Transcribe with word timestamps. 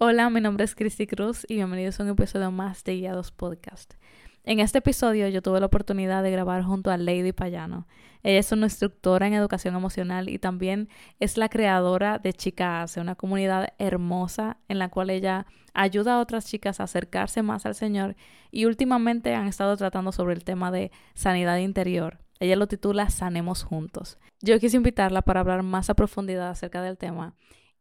Hola, 0.00 0.30
mi 0.30 0.40
nombre 0.40 0.64
es 0.64 0.76
Cristi 0.76 1.08
Cruz 1.08 1.44
y 1.48 1.56
bienvenidos 1.56 1.98
a 1.98 2.04
un 2.04 2.10
episodio 2.10 2.52
más 2.52 2.84
de 2.84 2.94
Guiados 2.94 3.32
Podcast. 3.32 3.94
En 4.44 4.60
este 4.60 4.78
episodio 4.78 5.26
yo 5.26 5.42
tuve 5.42 5.58
la 5.58 5.66
oportunidad 5.66 6.22
de 6.22 6.30
grabar 6.30 6.62
junto 6.62 6.92
a 6.92 6.96
Lady 6.96 7.32
Payano. 7.32 7.88
Ella 8.22 8.38
es 8.38 8.52
una 8.52 8.66
instructora 8.66 9.26
en 9.26 9.32
educación 9.32 9.74
emocional 9.74 10.28
y 10.28 10.38
también 10.38 10.88
es 11.18 11.36
la 11.36 11.48
creadora 11.48 12.20
de 12.20 12.32
Chica 12.32 12.80
Hace, 12.80 13.00
una 13.00 13.16
comunidad 13.16 13.74
hermosa 13.78 14.58
en 14.68 14.78
la 14.78 14.88
cual 14.88 15.10
ella 15.10 15.46
ayuda 15.74 16.14
a 16.14 16.20
otras 16.20 16.46
chicas 16.46 16.78
a 16.78 16.84
acercarse 16.84 17.42
más 17.42 17.66
al 17.66 17.74
Señor 17.74 18.14
y 18.52 18.66
últimamente 18.66 19.34
han 19.34 19.48
estado 19.48 19.76
tratando 19.76 20.12
sobre 20.12 20.34
el 20.34 20.44
tema 20.44 20.70
de 20.70 20.92
sanidad 21.14 21.56
interior. 21.56 22.18
Ella 22.38 22.54
lo 22.54 22.68
titula 22.68 23.10
Sanemos 23.10 23.64
Juntos. 23.64 24.20
Yo 24.42 24.60
quise 24.60 24.76
invitarla 24.76 25.22
para 25.22 25.40
hablar 25.40 25.64
más 25.64 25.90
a 25.90 25.94
profundidad 25.94 26.50
acerca 26.50 26.82
del 26.82 26.96
tema 26.96 27.34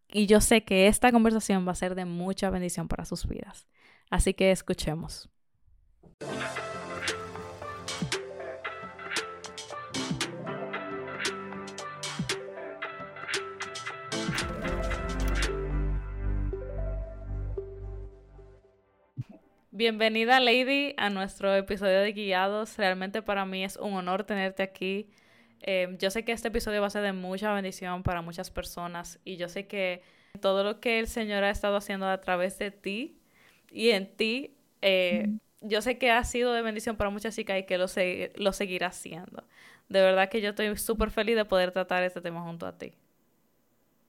y 0.10 0.26
yo 0.26 0.42
sé 0.42 0.64
que 0.64 0.88
esta 0.88 1.12
conversación 1.12 1.68
va 1.68 1.72
a 1.74 1.76
ser 1.76 1.96
de 1.96 2.06
mucha 2.06 2.50
bendición 2.50 2.88
para 2.88 3.06
sus 3.06 3.28
vidas. 3.28 3.68
Así 4.10 4.34
que 4.34 4.52
escuchemos. 4.52 5.30
Bienvenida 19.72 20.40
Lady 20.40 20.96
a 20.98 21.12
nuestro 21.12 21.54
episodio 21.54 22.00
de 22.00 22.12
Guiados. 22.12 22.78
Realmente 22.78 23.22
para 23.22 23.46
mí 23.46 23.64
es 23.64 23.78
un 23.78 23.94
honor 23.94 24.24
tenerte 24.24 24.64
aquí. 24.64 25.12
Em, 25.62 25.98
yo 25.98 26.12
sé 26.12 26.24
que 26.24 26.32
este 26.32 26.50
episodio 26.50 26.82
va 26.82 26.88
a 26.88 26.90
ser 26.90 27.04
de 27.04 27.14
mucha 27.14 27.54
bendición 27.54 28.04
para 28.04 28.22
muchas 28.22 28.52
personas 28.52 29.20
y 29.26 29.38
yo 29.38 29.50
sé 29.50 29.68
que 29.68 30.02
todo 30.40 30.64
lo 30.64 30.80
que 30.80 31.00
el 31.00 31.08
Señor 31.08 31.44
ha 31.44 31.50
estado 31.50 31.78
haciendo 31.78 32.08
a 32.08 32.22
través 32.22 32.60
de 32.60 32.72
ti 32.72 33.20
y 33.72 33.90
en 33.92 34.08
ti, 34.16 34.56
eh, 34.82 35.30
yo 35.62 35.82
sé 35.82 35.98
que 35.98 36.12
ha 36.12 36.24
sido 36.24 36.54
de 36.54 36.62
bendición 36.62 36.96
para 36.98 37.10
muchas 37.10 37.36
chicas 37.36 37.60
y 37.60 37.64
que 37.64 37.78
lo, 37.78 37.86
lo 38.36 38.54
seguirá 38.54 38.88
haciendo. 38.88 39.44
De 39.90 40.02
verdad 40.02 40.30
que 40.30 40.42
yo 40.42 40.50
estoy 40.50 40.76
súper 40.78 41.12
feliz 41.12 41.36
de 41.36 41.46
poder 41.46 41.72
tratar 41.72 42.04
este 42.04 42.22
tema 42.22 42.42
junto 42.42 42.66
a 42.68 42.78
ti. 42.78 42.94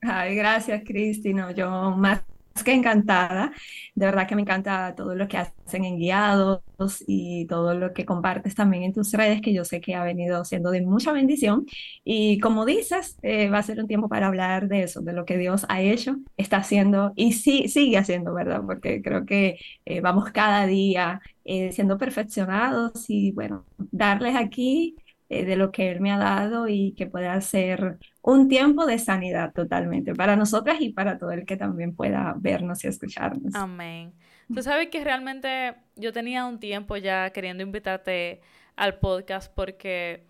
Ay, 0.01 0.37
gracias, 0.37 0.83
Cristina. 0.85 1.53
Yo 1.53 1.69
más 1.93 2.23
que 2.63 2.73
encantada. 2.73 3.53
De 3.95 4.07
verdad 4.07 4.29
que 4.29 4.37
me 4.37 4.43
encanta 4.43 4.95
todo 4.95 5.15
lo 5.15 5.29
que 5.29 5.39
hacen 5.39 5.85
en 5.85 5.99
guiados 5.99 6.63
y 7.07 7.47
todo 7.47 7.75
lo 7.75 7.93
que 7.93 8.05
compartes 8.05 8.55
también 8.55 8.85
en 8.85 8.93
tus 8.93 9.13
redes, 9.13 9.41
que 9.41 9.53
yo 9.53 9.65
sé 9.65 9.81
que 9.81 9.95
ha 9.95 10.05
venido 10.05 10.45
siendo 10.45 10.71
de 10.71 10.83
mucha 10.83 11.13
bendición. 11.13 11.67
Y 12.05 12.39
como 12.41 12.65
dices, 12.67 13.19
eh, 13.23 13.49
va 13.51 13.59
a 13.59 13.63
ser 13.63 13.81
un 13.81 13.89
tiempo 13.89 14.09
para 14.09 14.29
hablar 14.29 14.69
de 14.69 14.83
eso, 14.85 15.01
de 15.01 15.13
lo 15.13 15.25
que 15.25 15.39
Dios 15.39 15.67
ha 15.69 15.81
hecho, 15.83 16.17
está 16.37 16.59
haciendo 16.59 17.13
y 17.17 17.33
sí, 17.33 17.69
sigue 17.69 17.99
haciendo, 17.99 18.35
¿verdad? 18.35 18.63
Porque 18.67 19.03
creo 19.03 19.27
que 19.27 19.59
eh, 19.85 20.01
vamos 20.01 20.31
cada 20.33 20.67
día 20.67 21.21
eh, 21.45 21.73
siendo 21.73 21.99
perfeccionados 21.99 23.09
y 23.09 23.33
bueno, 23.33 23.65
darles 23.79 24.37
aquí 24.37 24.97
de 25.29 25.57
lo 25.57 25.71
que 25.71 25.91
Él 25.91 26.01
me 26.01 26.11
ha 26.11 26.19
dado 26.19 26.69
y 26.69 26.93
que 26.93 27.07
pueda 27.07 27.39
ser 27.41 27.99
un 28.23 28.49
tiempo 28.49 28.87
de 28.87 28.99
sanidad 28.99 29.53
totalmente 29.53 30.15
para 30.15 30.37
nosotras 30.37 30.81
y 30.81 30.91
para 30.91 31.19
todo 31.19 31.33
el 31.33 31.45
que 31.45 31.57
también 31.57 31.95
pueda 31.95 32.35
vernos 32.39 32.85
y 32.85 32.89
escucharnos. 32.89 33.55
Amén. 33.55 34.15
Tú 34.53 34.63
sabes 34.63 34.89
que 34.89 35.05
realmente 35.05 35.75
yo 35.97 36.13
tenía 36.13 36.47
un 36.47 36.59
tiempo 36.59 36.97
ya 36.97 37.31
queriendo 37.31 37.63
invitarte 37.63 38.41
al 38.77 38.99
podcast 38.99 39.53
porque 39.55 40.25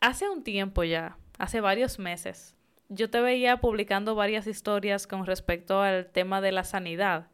hace 0.00 0.28
un 0.30 0.42
tiempo 0.42 0.84
ya, 0.84 1.18
hace 1.38 1.60
varios 1.60 1.98
meses, 1.98 2.56
yo 2.88 3.10
te 3.10 3.20
veía 3.20 3.58
publicando 3.58 4.14
varias 4.14 4.46
historias 4.46 5.06
con 5.06 5.26
respecto 5.26 5.82
al 5.82 6.06
tema 6.06 6.40
de 6.40 6.52
la 6.52 6.64
sanidad. 6.64 7.28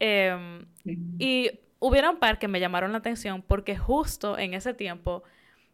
Em, 0.00 0.66
y 1.18 1.50
hubiera 1.78 2.10
un 2.10 2.18
par 2.18 2.38
que 2.38 2.48
me 2.48 2.60
llamaron 2.60 2.92
la 2.92 2.98
atención 2.98 3.42
porque 3.42 3.76
justo 3.76 4.38
en 4.38 4.54
ese 4.54 4.74
tiempo 4.74 5.22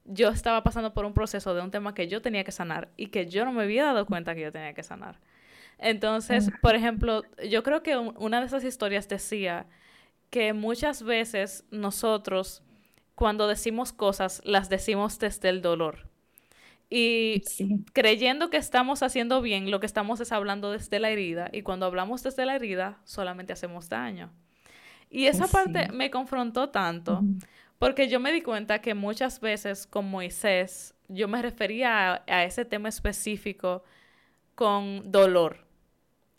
yo 0.07 0.31
estaba 0.31 0.63
pasando 0.63 0.95
por 0.95 1.05
un 1.05 1.15
proceso 1.15 1.55
de 1.55 1.63
un 1.63 1.71
tema 1.71 1.95
que 1.95 2.09
yo 2.09 2.23
tenía 2.23 2.45
que 2.45 2.53
sanar 2.53 2.89
y 2.97 3.09
que 3.09 3.27
yo 3.27 3.45
no 3.45 3.53
me 3.53 3.65
había 3.65 3.85
dado 3.85 4.07
cuenta 4.07 4.35
que 4.35 4.43
yo 4.43 4.53
tenía 4.53 4.75
que 4.75 4.83
sanar. 4.83 5.19
Entonces, 5.79 6.51
por 6.63 6.75
ejemplo, 6.75 7.23
yo 7.49 7.63
creo 7.63 7.83
que 7.83 7.97
una 7.97 8.41
de 8.41 8.47
esas 8.47 8.65
historias 8.65 9.09
decía 9.09 9.67
que 10.31 10.53
muchas 10.53 11.03
veces 11.03 11.65
nosotros, 11.71 12.63
cuando 13.15 13.47
decimos 13.47 13.93
cosas, 13.93 14.41
las 14.45 14.69
decimos 14.69 15.19
desde 15.19 15.49
el 15.49 15.63
dolor. 15.63 16.09
Y 16.89 17.43
creyendo 17.93 18.49
que 18.49 18.57
estamos 18.57 19.03
haciendo 19.03 19.43
bien, 19.43 19.71
lo 19.71 19.81
que 19.81 19.87
estamos 19.87 20.21
es 20.21 20.33
hablando 20.33 20.71
desde 20.71 21.01
la 21.01 21.11
herida. 21.11 21.51
Y 21.53 21.63
cuando 21.63 21.87
hablamos 21.87 22.23
desde 22.23 22.47
la 22.47 22.55
herida, 22.55 23.01
solamente 23.05 23.53
hacemos 23.53 23.89
daño. 23.89 24.31
Y 25.11 25.27
esa 25.27 25.47
parte 25.47 25.89
me 25.93 26.11
confrontó 26.11 26.71
tanto. 26.71 27.23
Porque 27.79 28.09
yo 28.09 28.21
me 28.21 28.33
di 28.33 28.41
cuenta 28.41 28.81
que 28.81 28.95
muchas 28.95 29.41
veces 29.41 29.87
con 29.87 30.09
Moisés 30.11 30.95
yo 31.09 31.29
me 31.29 31.43
refería 31.43 32.23
a, 32.27 32.45
ese 32.45 32.65
tema 32.65 32.89
específico 32.89 33.85
con 34.55 35.13
dolor. 35.13 35.67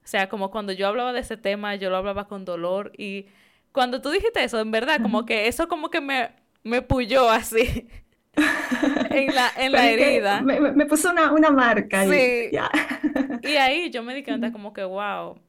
O 0.03 0.07
sea, 0.07 0.29
como 0.29 0.51
cuando 0.51 0.71
yo 0.73 0.87
hablaba 0.87 1.13
de 1.13 1.19
ese 1.19 1.37
tema, 1.37 1.75
yo 1.75 1.89
lo 1.89 1.97
hablaba 1.97 2.27
con 2.27 2.45
dolor. 2.45 2.91
Y 2.97 3.27
cuando 3.71 4.01
tú 4.01 4.09
dijiste 4.09 4.43
eso, 4.43 4.59
en 4.59 4.71
verdad, 4.71 5.01
como 5.01 5.25
que 5.25 5.47
eso 5.47 5.67
como 5.67 5.89
que 5.89 6.01
me, 6.01 6.31
me 6.63 6.81
puyó 6.81 7.29
así. 7.29 7.87
en 9.09 9.35
la, 9.35 9.51
en 9.57 9.71
la 9.71 9.89
herida. 9.89 10.41
Me, 10.41 10.85
puso 10.85 11.11
una, 11.11 11.31
una 11.31 11.49
marca. 11.49 12.05
Sí. 12.05 12.51
Y, 12.51 13.47
y 13.47 13.57
ahí 13.57 13.89
yo 13.89 14.03
me 14.03 14.13
di 14.13 14.23
cuenta 14.23 14.51
como 14.51 14.73
que, 14.73 14.83
wow, 14.83 15.39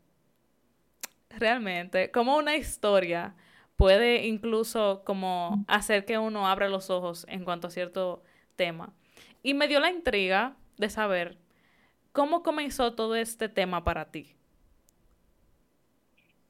realmente, 1.31 2.10
como 2.10 2.37
una 2.37 2.56
historia 2.56 3.34
puede 3.78 4.27
incluso 4.27 5.03
como 5.06 5.65
hacer 5.69 6.05
que 6.05 6.19
uno 6.19 6.49
abra 6.49 6.69
los 6.69 6.91
ojos 6.91 7.25
en 7.28 7.44
cuanto 7.44 7.69
a 7.69 7.71
cierto 7.71 8.22
tema. 8.56 8.93
Y 9.43 9.55
me 9.55 9.69
dio 9.69 9.78
la 9.78 9.89
intriga 9.89 10.56
de 10.78 10.91
saber 10.91 11.39
cómo 12.11 12.43
comenzó 12.43 12.94
todo 12.94 13.15
este 13.15 13.49
tema 13.49 13.84
para 13.84 14.11
ti. 14.11 14.34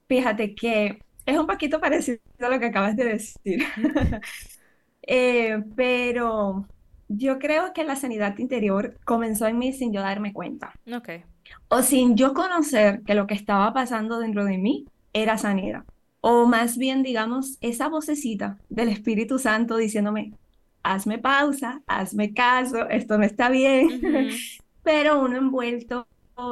Fíjate 0.08 0.54
que 0.54 1.02
es 1.26 1.38
un 1.38 1.46
poquito 1.46 1.80
parecido 1.80 2.18
a 2.40 2.48
lo 2.48 2.58
que 2.58 2.66
acabas 2.66 2.96
de 2.96 3.04
decir, 3.04 3.62
eh, 5.02 5.62
pero 5.76 6.66
yo 7.08 7.38
creo 7.38 7.74
que 7.74 7.84
la 7.84 7.96
sanidad 7.96 8.38
interior 8.38 8.98
comenzó 9.04 9.46
en 9.46 9.58
mí 9.58 9.74
sin 9.74 9.92
yo 9.92 10.00
darme 10.00 10.32
cuenta. 10.32 10.72
Ok. 10.90 11.10
O 11.68 11.82
sin 11.82 12.16
yo 12.16 12.32
conocer 12.32 13.02
que 13.02 13.14
lo 13.14 13.26
que 13.26 13.34
estaba 13.34 13.74
pasando 13.74 14.18
dentro 14.18 14.46
de 14.46 14.56
mí 14.56 14.86
era 15.12 15.36
sanidad 15.36 15.84
o 16.20 16.46
más 16.46 16.76
bien, 16.76 17.02
digamos, 17.02 17.58
esa 17.60 17.88
vocecita 17.88 18.58
del 18.68 18.88
Espíritu 18.88 19.38
Santo 19.38 19.76
diciéndome, 19.76 20.32
hazme 20.82 21.18
pausa, 21.18 21.82
hazme 21.86 22.34
caso, 22.34 22.88
esto 22.88 23.18
no 23.18 23.24
está 23.24 23.50
bien, 23.50 24.00
pero 24.82 25.20
uno 25.20 25.36
envuelto 25.36 26.06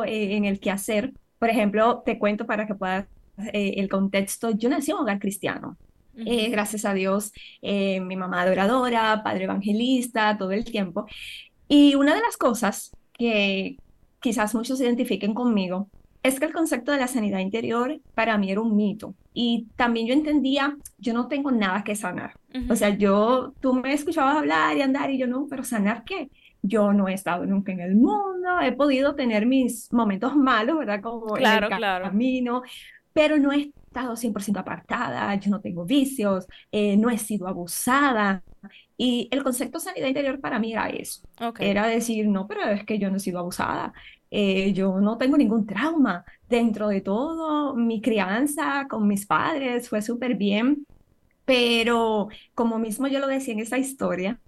eh, 0.07 0.37
en 0.37 0.45
el 0.45 0.61
quehacer. 0.61 1.13
Por 1.39 1.51
ejemplo, 1.51 2.03
te 2.05 2.19
cuento 2.19 2.47
para 2.47 2.67
que 2.67 2.75
puedas 2.75 3.07
eh, 3.53 3.75
el 3.77 3.89
contexto, 3.89 4.51
yo 4.51 4.69
nací 4.69 4.91
en 4.91 4.99
un 4.99 5.03
hogar 5.03 5.19
cristiano. 5.19 5.77
Eh, 6.19 6.49
gracias 6.49 6.87
a 6.87 6.95
Dios, 6.95 7.31
mi 7.61 8.17
mamá 8.17 8.41
adoradora, 8.41 9.23
padre 9.23 9.45
evangelista, 9.45 10.39
todo 10.39 10.53
el 10.53 10.65
tiempo. 10.65 11.07
Y 11.69 11.95
una 11.95 12.15
de 12.15 12.23
las 12.23 12.39
cosas 12.39 12.97
que 13.13 13.77
quizás 14.21 14.55
muchos 14.55 14.79
se 14.79 14.85
identifiquen 14.85 15.35
conmigo 15.35 15.91
es 16.27 16.39
que 16.39 16.47
el 16.47 16.53
concepto 16.53 16.93
de 16.93 16.99
la 16.99 17.07
sanidad 17.07 17.39
interior 17.39 18.01
para 18.15 18.39
mí 18.39 18.51
era 18.51 18.61
un 18.61 18.77
mito. 18.77 19.15
Y 19.33 19.69
también 19.77 20.07
yo 20.07 20.15
entendía, 20.15 20.77
yo 20.99 21.13
no 21.13 21.29
tengo 21.29 21.51
nada 21.51 21.85
que 21.85 21.95
sanar. 21.95 22.35
O 22.71 22.77
sea, 22.77 22.89
yo, 22.91 23.53
tú 23.61 23.75
me 23.75 23.93
escuchabas 23.93 24.37
hablar 24.37 24.77
y 24.77 24.83
andar 24.83 25.11
y 25.11 25.19
yo 25.19 25.27
no, 25.27 25.47
pero 25.49 25.63
sanar 25.63 26.05
qué? 26.05 26.31
Yo 26.63 26.93
no 26.93 27.07
he 27.07 27.13
estado 27.13 27.45
nunca 27.45 27.71
en 27.71 27.81
el 27.81 27.97
mundo, 27.97 28.61
he 28.63 28.73
podido 28.73 29.15
tener 29.15 29.45
mis 29.47 29.93
momentos 29.93 30.35
malos, 30.35 30.79
¿verdad? 30.79 31.03
Como 31.03 31.35
claro, 31.35 31.67
en 31.67 31.73
el 31.73 31.79
claro. 31.79 32.05
camino, 32.07 32.63
pero 33.13 33.39
no 33.39 33.53
he 33.53 33.73
estado 33.87 34.15
100% 34.17 34.59
apartada, 34.59 35.35
yo 35.37 35.51
no 35.51 35.61
tengo 35.61 35.85
vicios, 35.85 36.47
eh, 36.73 36.97
no 36.97 37.11
he 37.11 37.19
sido 37.19 37.47
abusada. 37.47 38.43
Y 38.99 39.29
el 39.31 39.43
concepto 39.43 39.79
de 39.79 39.85
sanidad 39.85 40.09
interior 40.09 40.41
para 40.41 40.59
mí 40.59 40.73
era 40.73 40.89
eso. 40.89 41.23
Era 41.59 41.87
decir, 41.87 42.27
no, 42.29 42.47
pero 42.47 42.63
es 42.69 42.85
que 42.85 42.99
yo 42.99 43.11
no 43.11 43.19
he 43.19 43.21
sido 43.21 43.39
abusada, 43.39 43.93
eh, 44.31 44.73
yo 44.73 45.01
no 45.01 45.19
tengo 45.19 45.37
ningún 45.37 45.67
trauma. 45.67 46.25
Dentro 46.49 46.89
de 46.89 47.01
todo, 47.01 47.75
mi 47.75 48.01
crianza 48.01 48.87
con 48.89 49.07
mis 49.09 49.27
padres 49.27 49.89
fue 49.89 50.03
súper 50.03 50.37
bien, 50.37 50.87
pero 51.45 52.29
como 52.55 52.79
mismo 52.79 53.09
yo 53.09 53.21
lo 53.21 53.27
decía 53.29 53.55
en 53.55 53.61
esa 53.61 53.79
historia, 53.79 54.41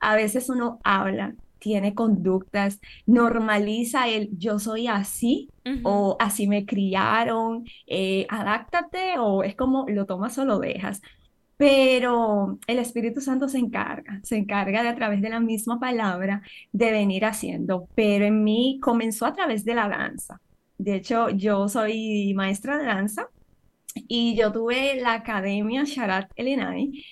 a 0.00 0.16
veces 0.16 0.48
uno 0.48 0.80
habla, 0.84 1.34
tiene 1.58 1.94
conductas, 1.94 2.80
normaliza 3.06 4.08
el 4.08 4.30
yo 4.38 4.58
soy 4.58 4.88
así 4.88 5.48
o 5.84 6.16
así 6.20 6.48
me 6.48 6.66
criaron, 6.66 7.64
eh, 7.86 8.26
adáctate 8.28 9.18
o 9.18 9.44
es 9.44 9.54
como 9.54 9.86
lo 9.88 10.06
tomas 10.06 10.36
o 10.38 10.44
lo 10.44 10.58
dejas. 10.58 11.00
Pero 11.62 12.58
el 12.66 12.80
Espíritu 12.80 13.20
Santo 13.20 13.48
se 13.48 13.58
encarga, 13.58 14.18
se 14.24 14.36
encarga 14.36 14.82
de 14.82 14.88
a 14.88 14.96
través 14.96 15.22
de 15.22 15.30
la 15.30 15.38
misma 15.38 15.78
palabra 15.78 16.42
de 16.72 16.90
venir 16.90 17.24
haciendo. 17.24 17.86
Pero 17.94 18.24
en 18.24 18.42
mí 18.42 18.80
comenzó 18.82 19.26
a 19.26 19.32
través 19.32 19.64
de 19.64 19.76
la 19.76 19.88
danza. 19.88 20.40
De 20.76 20.96
hecho, 20.96 21.28
yo 21.30 21.68
soy 21.68 22.34
maestra 22.34 22.78
de 22.78 22.86
danza 22.86 23.28
y 23.94 24.34
yo 24.34 24.50
tuve 24.50 25.00
la 25.00 25.12
academia 25.14 25.84
Sharat 25.84 26.32
Elenai 26.34 27.04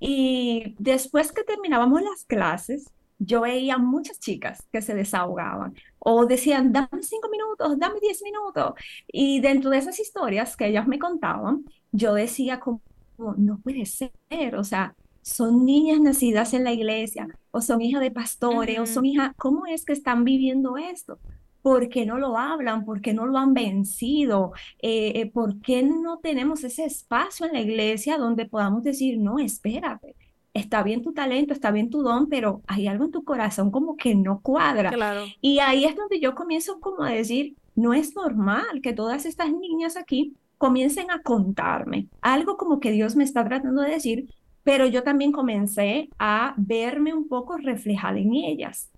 y 0.00 0.74
después 0.80 1.30
que 1.30 1.44
terminábamos 1.44 2.02
las 2.02 2.24
clases, 2.24 2.90
yo 3.20 3.42
veía 3.42 3.78
muchas 3.78 4.18
chicas 4.18 4.66
que 4.72 4.82
se 4.82 4.96
desahogaban 4.96 5.74
o 6.00 6.26
decían, 6.26 6.72
dame 6.72 7.02
cinco 7.02 7.28
minutos, 7.30 7.78
dame 7.78 8.00
diez 8.00 8.20
minutos. 8.24 8.72
Y 9.06 9.40
dentro 9.40 9.70
de 9.70 9.78
esas 9.78 10.00
historias 10.00 10.56
que 10.56 10.66
ellas 10.66 10.88
me 10.88 10.98
contaban, 10.98 11.64
yo 11.92 12.14
decía 12.14 12.58
como, 12.58 12.82
no 13.18 13.58
puede 13.58 13.86
ser, 13.86 14.12
o 14.56 14.64
sea, 14.64 14.94
son 15.22 15.64
niñas 15.64 16.00
nacidas 16.00 16.52
en 16.52 16.64
la 16.64 16.72
iglesia, 16.72 17.28
o 17.50 17.60
son 17.60 17.80
hijas 17.80 18.00
de 18.00 18.10
pastores, 18.10 18.78
o 18.78 18.86
son 18.86 19.06
hijas, 19.06 19.32
¿cómo 19.36 19.66
es 19.66 19.84
que 19.84 19.92
están 19.92 20.24
viviendo 20.24 20.76
esto? 20.76 21.18
¿Por 21.62 21.88
qué 21.88 22.04
no 22.04 22.18
lo 22.18 22.36
hablan? 22.36 22.84
¿Por 22.84 23.00
qué 23.00 23.14
no 23.14 23.26
lo 23.26 23.38
han 23.38 23.54
vencido? 23.54 24.52
Eh, 24.80 25.12
eh, 25.14 25.30
¿Por 25.30 25.60
qué 25.60 25.84
no 25.84 26.18
tenemos 26.18 26.64
ese 26.64 26.84
espacio 26.84 27.46
en 27.46 27.52
la 27.52 27.60
iglesia 27.60 28.18
donde 28.18 28.46
podamos 28.46 28.82
decir, 28.82 29.18
no, 29.18 29.38
espérate, 29.38 30.16
está 30.54 30.82
bien 30.82 31.02
tu 31.02 31.12
talento, 31.12 31.52
está 31.52 31.70
bien 31.70 31.88
tu 31.88 32.02
don, 32.02 32.28
pero 32.28 32.62
hay 32.66 32.88
algo 32.88 33.04
en 33.04 33.12
tu 33.12 33.22
corazón 33.22 33.70
como 33.70 33.96
que 33.96 34.16
no 34.16 34.40
cuadra. 34.40 34.90
Claro. 34.90 35.24
Y 35.40 35.60
ahí 35.60 35.84
es 35.84 35.94
donde 35.94 36.18
yo 36.18 36.34
comienzo 36.34 36.80
como 36.80 37.04
a 37.04 37.10
decir, 37.10 37.54
no 37.74 37.94
es 37.94 38.14
normal 38.14 38.80
que 38.82 38.92
todas 38.92 39.24
estas 39.24 39.52
niñas 39.52 39.96
aquí 39.96 40.34
comiencen 40.62 41.10
a 41.10 41.22
contarme 41.22 42.06
algo 42.20 42.56
como 42.56 42.78
que 42.78 42.92
Dios 42.92 43.16
me 43.16 43.24
está 43.24 43.44
tratando 43.44 43.82
de 43.82 43.90
decir, 43.90 44.28
pero 44.62 44.86
yo 44.86 45.02
también 45.02 45.32
comencé 45.32 46.08
a 46.20 46.54
verme 46.56 47.12
un 47.12 47.26
poco 47.26 47.56
reflejada 47.56 48.20
en 48.20 48.32
ellas. 48.32 48.88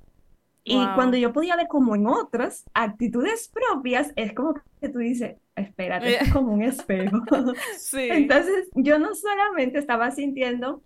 Y 0.62 0.76
cuando 0.94 1.16
yo 1.16 1.32
podía 1.32 1.56
ver 1.56 1.66
como 1.68 1.94
en 1.94 2.06
otras 2.06 2.64
actitudes 2.74 3.50
propias, 3.50 4.12
es 4.14 4.34
como 4.34 4.52
que 4.78 4.90
tú 4.90 4.98
dices, 4.98 5.36
espérate, 5.56 6.22
es 6.22 6.30
como 6.34 6.52
un 6.52 6.62
espejo. 6.62 7.22
sí. 7.78 8.08
Entonces, 8.10 8.68
yo 8.74 8.98
no 8.98 9.14
solamente 9.14 9.78
estaba 9.78 10.10
sintiendo 10.10 10.82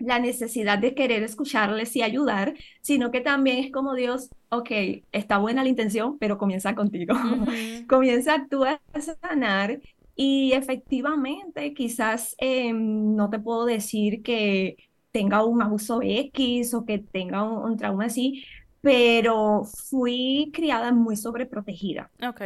la 0.00 0.18
necesidad 0.18 0.78
de 0.78 0.94
querer 0.94 1.22
escucharles 1.22 1.94
y 1.94 2.02
ayudar, 2.02 2.54
sino 2.82 3.12
que 3.12 3.20
también 3.20 3.58
es 3.58 3.72
como 3.72 3.94
Dios, 3.94 4.30
ok, 4.48 4.70
está 5.12 5.38
buena 5.38 5.62
la 5.62 5.68
intención, 5.68 6.18
pero 6.18 6.36
comienza 6.36 6.74
contigo. 6.74 7.14
comienza 7.88 8.46
tú 8.50 8.64
a 8.64 8.80
sanar 9.00 9.80
y 10.16 10.52
efectivamente 10.52 11.74
quizás 11.74 12.34
em, 12.38 13.14
no 13.14 13.28
te 13.28 13.38
puedo 13.38 13.66
decir 13.66 14.22
que 14.22 14.76
tenga 15.12 15.44
un 15.44 15.62
abuso 15.62 16.00
X 16.02 16.74
o 16.74 16.84
que 16.84 16.98
tenga 16.98 17.42
un 17.42 17.76
trauma 17.76 18.06
así, 18.06 18.44
pero 18.80 19.64
fui 19.64 20.50
criada 20.54 20.92
muy 20.92 21.16
sobreprotegida. 21.16 22.10
Ok. 22.26 22.42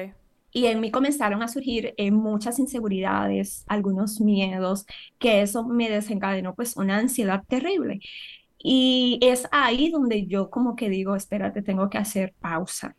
Y 0.53 0.67
en 0.67 0.81
mí 0.81 0.91
comenzaron 0.91 1.43
a 1.43 1.49
surgir 1.49 1.95
eh, 1.97 2.11
muchas 2.11 2.59
inseguridades, 2.59 3.65
algunos 3.69 4.21
miedos, 4.21 4.85
que 5.19 5.43
eso 5.43 5.65
me 5.65 5.89
desencadenó 5.89 6.55
pues 6.55 6.77
una 6.77 6.99
ansiedad 6.99 7.45
terrible. 7.47 8.01
Y 8.59 9.21
es 9.23 9.49
ahí 9.53 9.91
donde 9.91 10.27
yo 10.27 10.51
como 10.51 10.75
que 10.75 10.89
digo, 10.89 11.15
espérate, 11.15 11.63
tengo 11.63 11.89
que 11.89 11.99
hacer 11.99 12.35
pausa. 12.41 12.97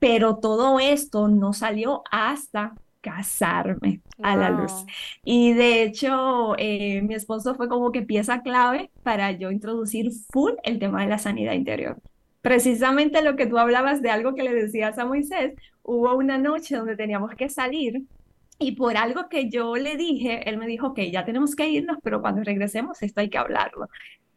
Pero 0.00 0.36
todo 0.36 0.80
esto 0.80 1.28
no 1.28 1.52
salió 1.52 2.02
hasta 2.10 2.74
casarme 3.08 4.00
a 4.22 4.36
la 4.36 4.50
luz. 4.50 4.72
Y 5.24 5.52
de 5.52 5.82
hecho, 5.82 6.54
eh, 6.58 7.02
mi 7.02 7.14
esposo 7.14 7.54
fue 7.54 7.68
como 7.68 7.92
que 7.92 8.02
pieza 8.02 8.42
clave 8.42 8.90
para 9.02 9.32
yo 9.32 9.50
introducir 9.50 10.10
full 10.32 10.52
el 10.62 10.78
tema 10.78 11.02
de 11.02 11.08
la 11.08 11.18
sanidad 11.18 11.54
interior 11.54 12.00
precisamente 12.40 13.20
lo 13.20 13.36
que 13.36 13.46
tú 13.46 13.58
hablabas 13.58 14.00
de 14.00 14.10
algo 14.10 14.34
que 14.34 14.42
le 14.42 14.54
decías 14.54 14.98
a 14.98 15.04
Moisés, 15.04 15.54
hubo 15.82 16.14
una 16.16 16.38
noche 16.38 16.76
donde 16.76 16.96
teníamos 16.96 17.34
que 17.34 17.48
salir 17.48 18.04
y 18.58 18.72
por 18.72 18.96
algo 18.96 19.28
que 19.28 19.48
yo 19.48 19.76
le 19.76 19.96
dije, 19.96 20.48
él 20.48 20.58
me 20.58 20.66
dijo 20.66 20.94
que 20.94 21.10
ya 21.10 21.24
tenemos 21.24 21.54
que 21.54 21.68
irnos, 21.68 21.98
pero 22.02 22.20
cuando 22.20 22.42
regresemos 22.42 23.02
esto 23.02 23.20
hay 23.20 23.30
que 23.30 23.38
hablarlo, 23.38 23.88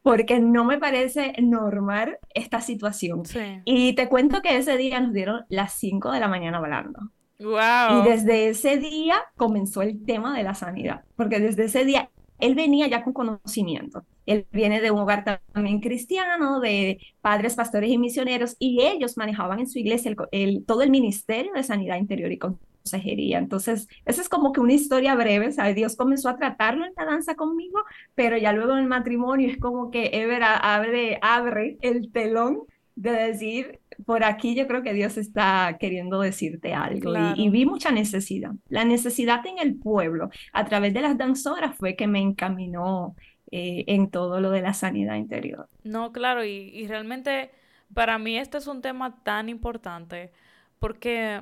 porque 0.04 0.40
no 0.40 0.64
me 0.64 0.78
parece 0.78 1.34
normal 1.42 2.18
esta 2.34 2.62
situación. 2.62 3.24
Y 3.66 3.94
te 3.94 4.10
cuento 4.10 4.42
que 4.42 4.58
ese 4.58 4.78
día 4.78 5.00
nos 5.00 5.14
dieron 5.14 5.46
las 5.50 5.74
5 5.74 6.12
de 6.12 6.20
la 6.20 6.28
mañana 6.28 6.58
hablando. 6.58 7.00
Wow. 7.42 8.02
Y 8.02 8.10
desde 8.10 8.50
ese 8.50 8.78
día 8.78 9.16
comenzó 9.36 9.82
el 9.82 10.04
tema 10.06 10.38
de 10.38 10.44
la 10.44 10.54
sanidad, 10.54 11.04
porque 11.16 11.40
desde 11.40 11.66
ese 11.66 11.86
día 11.86 12.10
él 12.42 12.56
venía 12.56 12.88
ya 12.88 13.04
con 13.04 13.14
conocimiento. 13.14 14.04
Él 14.26 14.48
viene 14.52 14.82
de 14.82 14.92
un 14.92 15.00
hogar 15.00 15.24
también 15.54 15.80
cristiano, 15.80 16.60
de 16.60 17.00
padres, 17.22 17.56
pastores 17.56 17.90
y 17.90 17.98
misioneros, 17.98 18.56
y 18.60 18.82
ellos 18.82 19.18
manejaban 19.18 19.60
en 19.60 19.68
su 19.68 19.80
iglesia 19.80 20.14
el, 20.32 20.66
todo 20.66 20.82
el 20.82 20.90
ministerio 20.90 21.54
de 21.54 21.64
sanidad 21.64 21.98
interior 21.98 22.32
y 22.32 22.38
consejería. 22.38 23.38
Entonces, 23.38 23.88
esa 24.06 24.22
es 24.22 24.30
como 24.30 24.52
que 24.52 24.60
una 24.60 24.74
historia 24.74 25.16
breve, 25.16 25.52
¿sabes? 25.52 25.76
Dios 25.76 25.96
comenzó 25.96 26.30
a 26.30 26.38
tratarlo 26.38 26.86
en 26.86 26.94
la 26.98 27.06
danza 27.06 27.36
conmigo, 27.36 27.80
pero 28.16 28.38
ya 28.38 28.54
luego 28.54 28.74
en 28.74 28.80
el 28.80 28.88
matrimonio 28.88 29.50
es 29.50 29.58
como 29.58 29.92
que 29.92 30.10
Ever 30.14 30.44
abre, 30.44 31.20
abre 31.22 31.78
el 31.82 32.12
telón 32.12 32.64
de 33.02 33.12
decir, 33.12 33.80
por 34.06 34.24
aquí 34.24 34.54
yo 34.54 34.68
creo 34.68 34.84
que 34.84 34.94
Dios 34.94 35.18
está 35.18 35.78
queriendo 35.80 36.22
decirte 36.22 36.74
algo. 36.74 37.14
Y, 37.36 37.50
vi 37.50 37.66
mucha 37.66 37.92
necesidad. 37.92 38.52
La 38.70 38.86
necesidad 38.86 39.44
en 39.48 39.58
el 39.58 39.76
pueblo, 39.76 40.30
a 40.54 40.66
través 40.66 40.94
de 40.94 41.02
las 41.02 41.18
danzoras, 41.18 41.76
fue 41.76 41.96
que 41.96 42.06
me 42.06 42.20
encaminó 42.20 43.16
eh, 43.52 43.86
en 43.88 44.12
todo 44.12 44.40
lo 44.40 44.52
de 44.52 44.62
la 44.62 44.74
sanidad 44.74 45.16
interior. 45.16 45.68
No, 45.84 46.12
claro, 46.12 46.46
y, 46.46 46.52
y 46.52 46.86
realmente 46.88 47.50
para 47.92 48.20
mí 48.20 48.38
este 48.38 48.60
es 48.60 48.68
un 48.68 48.82
tema 48.82 49.24
tan 49.24 49.50
importante 49.50 50.32
porque 50.78 51.42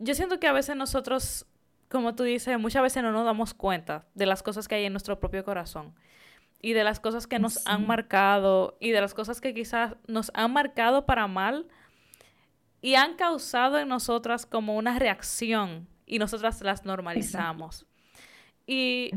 yo 0.00 0.14
siento 0.14 0.40
que 0.40 0.48
a 0.48 0.52
veces 0.52 0.74
nosotros, 0.74 1.46
como 1.88 2.16
tú 2.16 2.24
dices, 2.24 2.58
muchas 2.58 2.82
veces 2.82 3.04
no 3.04 3.12
nos 3.12 3.24
damos 3.24 3.54
cuenta 3.54 4.06
de 4.14 4.26
las 4.26 4.42
cosas 4.42 4.66
que 4.66 4.74
hay 4.74 4.84
en 4.86 4.92
nuestro 4.92 5.20
propio 5.20 5.44
corazón 5.44 5.94
y 6.60 6.72
de 6.72 6.84
las 6.84 7.00
cosas 7.00 7.26
que 7.26 7.38
nos 7.38 7.66
han 7.66 7.86
marcado 7.86 8.76
y 8.80 8.90
de 8.90 9.00
las 9.00 9.14
cosas 9.14 9.40
que 9.40 9.54
quizás 9.54 9.96
nos 10.06 10.30
han 10.34 10.52
marcado 10.52 11.06
para 11.06 11.26
mal 11.26 11.68
y 12.80 12.94
han 12.94 13.14
causado 13.14 13.78
en 13.78 13.88
nosotras 13.88 14.46
como 14.46 14.76
una 14.76 14.98
reacción 14.98 15.88
y 16.06 16.18
nosotras 16.18 16.60
las 16.62 16.84
normalizamos. 16.84 17.86
Y 18.66 19.10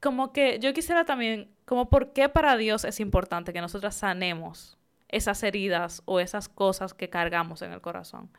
como 0.00 0.32
que 0.32 0.58
yo 0.60 0.72
quisiera 0.72 1.04
también, 1.04 1.50
como 1.64 1.88
por 1.88 2.12
qué 2.12 2.28
para 2.28 2.56
Dios 2.56 2.84
es 2.84 3.00
importante 3.00 3.52
que 3.52 3.60
nosotras 3.60 3.96
sanemos 3.96 4.78
esas 5.08 5.42
heridas 5.42 6.02
o 6.04 6.20
esas 6.20 6.48
cosas 6.48 6.94
que 6.94 7.10
cargamos 7.10 7.62
en 7.62 7.72
el 7.72 7.80
corazón. 7.80 8.30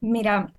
Mira, 0.00 0.52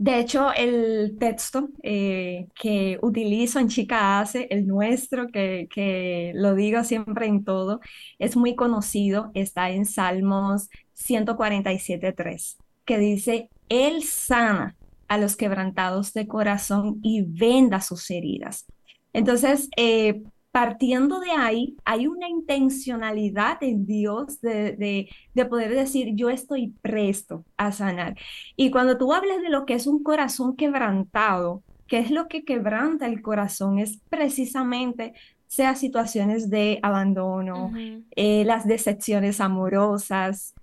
de 0.00 0.18
hecho, 0.18 0.50
el 0.54 1.18
texto 1.18 1.68
eh, 1.82 2.46
que 2.58 2.98
utilizo 3.02 3.58
en 3.58 3.68
Chica 3.68 4.18
Hace, 4.18 4.46
el 4.50 4.66
nuestro, 4.66 5.28
que, 5.28 5.68
que 5.70 6.32
lo 6.34 6.54
digo 6.54 6.84
siempre 6.84 7.26
en 7.26 7.44
todo, 7.44 7.80
es 8.18 8.34
muy 8.34 8.54
conocido, 8.54 9.30
está 9.34 9.68
en 9.68 9.84
Salmos 9.84 10.70
147.3, 10.96 12.56
que 12.86 12.96
dice, 12.96 13.50
Él 13.68 14.02
sana 14.02 14.74
a 15.06 15.18
los 15.18 15.36
quebrantados 15.36 16.14
de 16.14 16.26
corazón 16.26 16.98
y 17.02 17.20
venda 17.20 17.82
sus 17.82 18.10
heridas. 18.10 18.64
Entonces, 19.12 19.68
eh, 19.76 20.22
partiendo 20.50 21.20
de 21.20 21.30
ahí, 21.30 21.76
hay 21.84 22.06
una 22.06 22.28
intencionalidad 22.28 23.62
en 23.62 23.86
Dios 23.86 24.40
de, 24.40 25.08
poder 25.48 25.74
decir, 25.74 26.14
yo 26.14 26.28
estoy 26.30 26.74
presto 26.82 27.44
a 27.56 27.72
sanar. 27.72 28.16
Y 28.56 28.70
cuando 28.70 28.98
tú 28.98 29.12
hables 29.12 29.42
de 29.42 29.48
lo 29.48 29.64
que 29.64 29.74
es 29.74 29.86
un 29.86 30.02
corazón 30.02 30.56
quebrantado, 30.56 31.62
¿qué 31.86 31.98
es 31.98 32.10
lo 32.10 32.28
que 32.28 32.44
quebranta 32.44 33.06
el 33.06 33.22
corazón? 33.22 33.78
Es 33.78 33.98
precisamente 34.08 35.14
sea 35.46 35.74
situaciones 35.74 36.48
de 36.48 36.78
abandono, 36.82 37.72
eh, 38.14 38.44
las 38.44 38.66
decepciones 38.66 39.40
amorosas, 39.40 40.54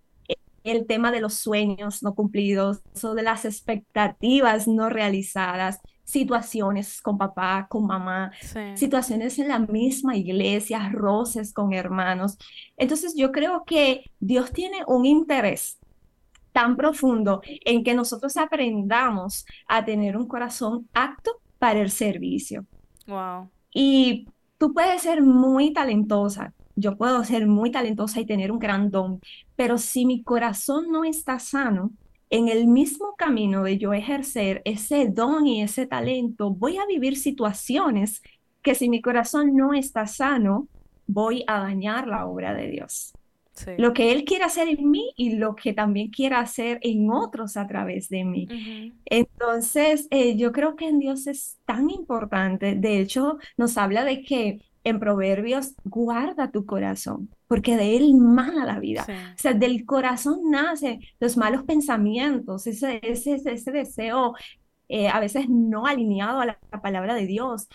el 0.63 0.85
tema 0.85 1.11
de 1.11 1.21
los 1.21 1.35
sueños 1.35 2.03
no 2.03 2.13
cumplidos 2.13 2.81
o 3.03 3.13
de 3.13 3.23
las 3.23 3.45
expectativas 3.45 4.67
no 4.67 4.89
realizadas 4.89 5.79
situaciones 6.07 7.01
con 7.01 7.17
papá, 7.17 7.67
con 7.69 7.85
mamá, 7.85 8.31
situaciones 8.75 9.37
en 9.39 9.49
la 9.49 9.59
misma 9.59 10.15
iglesia, 10.15 10.89
roces 10.93 11.53
con 11.53 11.73
hermanos. 11.73 12.37
Entonces 12.77 13.13
yo 13.13 13.33
creo 13.33 13.65
que 13.65 14.09
Dios 14.17 14.53
tiene 14.53 14.83
un 14.87 15.05
interés 15.05 15.79
tan 16.53 16.77
profundo 16.77 17.41
en 17.43 17.83
que 17.83 17.93
nosotros 17.93 18.37
aprendamos 18.37 19.45
a 19.67 19.83
tener 19.83 20.15
un 20.15 20.27
corazón 20.27 20.87
apto 20.93 21.41
para 21.59 21.81
el 21.81 21.91
servicio. 21.91 22.65
Wow. 23.05 23.51
Y 23.73 24.29
tú 24.57 24.73
puedes 24.73 25.01
ser 25.01 25.21
muy 25.21 25.73
talentosa, 25.73 26.53
yo 26.77 26.95
puedo 26.95 27.21
ser 27.25 27.47
muy 27.47 27.69
talentosa 27.69 28.21
y 28.21 28.25
tener 28.25 28.53
un 28.53 28.59
gran 28.59 28.91
don, 28.91 29.19
pero 29.57 29.77
si 29.77 30.05
mi 30.05 30.23
corazón 30.23 30.89
no 30.89 31.03
está 31.03 31.37
sano, 31.37 31.91
en 32.29 32.49
el 32.49 32.67
mismo 32.67 33.15
camino 33.17 33.63
de 33.63 33.77
yo 33.77 33.93
ejercer 33.93 34.61
ese 34.65 35.07
don 35.07 35.47
y 35.47 35.61
ese 35.61 35.87
talento, 35.87 36.51
voy 36.51 36.77
a 36.77 36.85
vivir 36.85 37.15
situaciones 37.15 38.21
que 38.61 38.75
si 38.75 38.89
mi 38.89 39.01
corazón 39.01 39.55
no 39.55 39.73
está 39.73 40.07
sano, 40.07 40.67
voy 41.05 41.43
a 41.47 41.59
dañar 41.59 42.07
la 42.07 42.25
obra 42.25 42.53
de 42.53 42.69
Dios. 42.69 43.13
Lo 43.77 43.93
que 43.93 44.11
Él 44.11 44.23
quiere 44.23 44.43
hacer 44.43 44.67
en 44.67 44.91
mí 44.91 45.13
y 45.15 45.37
lo 45.37 45.55
que 45.55 45.73
también 45.73 46.09
quiere 46.09 46.35
hacer 46.35 46.79
en 46.83 47.09
otros 47.09 47.57
a 47.57 47.65
través 47.65 48.07
de 48.09 48.23
mí. 48.23 48.93
Entonces, 49.05 50.07
eh, 50.11 50.35
yo 50.37 50.51
creo 50.51 50.75
que 50.75 50.87
en 50.87 50.99
Dios 50.99 51.25
es 51.25 51.57
tan 51.65 51.89
importante. 51.89 52.75
De 52.75 52.99
hecho, 52.99 53.39
nos 53.57 53.77
habla 53.77 54.03
de 54.03 54.21
que 54.21 54.61
en 54.87 54.99
Proverbios, 54.99 55.73
guarda 55.83 56.51
tu 56.51 56.65
corazón, 56.65 57.29
porque 57.47 57.77
de 57.77 57.97
él 57.97 58.15
mana 58.15 58.65
la 58.65 58.79
vida. 58.79 59.05
O 59.35 59.39
sea, 59.39 59.53
del 59.53 59.85
corazón 59.85 60.49
nacen 60.49 61.01
los 61.19 61.37
malos 61.37 61.63
pensamientos, 61.63 62.67
ese, 62.67 62.99
ese, 63.03 63.35
ese 63.45 63.71
deseo 63.71 64.33
eh, 64.89 65.09
a 65.09 65.19
veces 65.19 65.49
no 65.49 65.85
alineado 65.85 66.39
a 66.39 66.45
la, 66.45 66.59
palabra 66.81 67.13
de 67.13 67.25
Dios 67.25 67.67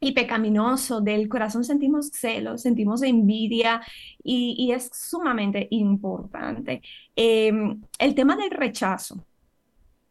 y 0.00 0.12
pecaminoso. 0.12 1.00
Del 1.00 1.28
corazón 1.28 1.64
sentimos 1.64 2.08
celos, 2.08 2.62
sentimos 2.62 3.02
envidia 3.02 3.80
y, 4.22 4.70
es 4.72 4.90
sumamente 4.92 5.68
importante. 5.70 6.82
Em, 7.16 7.80
el 7.98 8.14
tema 8.14 8.36
del 8.36 8.50
rechazo, 8.50 9.24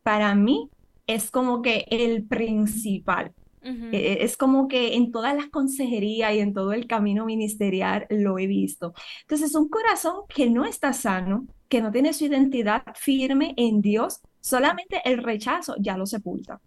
para 0.03 0.33
mí, 0.35 0.69
es 1.07 1.31
como 1.31 1.61
que 1.61 1.85
el 1.89 2.23
principal. 2.23 3.33
Eh, 3.61 4.19
es 4.21 4.37
como 4.37 4.67
que 4.67 4.95
en 4.95 5.11
todas 5.11 5.35
las 5.35 5.47
consejerías 5.47 6.33
y 6.33 6.39
en 6.39 6.53
todo 6.53 6.73
el 6.73 6.87
camino 6.87 7.25
ministerial 7.25 8.07
lo 8.09 8.39
he 8.39 8.47
visto. 8.47 8.93
Entonces, 9.21 9.53
un 9.55 9.69
corazón 9.69 10.21
que 10.33 10.49
no 10.49 10.65
está 10.65 10.93
sano, 10.93 11.47
que 11.67 11.81
no 11.81 11.91
tiene 11.91 12.13
su 12.13 12.25
identidad 12.25 12.83
firme 12.95 13.53
en 13.57 13.81
Dios, 13.81 14.21
solamente 14.39 15.01
el 15.05 15.21
rechazo 15.23 15.75
ya 15.79 15.97
lo 15.97 16.05
sepulta. 16.05 16.61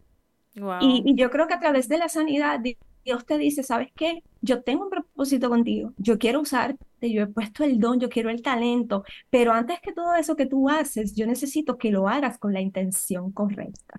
Y, 0.80 1.14
yo 1.16 1.30
creo 1.30 1.46
que 1.46 1.54
a 1.54 1.60
través 1.60 1.88
de 1.88 1.96
la 1.96 2.10
sanidad, 2.10 2.60
Dios 3.04 3.24
te 3.24 3.38
dice, 3.38 3.62
¿sabes 3.62 3.88
qué? 3.96 4.22
Yo 4.42 4.62
tengo 4.62 4.84
un 4.84 4.90
propósito 4.90 5.48
contigo, 5.48 5.94
yo 5.96 6.18
quiero 6.18 6.40
usarte, 6.40 6.84
yo 7.00 7.22
he 7.22 7.26
puesto 7.26 7.64
el 7.64 7.80
don, 7.80 7.98
yo 7.98 8.10
quiero 8.10 8.28
el 8.28 8.42
talento, 8.42 9.02
pero 9.30 9.52
antes 9.52 9.80
que 9.80 9.92
todo 9.92 10.14
eso 10.14 10.36
que 10.36 10.46
tú 10.46 10.68
haces, 10.68 11.14
yo 11.14 11.26
necesito 11.26 11.78
que 11.78 11.90
lo 11.90 12.06
hagas 12.06 12.38
con 12.38 12.52
la 12.52 12.60
intención 12.60 13.32
correcta 13.32 13.98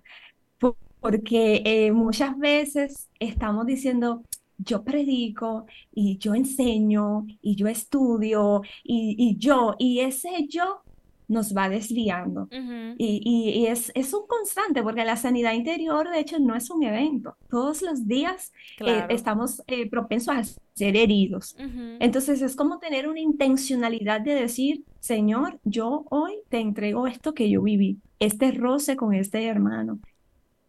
porque 1.04 1.60
eh, 1.66 1.92
muchas 1.92 2.38
veces 2.38 3.10
estamos 3.20 3.66
diciendo, 3.66 4.22
yo 4.56 4.84
predico 4.84 5.66
y 5.92 6.16
yo 6.16 6.34
enseño 6.34 7.26
y 7.42 7.56
yo 7.56 7.68
estudio 7.68 8.62
y, 8.82 9.36
yo, 9.36 9.74
y 9.78 10.00
ese 10.00 10.46
yo 10.48 10.80
nos 11.28 11.54
va 11.54 11.68
desviando. 11.68 12.48
Y, 12.96 13.66
es, 13.66 13.92
es, 13.94 14.14
un 14.14 14.26
constante, 14.26 14.82
porque 14.82 15.04
la 15.04 15.18
sanidad 15.18 15.52
interior, 15.52 16.08
de 16.08 16.20
hecho, 16.20 16.38
no 16.38 16.56
es 16.56 16.70
un 16.70 16.82
evento. 16.82 17.36
Todos 17.50 17.82
los 17.82 18.08
días 18.08 18.54
eh, 18.80 19.04
estamos 19.10 19.62
eh, 19.66 19.90
propensos 19.90 20.34
a 20.34 20.42
ser 20.72 20.96
heridos. 20.96 21.54
Entonces, 22.00 22.40
es 22.40 22.56
como 22.56 22.78
tener 22.78 23.10
una 23.10 23.20
intencionalidad 23.20 24.22
de 24.22 24.36
decir, 24.36 24.84
Señor, 25.00 25.60
yo 25.64 26.06
hoy 26.08 26.32
te 26.48 26.60
entrego 26.60 27.06
esto 27.06 27.34
que 27.34 27.50
yo 27.50 27.60
viví, 27.60 27.98
este 28.20 28.52
roce 28.52 28.96
con 28.96 29.12
este 29.12 29.44
hermano, 29.44 29.98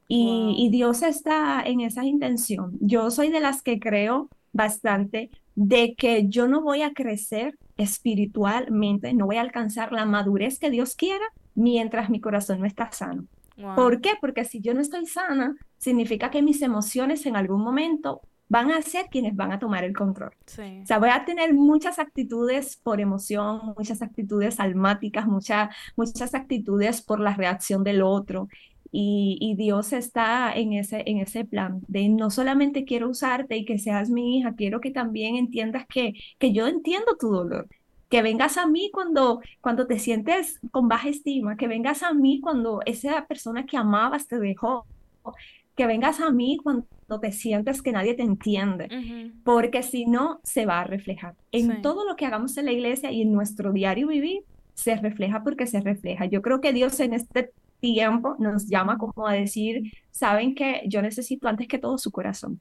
y, 0.07 0.69
Dios 0.71 1.01
está 1.01 1.63
en 1.63 1.81
esa 1.81 2.05
intención. 2.05 2.77
Yo 2.79 3.09
soy 3.11 3.29
de 3.29 3.39
las 3.39 3.61
que 3.61 3.79
creo 3.79 4.29
bastante 4.53 5.31
de 5.55 5.95
que 5.95 6.27
yo 6.27 6.47
no 6.47 6.61
voy 6.61 6.81
a 6.81 6.93
crecer 6.93 7.57
espiritualmente, 7.77 9.13
no 9.13 9.25
voy 9.25 9.37
a 9.37 9.41
alcanzar 9.41 9.91
la 9.91 10.05
madurez 10.05 10.59
que 10.59 10.69
Dios 10.69 10.95
quiera 10.95 11.25
mientras 11.55 12.09
mi 12.09 12.19
corazón 12.19 12.59
no 12.59 12.65
está 12.65 12.91
sano. 12.91 13.25
¿Por 13.75 14.01
qué? 14.01 14.11
Porque 14.19 14.43
si 14.43 14.59
yo 14.59 14.73
no 14.73 14.81
estoy 14.81 15.05
sana, 15.05 15.55
significa 15.77 16.29
que 16.29 16.41
mis 16.41 16.61
emociones 16.61 17.25
en 17.25 17.37
algún 17.37 17.61
momento 17.61 18.21
van 18.47 18.71
a 18.71 18.81
ser 18.81 19.05
quienes 19.09 19.35
van 19.35 19.51
a 19.51 19.59
tomar 19.59 19.83
el 19.83 19.93
control. 19.95 20.31
O 20.83 20.85
sea, 20.85 20.99
voy 20.99 21.09
a 21.09 21.25
tener 21.25 21.53
muchas 21.53 21.99
actitudes 21.99 22.77
por 22.77 23.01
emoción, 23.01 23.73
muchas 23.77 24.01
actitudes 24.01 24.59
almáticas, 24.59 25.25
muchas 25.25 25.69
muchas 25.95 26.35
actitudes 26.35 27.01
por 27.01 27.19
la 27.19 27.33
reacción 27.33 27.83
del 27.83 28.01
otro. 28.01 28.47
Y, 28.91 29.55
Dios 29.57 29.93
está 29.93 30.53
en 30.53 30.73
ese, 30.73 31.03
en 31.05 31.17
ese 31.19 31.43
plan 31.45 31.81
de 31.87 32.07
no 32.09 32.29
solamente 32.29 32.85
quiero 32.85 33.09
usarte 33.09 33.57
y 33.57 33.65
que 33.65 33.79
seas 33.79 34.09
mi 34.09 34.37
hija, 34.37 34.55
quiero 34.55 34.79
que 34.79 34.91
también 34.91 35.35
entiendas 35.35 35.85
que, 35.87 36.13
que 36.39 36.53
yo 36.53 36.67
entiendo 36.67 37.17
tu 37.17 37.29
dolor, 37.29 37.67
que 38.09 38.21
vengas 38.21 38.57
a 38.57 38.67
mí 38.67 38.89
cuando, 38.93 39.41
cuando 39.61 39.87
te 39.87 39.99
sientes 39.99 40.59
con 40.71 40.87
baja 40.87 41.09
estima, 41.09 41.57
que 41.57 41.67
vengas 41.67 42.03
a 42.03 42.13
mí 42.13 42.39
cuando 42.41 42.81
esa 42.85 43.25
persona 43.25 43.65
que 43.65 43.77
amabas 43.77 44.27
te 44.27 44.39
dejó, 44.39 44.85
que 45.75 45.85
vengas 45.85 46.19
a 46.21 46.31
mí 46.31 46.57
cuando 46.61 46.85
te 47.21 47.31
sientes 47.31 47.81
que 47.81 47.91
nadie 47.91 48.13
te 48.13 48.23
entiende, 48.23 49.33
porque 49.43 49.83
si 49.83 50.05
no, 50.05 50.39
se 50.43 50.65
va 50.65 50.81
a 50.81 50.83
reflejar. 50.85 51.35
En 51.51 51.81
todo 51.81 52.07
lo 52.07 52.15
que 52.15 52.25
hagamos 52.25 52.57
en 52.57 52.65
la 52.65 52.71
iglesia 52.71 53.11
y 53.11 53.21
en 53.21 53.33
nuestro 53.33 53.73
diario 53.73 54.07
vivir, 54.07 54.43
se 54.73 54.95
refleja 54.95 55.43
porque 55.43 55.67
se 55.67 55.81
refleja. 55.81 56.25
Yo 56.25 56.41
creo 56.41 56.61
que 56.61 56.73
Dios 56.73 56.99
en 56.99 57.13
este 57.13 57.51
tiempo 57.79 58.35
nos 58.39 58.67
llama 58.67 58.97
como 58.97 59.27
a 59.27 59.33
decir, 59.33 59.91
saben 60.11 60.55
que 60.55 60.83
yo 60.87 61.01
necesito 61.01 61.47
antes 61.47 61.67
que 61.67 61.77
todo 61.77 61.97
su 61.97 62.11
corazón. 62.11 62.59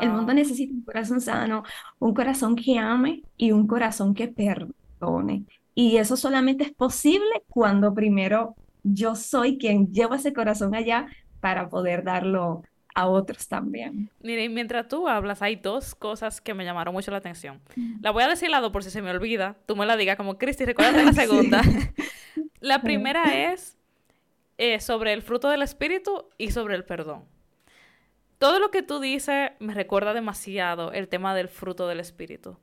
El 0.00 0.10
mundo 0.10 0.34
necesita 0.34 0.74
un 0.74 0.82
corazón 0.82 1.20
sano, 1.20 1.62
un 2.00 2.12
corazón 2.12 2.56
que 2.56 2.78
ame 2.78 3.22
y 3.36 3.52
un 3.52 3.66
corazón 3.66 4.12
que 4.12 4.26
perdone. 4.26 5.44
Y 5.74 5.98
eso 5.98 6.16
solamente 6.16 6.64
es 6.64 6.72
posible 6.72 7.44
cuando 7.48 7.94
primero 7.94 8.56
yo 8.82 9.14
soy 9.14 9.56
quien 9.58 9.92
lleva 9.92 10.16
ese 10.16 10.32
corazón 10.32 10.74
allá 10.74 11.06
para 11.40 11.68
poder 11.68 12.02
darlo 12.02 12.62
a 12.94 13.06
otros 13.06 13.46
también. 13.46 14.10
Mire, 14.20 14.48
mientras 14.48 14.88
tú 14.88 15.06
hablas, 15.06 15.40
hay 15.40 15.54
dos 15.54 15.94
cosas 15.94 16.40
que 16.40 16.54
me 16.54 16.64
llamaron 16.64 16.92
mucho 16.92 17.12
la 17.12 17.18
atención. 17.18 17.60
La 18.00 18.10
voy 18.10 18.24
a 18.24 18.28
decir 18.28 18.50
lado 18.50 18.72
por 18.72 18.82
si 18.82 18.90
se 18.90 19.02
me 19.02 19.10
olvida. 19.12 19.56
Tú 19.66 19.76
me 19.76 19.86
la 19.86 19.96
digas 19.96 20.16
como, 20.16 20.36
Cristi, 20.36 20.64
recuerda 20.64 21.02
la 21.04 21.12
segunda. 21.12 21.62
la 22.60 22.82
primera 22.82 23.52
es 23.52 23.77
eh, 24.58 24.80
sobre 24.80 25.12
el 25.12 25.22
fruto 25.22 25.48
del 25.48 25.62
Espíritu 25.62 26.28
y 26.36 26.50
sobre 26.50 26.74
el 26.74 26.84
perdón. 26.84 27.24
Todo 28.38 28.60
lo 28.60 28.70
que 28.70 28.82
tú 28.82 29.00
dices 29.00 29.52
me 29.58 29.74
recuerda 29.74 30.14
demasiado 30.14 30.92
el 30.92 31.08
tema 31.08 31.34
del 31.34 31.48
fruto 31.48 31.88
del 31.88 32.00
Espíritu. 32.00 32.58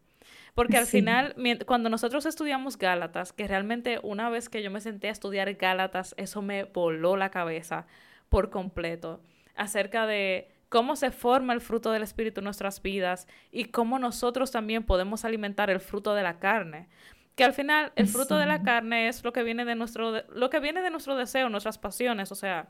Porque 0.53 0.77
al 0.77 0.85
final, 0.85 1.35
cuando 1.65 1.89
nosotros 1.89 2.25
estudiamos 2.25 2.77
Gálatas, 2.77 3.33
que 3.33 3.45
realmente 3.45 3.99
una 4.03 4.29
vez 4.29 4.47
que 4.47 4.63
yo 4.63 4.71
me 4.71 4.79
senté 4.79 5.09
a 5.09 5.11
estudiar 5.11 5.53
Gálatas, 5.55 6.15
eso 6.17 6.41
me 6.41 6.63
voló 6.63 7.17
la 7.17 7.29
cabeza 7.29 7.87
por 8.29 8.49
completo, 8.49 9.21
acerca 9.55 10.07
de 10.07 10.49
cómo 10.69 10.95
se 10.95 11.11
forma 11.11 11.53
el 11.53 11.59
fruto 11.59 11.91
del 11.91 12.03
Espíritu 12.03 12.39
en 12.39 12.45
nuestras 12.45 12.81
vidas 12.81 13.27
y 13.51 13.65
cómo 13.65 13.99
nosotros 13.99 14.51
también 14.51 14.83
podemos 14.83 15.25
alimentar 15.25 15.69
el 15.69 15.81
fruto 15.81 16.15
de 16.15 16.23
la 16.23 16.39
carne. 16.39 16.87
Que 17.35 17.43
al 17.43 17.53
final 17.53 17.91
el 17.95 18.07
fruto 18.07 18.37
de 18.37 18.45
la 18.45 18.63
carne 18.63 19.09
es 19.09 19.23
lo 19.23 19.33
que 19.33 19.43
viene 19.43 19.65
de 19.65 19.75
nuestro, 19.75 20.23
lo 20.29 20.49
que 20.49 20.59
viene 20.59 20.81
de 20.81 20.89
nuestro 20.89 21.15
deseo, 21.15 21.49
nuestras 21.49 21.77
pasiones, 21.77 22.31
o 22.31 22.35
sea, 22.35 22.69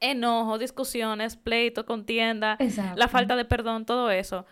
enojo, 0.00 0.58
discusiones, 0.58 1.36
pleito, 1.36 1.86
contienda, 1.86 2.58
la 2.96 3.08
falta 3.08 3.36
de 3.36 3.44
perdón, 3.44 3.86
todo 3.86 4.10
eso. 4.10 4.44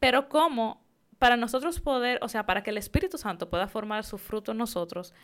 Pero 0.00 0.28
cómo 0.28 0.82
para 1.18 1.36
nosotros 1.36 1.80
poder, 1.80 2.18
o 2.22 2.28
sea, 2.28 2.46
para 2.46 2.62
que 2.62 2.70
el 2.70 2.78
Espíritu 2.78 3.18
Santo 3.18 3.48
pueda 3.48 3.68
formar 3.68 4.04
su 4.04 4.18
fruto 4.18 4.52
en 4.52 4.58
nosotros, 4.58 5.14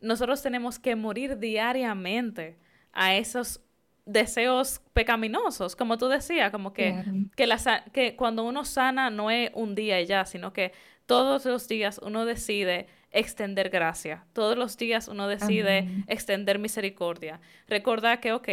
nosotros 0.00 0.42
tenemos 0.42 0.78
que 0.78 0.94
morir 0.94 1.38
diariamente 1.38 2.56
a 2.92 3.14
esos 3.14 3.60
deseos 4.06 4.80
pecaminosos, 4.92 5.76
como 5.76 5.98
tú 5.98 6.08
decías, 6.08 6.50
como 6.50 6.72
que, 6.72 7.04
que, 7.36 7.46
la, 7.46 7.58
que 7.92 8.16
cuando 8.16 8.44
uno 8.44 8.64
sana 8.64 9.10
no 9.10 9.30
es 9.30 9.50
un 9.54 9.74
día 9.74 10.00
y 10.00 10.06
ya, 10.06 10.24
sino 10.24 10.52
que 10.52 10.72
todos 11.10 11.44
los 11.44 11.66
días 11.66 11.98
uno 12.04 12.24
decide 12.24 12.86
extender 13.10 13.68
gracia, 13.68 14.26
todos 14.32 14.56
los 14.56 14.76
días 14.76 15.08
uno 15.08 15.26
decide 15.26 15.88
extender 16.06 16.60
misericordia. 16.60 17.40
Recordar 17.66 18.20
que, 18.20 18.32
ok, 18.32 18.48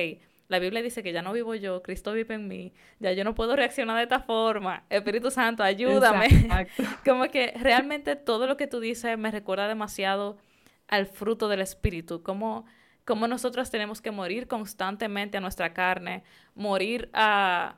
la 0.47 0.57
Biblia 0.57 0.81
dice 0.81 1.03
que 1.03 1.13
ya 1.13 1.21
no 1.21 1.33
vivo 1.33 1.53
yo, 1.53 1.83
Cristo 1.83 2.13
vive 2.13 2.33
en 2.33 2.47
mí, 2.47 2.73
ya 2.97 3.11
yo 3.11 3.23
no 3.23 3.35
puedo 3.35 3.55
reaccionar 3.55 3.97
de 3.97 4.03
esta 4.03 4.21
forma, 4.21 4.85
Espíritu 4.89 5.29
Santo, 5.29 5.61
ayúdame. 5.61 6.29
Como 7.05 7.25
que 7.25 7.53
realmente 7.61 8.15
todo 8.15 8.47
lo 8.47 8.57
que 8.57 8.65
tú 8.65 8.79
dices 8.79 9.19
me 9.19 9.29
recuerda 9.29 9.67
demasiado 9.67 10.39
al 10.87 11.05
fruto 11.05 11.49
del 11.49 11.61
Espíritu, 11.61 12.23
como, 12.23 12.65
como 13.05 13.27
nosotros 13.27 13.69
tenemos 13.69 14.01
que 14.01 14.09
morir 14.09 14.47
constantemente 14.47 15.37
a 15.37 15.41
nuestra 15.41 15.75
carne, 15.75 16.23
morir 16.55 17.11
a 17.13 17.75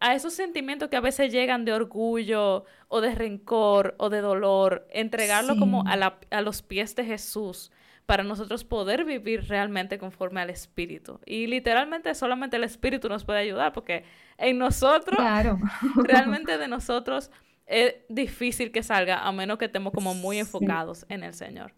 a 0.00 0.14
esos 0.14 0.32
sentimientos 0.32 0.88
que 0.88 0.96
a 0.96 1.00
veces 1.00 1.32
llegan 1.32 1.64
de 1.64 1.72
orgullo 1.72 2.64
o 2.88 3.00
de 3.00 3.14
rencor 3.14 3.94
o 3.98 4.10
de 4.10 4.20
dolor, 4.20 4.86
entregarlo 4.90 5.56
como 5.56 5.84
a, 5.86 6.18
a, 6.30 6.40
los 6.40 6.62
pies 6.62 6.94
de 6.94 7.04
Jesús 7.04 7.72
para 8.06 8.22
nosotros 8.22 8.64
poder 8.64 9.04
vivir 9.04 9.48
realmente 9.48 9.98
conforme 9.98 10.40
al 10.40 10.50
Espíritu. 10.50 11.20
Y 11.26 11.46
literalmente 11.46 12.14
solamente 12.14 12.56
el 12.56 12.64
Espíritu 12.64 13.08
nos 13.08 13.24
puede 13.24 13.40
ayudar 13.40 13.72
porque 13.72 14.04
en 14.38 14.58
nosotros, 14.58 15.18
realmente 15.96 16.58
de 16.58 16.68
nosotros 16.68 17.30
es 17.66 17.96
difícil 18.08 18.70
que 18.70 18.82
salga 18.82 19.26
a 19.26 19.32
menos 19.32 19.58
que 19.58 19.66
estemos 19.66 19.92
como 19.92 20.14
muy 20.14 20.38
enfocados 20.38 21.04
en 21.08 21.22
el 21.22 21.34
Señor. 21.34 21.74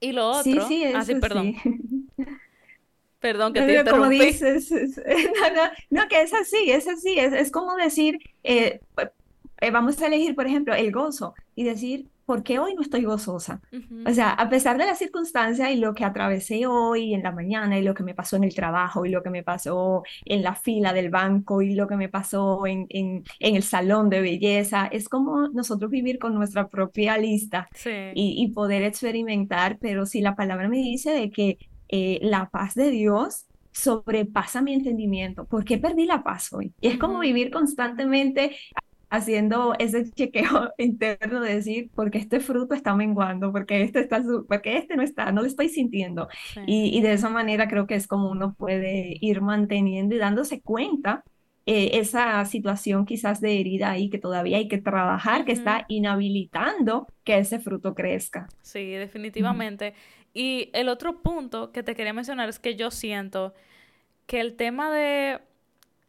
Y 0.00 0.12
lo 0.12 0.28
otro, 0.28 0.66
sí, 0.66 0.84
así, 0.84 1.12
ah, 1.14 1.20
perdón. 1.20 1.54
Perdón 3.24 3.54
que 3.54 3.62
te 3.62 3.78
interrumpí. 3.78 4.18
Como 4.18 4.26
dices, 4.26 4.70
no, 5.90 6.08
que 6.08 6.20
es 6.20 6.34
así, 6.34 6.70
es 6.70 6.86
así, 6.86 7.18
es, 7.18 7.50
como 7.50 7.74
decir, 7.74 8.18
eh, 8.42 8.80
eh, 9.62 9.70
vamos 9.70 10.02
a 10.02 10.08
elegir, 10.08 10.34
por 10.34 10.46
ejemplo, 10.46 10.74
el 10.74 10.92
gozo 10.92 11.32
y 11.54 11.64
decir, 11.64 12.06
¿por 12.26 12.42
qué 12.42 12.58
hoy 12.58 12.74
no 12.74 12.82
estoy 12.82 13.04
gozosa? 13.04 13.62
O 14.04 14.12
sea, 14.12 14.28
a 14.32 14.50
pesar 14.50 14.76
de 14.76 14.84
la 14.84 14.94
circunstancia 14.94 15.70
y 15.70 15.76
lo 15.76 15.94
que 15.94 16.04
atravesé 16.04 16.66
hoy 16.66 17.14
en 17.14 17.22
la 17.22 17.32
mañana 17.32 17.78
y 17.78 17.82
lo 17.82 17.94
que 17.94 18.02
me 18.02 18.14
pasó 18.14 18.36
en 18.36 18.44
el 18.44 18.54
trabajo 18.54 19.06
y 19.06 19.08
lo 19.08 19.22
que 19.22 19.30
me 19.30 19.42
pasó 19.42 20.02
en 20.26 20.42
la 20.42 20.54
fila 20.54 20.92
del 20.92 21.08
banco 21.08 21.62
y 21.62 21.74
lo 21.74 21.88
que 21.88 21.96
me 21.96 22.10
pasó 22.10 22.66
en, 22.66 22.84
en, 22.90 23.24
el 23.40 23.62
salón 23.62 24.10
de 24.10 24.20
belleza, 24.20 24.86
es 24.86 25.08
como 25.08 25.48
nosotros 25.48 25.90
vivir 25.90 26.18
con 26.18 26.34
nuestra 26.34 26.68
propia 26.68 27.16
lista 27.16 27.70
y, 28.14 28.52
poder 28.54 28.82
experimentar, 28.82 29.78
pero 29.80 30.04
si 30.04 30.20
la 30.20 30.36
palabra 30.36 30.68
me 30.68 30.76
dice 30.76 31.10
de 31.12 31.30
que 31.30 31.56
eh, 31.96 32.18
la 32.22 32.50
paz 32.50 32.74
de 32.74 32.90
Dios 32.90 33.46
sobrepasa 33.70 34.62
mi 34.62 34.74
entendimiento. 34.74 35.44
¿Por 35.44 35.64
qué 35.64 35.78
perdí 35.78 36.06
la 36.06 36.24
paz 36.24 36.52
hoy? 36.52 36.72
Y 36.80 36.88
es 36.88 36.98
como 36.98 37.20
vivir 37.20 37.52
constantemente 37.52 38.56
haciendo 39.10 39.76
ese 39.78 40.10
chequeo 40.10 40.72
interno 40.78 41.40
de 41.40 41.54
decir, 41.54 41.90
porque 41.94 42.18
este 42.18 42.40
fruto 42.40 42.74
está 42.74 42.96
menguando, 42.96 43.52
porque 43.52 43.80
este, 43.82 44.00
está, 44.00 44.20
porque 44.48 44.76
este 44.76 44.96
no 44.96 45.04
está, 45.04 45.30
no 45.30 45.42
lo 45.42 45.46
estoy 45.46 45.68
sintiendo. 45.68 46.26
Y, 46.66 47.00
de 47.00 47.12
esa 47.12 47.28
manera 47.28 47.68
creo 47.68 47.86
que 47.86 47.94
es 47.94 48.08
como 48.08 48.28
uno 48.28 48.54
puede 48.54 49.16
ir 49.20 49.40
manteniendo 49.40 50.16
y 50.16 50.18
dándose 50.18 50.62
cuenta 50.62 51.22
eh, 51.64 51.90
esa 52.00 52.44
situación 52.44 53.06
quizás 53.06 53.40
de 53.40 53.60
herida 53.60 53.92
ahí 53.92 54.10
que 54.10 54.18
todavía 54.18 54.56
hay 54.56 54.66
que 54.66 54.78
trabajar, 54.78 55.44
que 55.44 55.52
está 55.52 55.84
inhabilitando 55.86 57.06
que 57.22 57.38
ese 57.38 57.60
fruto 57.60 57.94
crezca. 57.94 58.48
Sí, 58.62 58.84
definitivamente. 58.90 59.94
Y 60.34 60.70
el 60.74 60.88
otro 60.88 61.22
punto 61.22 61.72
que 61.72 61.82
te 61.82 61.94
quería 61.94 62.12
mencionar 62.12 62.48
es 62.48 62.58
que 62.58 62.74
yo 62.74 62.90
siento 62.90 63.54
que 64.26 64.40
el 64.40 64.56
tema 64.56 64.90
de 64.90 65.40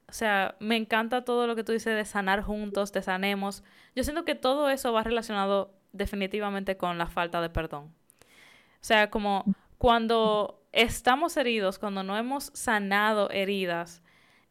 o 0.08 0.14
sea, 0.14 0.56
me 0.60 0.76
encanta 0.76 1.26
todo 1.26 1.48
lo 1.48 1.56
que 1.56 1.64
tú 1.64 1.72
dices 1.72 1.96
de 1.96 2.06
sanar 2.06 2.42
juntos, 2.42 2.92
de 2.92 3.02
sanemos. 3.02 3.64
Yo 3.96 4.04
siento 4.04 4.24
que 4.24 4.36
todo 4.36 4.70
eso 4.70 4.94
va 4.94 5.04
relacionado 5.04 5.74
definitivamente 5.94 6.78
con 6.78 6.98
la 6.98 7.08
falta 7.08 7.42
de 7.42 7.50
perdón. 7.50 7.86
O 7.86 8.88
sea, 8.88 9.10
como 9.10 9.44
cuando 9.78 10.62
estamos 10.72 11.38
heridos, 11.38 11.80
cuando 11.80 12.04
no 12.04 12.18
hemos 12.18 12.52
sanado 12.54 13.30
heridas 13.32 14.04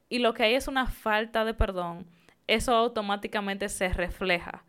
y 0.09 0.19
lo 0.19 0.35
que 0.35 0.43
hay 0.43 0.55
es 0.55 0.67
una 0.67 0.87
falta 0.87 1.45
de 1.45 1.55
perdón, 1.55 2.07
eso 2.47 2.75
automáticamente 2.75 3.69
se 3.69 3.89
refleja. 3.91 4.65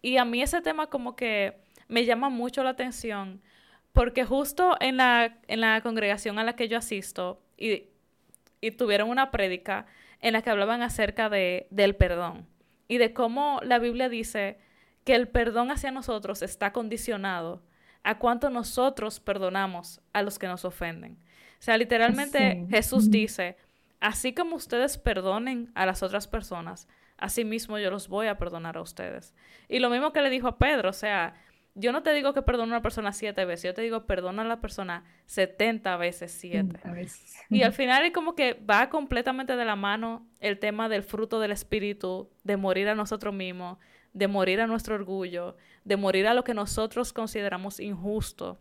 Y 0.00 0.16
a 0.16 0.24
mí 0.24 0.40
ese 0.40 0.62
tema 0.62 0.86
como 0.86 1.16
que 1.16 1.58
me 1.88 2.06
llama 2.06 2.30
mucho 2.30 2.64
la 2.64 2.70
atención 2.70 3.42
porque 3.92 4.24
justo 4.24 4.76
en 4.80 4.96
la, 4.96 5.38
en 5.48 5.60
la 5.60 5.80
congregación 5.82 6.38
a 6.38 6.44
la 6.44 6.56
que 6.56 6.68
yo 6.68 6.78
asisto 6.78 7.42
y, 7.56 7.84
y 8.60 8.70
tuvieron 8.72 9.08
una 9.08 9.30
prédica, 9.30 9.86
en 10.20 10.34
la 10.34 10.42
que 10.42 10.50
hablaban 10.50 10.82
acerca 10.82 11.28
de, 11.28 11.66
del 11.70 11.96
perdón 11.96 12.46
y 12.88 12.98
de 12.98 13.12
cómo 13.12 13.60
la 13.62 13.78
Biblia 13.78 14.08
dice 14.08 14.58
que 15.04 15.14
el 15.14 15.28
perdón 15.28 15.70
hacia 15.70 15.90
nosotros 15.90 16.42
está 16.42 16.72
condicionado 16.72 17.62
a 18.02 18.18
cuánto 18.18 18.50
nosotros 18.50 19.20
perdonamos 19.20 20.00
a 20.12 20.22
los 20.22 20.38
que 20.38 20.46
nos 20.46 20.64
ofenden. 20.64 21.18
O 21.58 21.62
sea, 21.62 21.76
literalmente 21.76 22.66
Jesús 22.70 23.10
dice, 23.10 23.56
así 24.00 24.32
como 24.32 24.56
ustedes 24.56 24.98
perdonen 24.98 25.70
a 25.74 25.86
las 25.86 26.02
otras 26.02 26.26
personas, 26.26 26.88
así 27.16 27.44
mismo 27.44 27.78
yo 27.78 27.90
los 27.90 28.08
voy 28.08 28.26
a 28.26 28.38
perdonar 28.38 28.76
a 28.76 28.82
ustedes. 28.82 29.34
Y 29.68 29.78
lo 29.78 29.90
mismo 29.90 30.12
que 30.12 30.22
le 30.22 30.30
dijo 30.30 30.48
a 30.48 30.58
Pedro, 30.58 30.90
o 30.90 30.94
sea, 30.94 31.34
yo 31.80 31.92
no 31.92 32.02
te 32.02 32.12
digo 32.12 32.34
que 32.34 32.42
perdona 32.42 32.74
a 32.74 32.76
una 32.76 32.82
persona 32.82 33.12
siete 33.12 33.44
veces, 33.44 33.64
yo 33.64 33.74
te 33.74 33.82
digo 33.82 34.06
perdona 34.06 34.42
a 34.42 34.44
la 34.44 34.60
persona 34.60 35.04
setenta 35.26 35.96
veces 35.96 36.30
siete. 36.30 36.78
Y 37.48 37.62
al 37.62 37.72
final 37.72 38.04
es 38.04 38.12
como 38.12 38.34
que 38.34 38.54
va 38.54 38.90
completamente 38.90 39.56
de 39.56 39.64
la 39.64 39.76
mano 39.76 40.26
el 40.40 40.58
tema 40.58 40.88
del 40.88 41.02
fruto 41.02 41.40
del 41.40 41.52
espíritu, 41.52 42.30
de 42.44 42.56
morir 42.56 42.88
a 42.88 42.94
nosotros 42.94 43.34
mismos, 43.34 43.78
de 44.12 44.28
morir 44.28 44.60
a 44.60 44.66
nuestro 44.66 44.94
orgullo, 44.94 45.56
de 45.84 45.96
morir 45.96 46.26
a 46.26 46.34
lo 46.34 46.44
que 46.44 46.54
nosotros 46.54 47.12
consideramos 47.12 47.80
injusto 47.80 48.60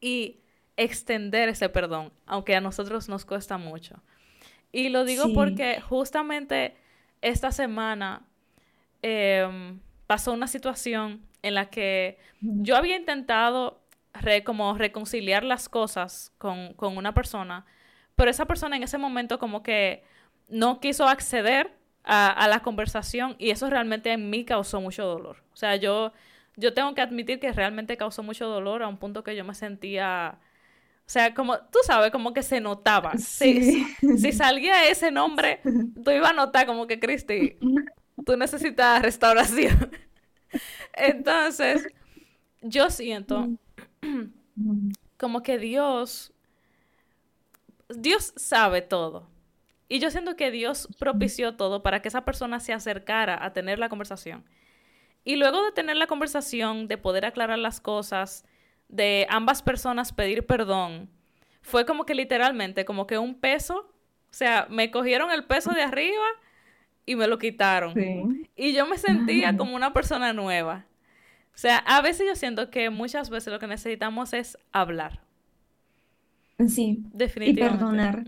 y 0.00 0.40
extender 0.76 1.48
ese 1.48 1.68
perdón, 1.68 2.12
aunque 2.26 2.56
a 2.56 2.60
nosotros 2.60 3.08
nos 3.08 3.24
cuesta 3.24 3.58
mucho. 3.58 4.02
Y 4.72 4.88
lo 4.88 5.04
digo 5.04 5.32
porque 5.34 5.80
justamente 5.80 6.76
esta 7.20 7.52
semana 7.52 8.22
em, 9.02 9.80
pasó 10.06 10.32
una 10.32 10.46
situación 10.46 11.20
en 11.42 11.54
la 11.54 11.70
que 11.70 12.18
yo 12.40 12.76
había 12.76 12.96
intentado 12.96 13.80
como 14.44 14.76
reconciliar 14.76 15.44
las 15.44 15.68
cosas 15.68 16.32
con, 16.38 16.74
una 16.78 17.14
persona, 17.14 17.64
pero 18.16 18.30
esa 18.30 18.46
persona 18.46 18.76
en 18.76 18.82
ese 18.82 18.98
momento 18.98 19.38
como 19.38 19.62
que 19.62 20.02
no 20.48 20.80
quiso 20.80 21.06
acceder 21.06 21.72
a, 22.04 22.46
la 22.48 22.60
conversación 22.60 23.36
y 23.38 23.50
eso 23.50 23.70
realmente 23.70 24.12
en 24.12 24.30
mí 24.30 24.44
causó 24.44 24.80
mucho 24.80 25.04
dolor. 25.04 25.42
O 25.52 25.56
sea, 25.56 25.76
yo, 25.76 26.12
yo 26.56 26.74
tengo 26.74 26.94
que 26.94 27.02
admitir 27.02 27.38
que 27.38 27.52
realmente 27.52 27.96
causó 27.96 28.22
mucho 28.22 28.46
dolor 28.46 28.82
a 28.82 28.88
un 28.88 28.98
punto 28.98 29.22
que 29.22 29.36
yo 29.36 29.44
me 29.44 29.54
sentía... 29.54 30.38
O 31.06 31.12
sea, 31.12 31.34
como 31.34 31.58
tú 31.58 31.80
sabes, 31.84 32.12
como 32.12 32.32
que 32.32 32.42
se 32.42 32.60
notaba. 32.60 33.16
Si, 33.18 33.84
si, 34.16 34.32
salía 34.32 34.88
ese 34.88 35.10
nombre, 35.10 35.60
tú 36.04 36.10
ibas 36.12 36.30
a 36.30 36.34
notar 36.34 36.66
como 36.66 36.86
que, 36.86 37.00
Cristi, 37.00 37.58
tú 38.24 38.36
necesitas 38.36 39.02
restauración. 39.02 39.90
Entonces, 41.00 41.86
yo 42.62 42.90
siento 42.90 43.48
como 45.16 45.42
que 45.42 45.58
Dios, 45.58 46.32
Dios 47.88 48.32
sabe 48.36 48.82
todo. 48.82 49.28
Y 49.88 49.98
yo 49.98 50.10
siento 50.10 50.36
que 50.36 50.50
Dios 50.50 50.88
propició 50.98 51.56
todo 51.56 51.82
para 51.82 52.00
que 52.00 52.08
esa 52.08 52.24
persona 52.24 52.60
se 52.60 52.72
acercara 52.72 53.44
a 53.44 53.52
tener 53.52 53.78
la 53.78 53.88
conversación. 53.88 54.44
Y 55.24 55.36
luego 55.36 55.64
de 55.64 55.72
tener 55.72 55.96
la 55.96 56.06
conversación, 56.06 56.86
de 56.86 56.96
poder 56.96 57.26
aclarar 57.26 57.58
las 57.58 57.80
cosas, 57.80 58.44
de 58.88 59.26
ambas 59.28 59.62
personas 59.62 60.12
pedir 60.12 60.46
perdón, 60.46 61.10
fue 61.62 61.84
como 61.84 62.06
que 62.06 62.14
literalmente, 62.14 62.84
como 62.84 63.06
que 63.06 63.18
un 63.18 63.34
peso, 63.34 63.78
o 63.78 64.32
sea, 64.32 64.66
me 64.70 64.90
cogieron 64.90 65.30
el 65.30 65.44
peso 65.44 65.72
de 65.72 65.82
arriba 65.82 66.24
y 67.04 67.16
me 67.16 67.26
lo 67.26 67.38
quitaron. 67.38 67.94
Y 68.54 68.72
yo 68.72 68.86
me 68.86 68.96
sentía 68.96 69.56
como 69.56 69.74
una 69.74 69.92
persona 69.92 70.32
nueva. 70.32 70.86
O 71.60 71.62
sea, 71.62 71.76
a 71.76 72.00
veces 72.00 72.26
yo 72.26 72.34
siento 72.36 72.70
que 72.70 72.88
muchas 72.88 73.28
veces 73.28 73.52
lo 73.52 73.58
que 73.58 73.66
necesitamos 73.66 74.32
es 74.32 74.56
hablar. 74.72 75.20
Sí. 76.66 77.04
Definitivamente. 77.12 77.76
Y 77.76 77.78
perdonar. 77.78 78.24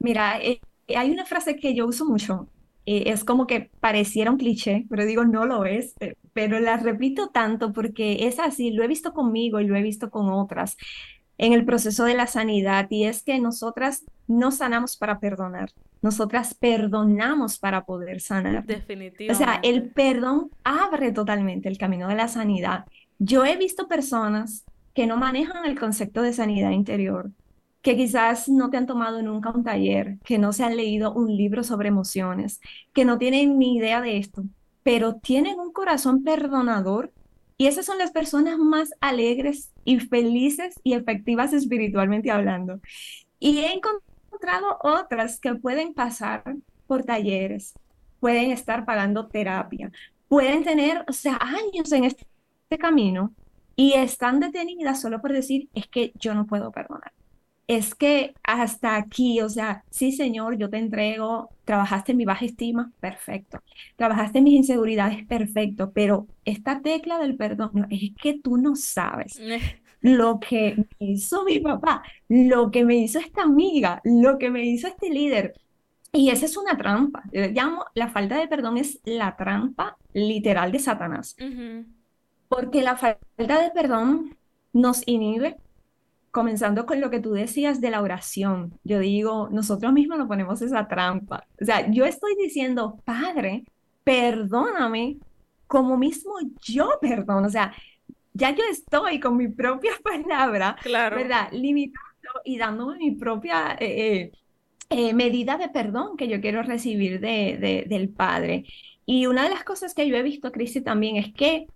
Mira, 0.00 0.42
eh, 0.42 0.60
hay 0.88 1.12
una 1.12 1.24
frase 1.24 1.54
que 1.54 1.72
yo 1.76 1.86
uso 1.86 2.04
mucho. 2.04 2.48
Eh, 2.84 3.04
es 3.12 3.22
como 3.22 3.46
que 3.46 3.70
pareciera 3.78 4.32
un 4.32 4.38
cliché, 4.38 4.86
pero 4.90 5.06
digo, 5.06 5.24
no 5.24 5.46
lo 5.46 5.66
es. 5.66 5.94
Eh, 6.00 6.16
pero 6.32 6.58
la 6.58 6.78
repito 6.78 7.28
tanto 7.28 7.72
porque 7.72 8.26
es 8.26 8.40
así. 8.40 8.72
Lo 8.72 8.82
he 8.82 8.88
visto 8.88 9.12
conmigo 9.12 9.60
y 9.60 9.66
lo 9.68 9.76
he 9.76 9.82
visto 9.82 10.10
con 10.10 10.28
otras 10.28 10.76
en 11.38 11.52
el 11.52 11.64
proceso 11.64 12.04
de 12.04 12.14
la 12.14 12.26
sanidad 12.26 12.88
y 12.90 13.04
es 13.04 13.22
que 13.22 13.38
nosotras 13.38 14.04
no 14.26 14.50
sanamos 14.50 14.96
para 14.96 15.20
perdonar, 15.20 15.70
nosotras 16.02 16.54
perdonamos 16.54 17.58
para 17.58 17.84
poder 17.84 18.20
sanar. 18.20 18.66
Definitivamente. 18.66 19.32
O 19.32 19.34
sea, 19.34 19.60
el 19.62 19.90
perdón 19.90 20.50
abre 20.64 21.12
totalmente 21.12 21.68
el 21.68 21.78
camino 21.78 22.08
de 22.08 22.16
la 22.16 22.28
sanidad. 22.28 22.84
Yo 23.18 23.44
he 23.44 23.56
visto 23.56 23.88
personas 23.88 24.64
que 24.94 25.06
no 25.06 25.16
manejan 25.16 25.64
el 25.64 25.78
concepto 25.78 26.22
de 26.22 26.32
sanidad 26.32 26.72
interior, 26.72 27.30
que 27.82 27.96
quizás 27.96 28.48
no 28.48 28.68
te 28.70 28.76
han 28.76 28.86
tomado 28.86 29.22
nunca 29.22 29.50
un 29.50 29.64
taller, 29.64 30.18
que 30.24 30.38
no 30.38 30.52
se 30.52 30.64
han 30.64 30.76
leído 30.76 31.12
un 31.12 31.36
libro 31.36 31.62
sobre 31.62 31.88
emociones, 31.88 32.60
que 32.92 33.04
no 33.04 33.16
tienen 33.16 33.58
ni 33.58 33.76
idea 33.76 34.00
de 34.00 34.18
esto, 34.18 34.42
pero 34.82 35.14
tienen 35.14 35.60
un 35.60 35.72
corazón 35.72 36.24
perdonador 36.24 37.12
y 37.58 37.66
esas 37.66 37.84
son 37.84 37.98
las 37.98 38.12
personas 38.12 38.56
más 38.56 38.90
alegres 39.00 39.72
y 39.84 39.98
felices 39.98 40.80
y 40.84 40.94
efectivas 40.94 41.52
espiritualmente 41.52 42.30
hablando. 42.30 42.80
Y 43.40 43.58
he 43.58 43.72
encontrado 43.72 44.78
otras 44.80 45.40
que 45.40 45.56
pueden 45.56 45.92
pasar 45.92 46.44
por 46.86 47.02
talleres, 47.02 47.74
pueden 48.20 48.52
estar 48.52 48.84
pagando 48.84 49.26
terapia, 49.26 49.90
pueden 50.28 50.62
tener, 50.62 51.04
años 51.40 51.92
en 51.92 52.04
este, 52.04 52.26
camino 52.78 53.34
y 53.74 53.94
están 53.94 54.40
detenidas 54.40 55.00
solo 55.00 55.20
por 55.20 55.32
decir, 55.32 55.68
es 55.74 55.88
que 55.88 56.12
yo 56.16 56.34
no 56.34 56.46
puedo 56.46 56.70
perdonar 56.70 57.12
es 57.68 57.94
que 57.94 58.34
hasta 58.42 58.96
aquí, 58.96 59.42
o 59.42 59.48
sea, 59.50 59.84
sí, 59.90 60.10
Señor, 60.10 60.56
yo 60.56 60.70
te 60.70 60.78
entrego, 60.78 61.50
trabajaste 61.66 62.12
en 62.12 62.18
mi 62.18 62.24
baja 62.24 62.46
estima, 62.46 62.90
perfecto. 62.98 63.62
Trabajaste 63.96 64.38
en 64.38 64.44
mis 64.44 64.54
inseguridades, 64.54 65.26
perfecto. 65.26 65.92
Pero 65.92 66.26
esta 66.46 66.80
tecla 66.80 67.18
del 67.18 67.36
perdón, 67.36 67.86
es 67.90 68.12
que 68.20 68.40
tú 68.40 68.56
no 68.56 68.74
sabes 68.74 69.38
lo 70.00 70.40
que 70.40 70.76
me 70.98 71.06
hizo 71.06 71.44
mi 71.44 71.60
papá, 71.60 72.02
lo 72.28 72.70
que 72.70 72.86
me 72.86 72.96
hizo 72.96 73.18
esta 73.18 73.42
amiga, 73.42 74.00
lo 74.02 74.38
que 74.38 74.50
me 74.50 74.64
hizo 74.64 74.88
este 74.88 75.10
líder. 75.10 75.52
Y 76.10 76.30
esa 76.30 76.46
es 76.46 76.56
una 76.56 76.78
trampa. 76.78 77.22
Yo 77.32 77.48
llamo, 77.48 77.84
la 77.92 78.08
falta 78.08 78.38
de 78.38 78.48
perdón 78.48 78.78
es 78.78 78.98
la 79.04 79.36
trampa 79.36 79.98
literal 80.14 80.72
de 80.72 80.78
Satanás. 80.78 81.36
Porque 82.48 82.80
la 82.80 82.96
falta 82.96 83.62
de 83.62 83.70
perdón 83.74 84.38
nos 84.72 85.06
inhibe 85.06 85.58
comenzando 86.30 86.86
con 86.86 87.00
lo 87.00 87.10
que 87.10 87.20
tú 87.20 87.32
decías 87.32 87.80
de 87.80 87.90
la 87.90 88.02
oración, 88.02 88.78
yo 88.84 88.98
digo, 89.00 89.48
nosotros 89.50 89.92
mismos 89.92 90.18
nos 90.18 90.28
ponemos 90.28 90.60
esa 90.62 90.86
trampa. 90.88 91.46
O 91.60 91.64
sea, 91.64 91.90
yo 91.90 92.04
estoy 92.04 92.34
diciendo, 92.36 92.98
Padre, 93.04 93.64
perdóname 94.04 95.18
como 95.66 95.96
mismo 95.98 96.32
yo 96.62 96.90
perdono. 97.00 97.46
O 97.46 97.50
sea, 97.50 97.74
ya 98.34 98.50
yo 98.54 98.62
estoy 98.70 99.20
con 99.20 99.36
mi 99.36 99.48
propia 99.48 99.92
palabra, 100.04 100.76
Claro. 100.82 101.16
¿verdad? 101.16 101.48
Limitando 101.52 102.00
y 102.44 102.58
dándome 102.58 102.98
mi 102.98 103.12
propia 103.12 103.76
eh, 103.80 104.22
eh, 104.22 104.32
eh, 104.90 105.14
medida 105.14 105.56
de 105.58 105.68
perdón 105.68 106.16
que 106.16 106.28
yo 106.28 106.40
quiero 106.40 106.62
recibir 106.62 107.20
de, 107.20 107.58
de- 107.58 107.84
del 107.88 108.10
Padre. 108.10 108.64
Y 109.06 109.26
una 109.26 109.44
de 109.44 109.50
las 109.50 109.64
cosas 109.64 109.94
que 109.94 110.06
yo 110.08 110.16
he 110.16 110.22
visto, 110.22 110.52
Cristi, 110.52 110.80
también 110.82 111.16
es 111.16 111.32
que 111.32 111.66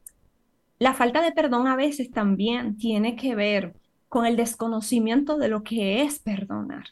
la 0.78 0.94
falta 0.94 1.22
de 1.22 1.32
perdón 1.32 1.66
a 1.66 1.76
veces 1.76 2.10
también 2.10 2.76
tiene 2.76 3.16
que 3.16 3.34
ver 3.34 3.74
con 4.12 4.26
el 4.26 4.36
desconocimiento 4.36 5.38
de 5.38 5.48
lo 5.48 5.62
que 5.62 6.02
es 6.02 6.18
perdonar. 6.18 6.88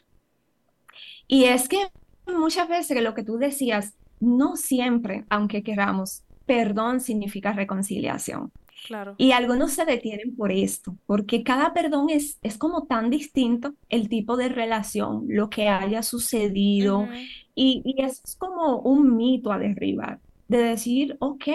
Y 1.27 1.43
es 1.43 1.69
que 1.69 1.77
muchas 2.25 2.67
veces 2.67 2.99
lo 3.03 3.13
que 3.13 3.21
tú 3.21 3.37
decías, 3.37 3.93
no 4.19 4.55
siempre, 4.55 5.25
aunque 5.29 5.61
queramos, 5.61 6.23
perdón 6.47 6.99
significa 6.99 7.53
reconciliación. 7.53 8.51
Claro. 8.87 9.13
Y 9.19 9.33
algunos 9.33 9.73
se 9.73 9.85
detienen 9.85 10.35
por 10.35 10.51
esto, 10.51 10.95
porque 11.05 11.43
cada 11.43 11.75
perdón 11.75 12.09
es, 12.09 12.39
es 12.41 12.57
como 12.57 12.87
tan 12.87 13.11
distinto 13.11 13.75
el 13.89 14.09
tipo 14.09 14.35
de 14.35 14.49
relación, 14.49 15.25
lo 15.27 15.51
que 15.51 15.69
haya 15.69 16.01
sucedido, 16.01 17.07
y, 17.53 17.83
y 17.85 18.01
eso 18.01 18.19
es 18.25 18.35
como 18.35 18.79
un 18.79 19.15
mito 19.15 19.51
a 19.51 19.59
derribar, 19.59 20.19
de 20.47 20.57
decir, 20.57 21.17
ok, 21.19 21.45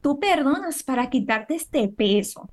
tú 0.00 0.20
perdonas 0.20 0.84
para 0.84 1.10
quitarte 1.10 1.56
este 1.56 1.88
peso. 1.88 2.48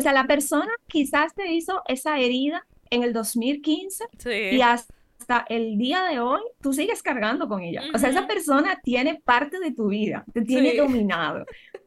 O 0.00 0.02
sea, 0.02 0.12
la 0.12 0.26
persona 0.26 0.70
quizás 0.88 1.34
te 1.34 1.52
hizo 1.52 1.82
esa 1.88 2.18
herida 2.18 2.66
en 2.90 3.02
el 3.04 3.12
2015 3.12 4.04
y 4.52 4.60
hasta 4.62 5.44
el 5.48 5.78
día 5.78 6.02
de 6.04 6.18
hoy 6.20 6.40
tú 6.60 6.72
sigues 6.72 7.02
cargando 7.02 7.48
con 7.48 7.62
ella. 7.62 7.82
O 7.94 7.98
sea, 7.98 8.10
esa 8.10 8.26
persona 8.26 8.80
tiene 8.82 9.20
parte 9.24 9.60
de 9.60 9.72
tu 9.72 9.88
vida, 9.88 10.24
te 10.32 10.42
tiene 10.42 10.70
Sí. 10.72 10.76
dominado, 10.78 11.44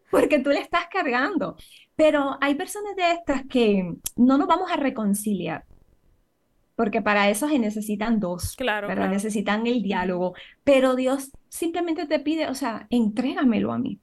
porque 0.10 0.39
tú 0.39 0.49
le 0.52 0.60
estás 0.60 0.86
cargando. 0.91 1.58
Pero 1.95 2.38
hay 2.41 2.56
personas 2.56 2.95
de 2.95 3.12
estas 3.12 3.43
que 3.47 3.93
no 4.15 4.38
nos 4.38 4.47
vamos 4.47 4.71
a 4.71 4.78
reconciliar, 4.78 5.65
porque 6.76 7.02
para 7.02 7.30
eso 7.30 7.47
se 7.47 7.60
necesitan 7.60 8.19
dos, 8.19 8.56
Claro, 8.56 8.88
¿verdad? 8.88 9.04
claro. 9.04 9.13
Necesitan 9.13 9.67
el 9.67 9.84
diálogo. 9.84 10.34
Pero 10.63 10.95
Dios 10.95 11.32
simplemente 11.49 12.08
te 12.08 12.19
pide, 12.19 12.47
o 12.47 12.56
sea, 12.56 12.88
entrégamelo 12.89 13.71
a 13.73 13.78
mí. 13.78 13.99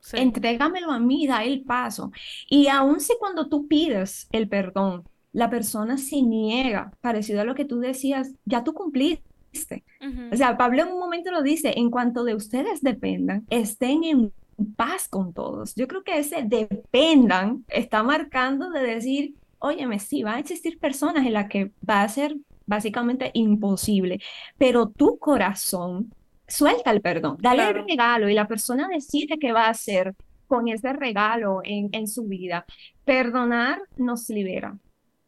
Sí. 0.00 0.16
Entrégamelo 0.18 0.90
a 0.90 0.98
mí, 0.98 1.26
da 1.26 1.44
el 1.44 1.62
paso. 1.62 2.10
Y 2.48 2.68
aun 2.68 3.00
si 3.00 3.14
cuando 3.18 3.48
tú 3.48 3.68
pides 3.68 4.28
el 4.32 4.48
perdón, 4.48 5.04
la 5.32 5.50
persona 5.50 5.98
se 5.98 6.22
niega, 6.22 6.92
parecido 7.00 7.40
a 7.40 7.44
lo 7.44 7.54
que 7.54 7.64
tú 7.64 7.78
decías, 7.78 8.32
ya 8.44 8.64
tú 8.64 8.74
cumpliste. 8.74 9.84
Ujú. 10.00 10.30
O 10.32 10.36
sea, 10.36 10.56
Pablo 10.56 10.82
en 10.82 10.88
un 10.88 10.98
momento 10.98 11.30
lo 11.30 11.42
dice, 11.42 11.74
en 11.76 11.90
cuanto 11.90 12.24
de 12.24 12.34
ustedes 12.34 12.82
dependan, 12.82 13.46
estén 13.50 14.04
en 14.04 14.32
paz 14.76 15.08
con 15.08 15.32
todos. 15.32 15.74
Yo 15.74 15.86
creo 15.86 16.02
que 16.02 16.18
ese 16.18 16.42
dependan 16.42 17.64
está 17.68 18.02
marcando 18.02 18.70
de 18.70 18.82
decir, 18.82 19.34
óyeme, 19.58 19.98
sí, 19.98 20.22
van 20.22 20.36
a 20.36 20.40
existir 20.40 20.78
personas 20.78 21.26
en 21.26 21.32
las 21.32 21.48
que 21.48 21.72
va 21.88 22.02
a 22.02 22.08
ser 22.08 22.36
básicamente 22.66 23.30
imposible, 23.34 24.20
pero 24.56 24.88
tu 24.88 25.18
corazón 25.18 26.12
suelta 26.50 26.90
el 26.90 27.00
perdón, 27.00 27.36
dale 27.40 27.62
el 27.62 27.68
Claro. 27.72 27.86
regalo 27.86 28.28
y 28.28 28.34
la 28.34 28.46
persona 28.48 28.88
decide 28.88 29.38
qué 29.38 29.52
va 29.52 29.66
a 29.66 29.70
hacer 29.70 30.14
con 30.46 30.68
ese 30.68 30.92
regalo 30.92 31.60
en, 31.64 31.88
en 31.92 32.06
su 32.08 32.24
vida. 32.26 32.66
Perdonar 33.04 33.80
nos 33.96 34.28
libera. 34.28 34.76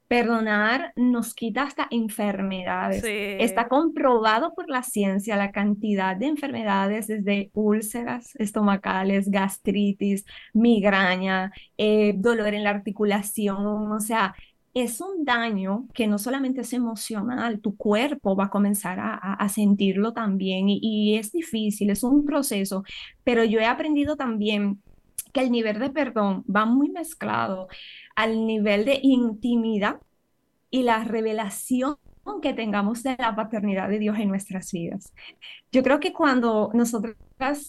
Perdonar 0.09 0.93
nos 0.97 1.33
quita 1.33 1.63
hasta 1.63 1.87
enfermedades. 1.91 3.03
Está 3.03 3.63
Sí. 3.63 3.69
comprobado 3.71 4.53
por 4.55 4.69
la 4.69 4.83
ciencia 4.83 5.37
la 5.37 5.53
cantidad 5.53 6.15
de 6.17 6.27
enfermedades 6.27 7.07
desde 7.07 7.51
úlceras 7.55 8.35
estomacales, 8.37 9.31
gastritis, 9.31 10.27
migraña, 10.53 11.51
eh, 11.79 12.13
dolor 12.17 12.53
en 12.53 12.65
la 12.65 12.71
articulación. 12.71 13.91
O 13.91 14.01
sea, 14.01 14.35
es 14.75 15.01
un 15.01 15.25
daño 15.25 15.87
que 15.93 16.07
no 16.07 16.19
solamente 16.19 16.63
es 16.63 16.73
emocional, 16.73 17.61
tu 17.61 17.77
cuerpo 17.77 18.35
va 18.35 18.45
a 18.45 18.51
comenzar 18.51 18.99
a, 19.01 19.49
sentirlo 19.49 20.13
también 20.13 20.67
y, 20.69 21.17
es 21.19 21.33
difícil, 21.33 21.91
es 21.91 22.03
un 22.03 22.25
proceso, 22.25 22.83
pero 23.25 23.45
yo 23.45 23.61
he 23.61 23.67
aprendido 23.67 24.17
también 24.17 24.81
que 25.33 25.41
el 25.41 25.51
nivel 25.51 25.79
de 25.79 25.91
perdón 25.91 26.45
va 26.45 26.65
muy 26.65 26.91
mezclado 26.91 27.69
al 28.17 28.47
nivel 28.47 28.85
de 28.85 28.99
intimidad 29.03 30.01
y 30.71 30.83
la 30.83 31.05
revelación 31.05 31.97
que 32.41 32.55
tengamos 32.55 33.03
de 33.03 33.17
la 33.19 33.35
paternidad 33.35 33.89
de 33.89 33.99
Dios 33.99 34.19
en 34.19 34.29
nuestras 34.29 34.73
vidas. 34.73 35.13
Yo 35.71 35.83
creo 35.83 36.01
que 36.01 36.13
cuando 36.13 36.71
nosotras 36.73 37.17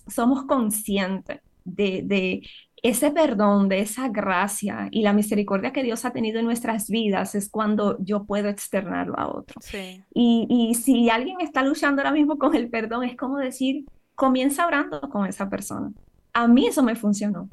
somos 0.07 0.45
conscientes 0.45 1.41
de 1.65 2.41
ese 2.83 3.11
perdón, 3.11 3.69
de 3.69 3.79
esa 3.79 4.09
gracia 4.09 4.89
y 4.91 5.03
la 5.03 5.13
misericordia 5.13 5.73
que 5.73 5.83
Dios 5.83 6.05
ha 6.05 6.11
tenido 6.13 6.39
en 6.39 6.45
nuestras 6.45 6.89
vidas, 6.89 7.35
es 7.35 7.49
cuando 7.49 7.97
yo 7.99 8.25
puedo 8.25 8.49
externarlo 8.49 9.17
a 9.17 9.29
otro. 9.29 9.61
Sí. 9.61 10.03
Y, 10.13 10.47
y 10.49 10.75
si 10.75 11.09
alguien 11.09 11.41
está 11.41 11.63
luchando 11.63 12.01
ahora 12.01 12.11
mismo 12.13 12.37
con 12.37 12.55
el 12.55 12.69
perdón, 12.69 13.05
es 13.05 13.15
como 13.17 13.37
decir, 13.39 13.85
comienza 14.15 14.67
orando 14.67 15.01
con 15.09 15.25
esa 15.27 15.49
persona. 15.49 15.91
A 16.33 16.47
mí 16.47 16.67
eso 16.67 16.83
me 16.83 16.95
funcionó. 16.95 17.49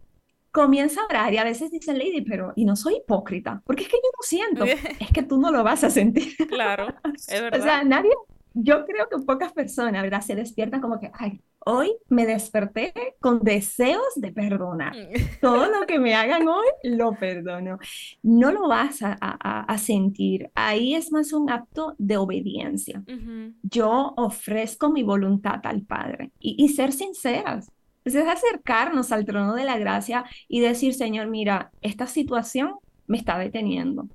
Comienza 0.52 1.02
a 1.02 1.06
orar 1.06 1.32
y 1.34 1.38
a 1.38 1.44
veces 1.44 1.70
dicen, 1.70 1.98
Lady, 1.98 2.22
pero, 2.22 2.52
y 2.56 2.64
no 2.64 2.74
soy 2.74 2.96
hipócrita, 2.96 3.62
porque 3.64 3.84
es 3.84 3.88
que 3.88 3.98
yo 3.98 4.10
no 4.16 4.22
siento, 4.22 4.64
es 5.00 5.10
que 5.12 5.22
tú 5.22 5.38
no 5.40 5.52
lo 5.52 5.62
vas 5.62 5.84
a 5.84 5.90
sentir. 5.90 6.34
Claro, 6.48 6.88
es 7.28 7.44
O 7.52 7.60
verdad. 7.60 7.62
sea, 7.62 7.84
nadie, 7.84 8.10
yo 8.54 8.84
creo 8.84 9.08
que 9.08 9.18
pocas 9.24 9.52
personas, 9.52 10.02
¿verdad? 10.02 10.22
Se 10.22 10.34
despiertan 10.34 10.80
como 10.80 10.98
que, 11.00 11.10
ay, 11.14 11.40
hoy 11.66 11.92
me 12.08 12.26
desperté 12.26 12.92
con 13.20 13.40
deseos 13.40 14.02
de 14.16 14.32
perdonar. 14.32 14.92
Todo 15.40 15.66
lo 15.70 15.86
que 15.86 15.98
me 15.98 16.14
hagan 16.14 16.46
hoy, 16.48 16.66
lo 16.84 17.12
perdono. 17.14 17.78
No 18.22 18.52
lo 18.52 18.68
vas 18.68 19.02
a, 19.02 19.16
a- 19.20 19.60
a 19.62 19.78
sentir. 19.78 20.50
Ahí 20.54 20.94
es 20.94 21.12
más 21.12 21.32
un 21.32 21.50
acto 21.50 21.94
de 21.98 22.16
obediencia. 22.16 23.02
Yo 23.62 24.14
ofrezco 24.16 24.90
mi 24.90 25.02
voluntad 25.02 25.60
al 25.64 25.82
Padre 25.82 26.32
y, 26.38 26.56
y 26.62 26.68
ser 26.70 26.92
sinceras. 26.92 27.70
Es 28.04 28.16
acercarnos 28.16 29.12
al 29.12 29.26
trono 29.26 29.54
de 29.54 29.64
la 29.64 29.78
gracia 29.78 30.24
y 30.48 30.60
decir, 30.60 30.94
Señor, 30.94 31.26
mira, 31.28 31.70
esta 31.82 32.06
situación 32.06 32.76
me 33.06 33.18
está 33.18 33.38
deteniendo, 33.38 34.08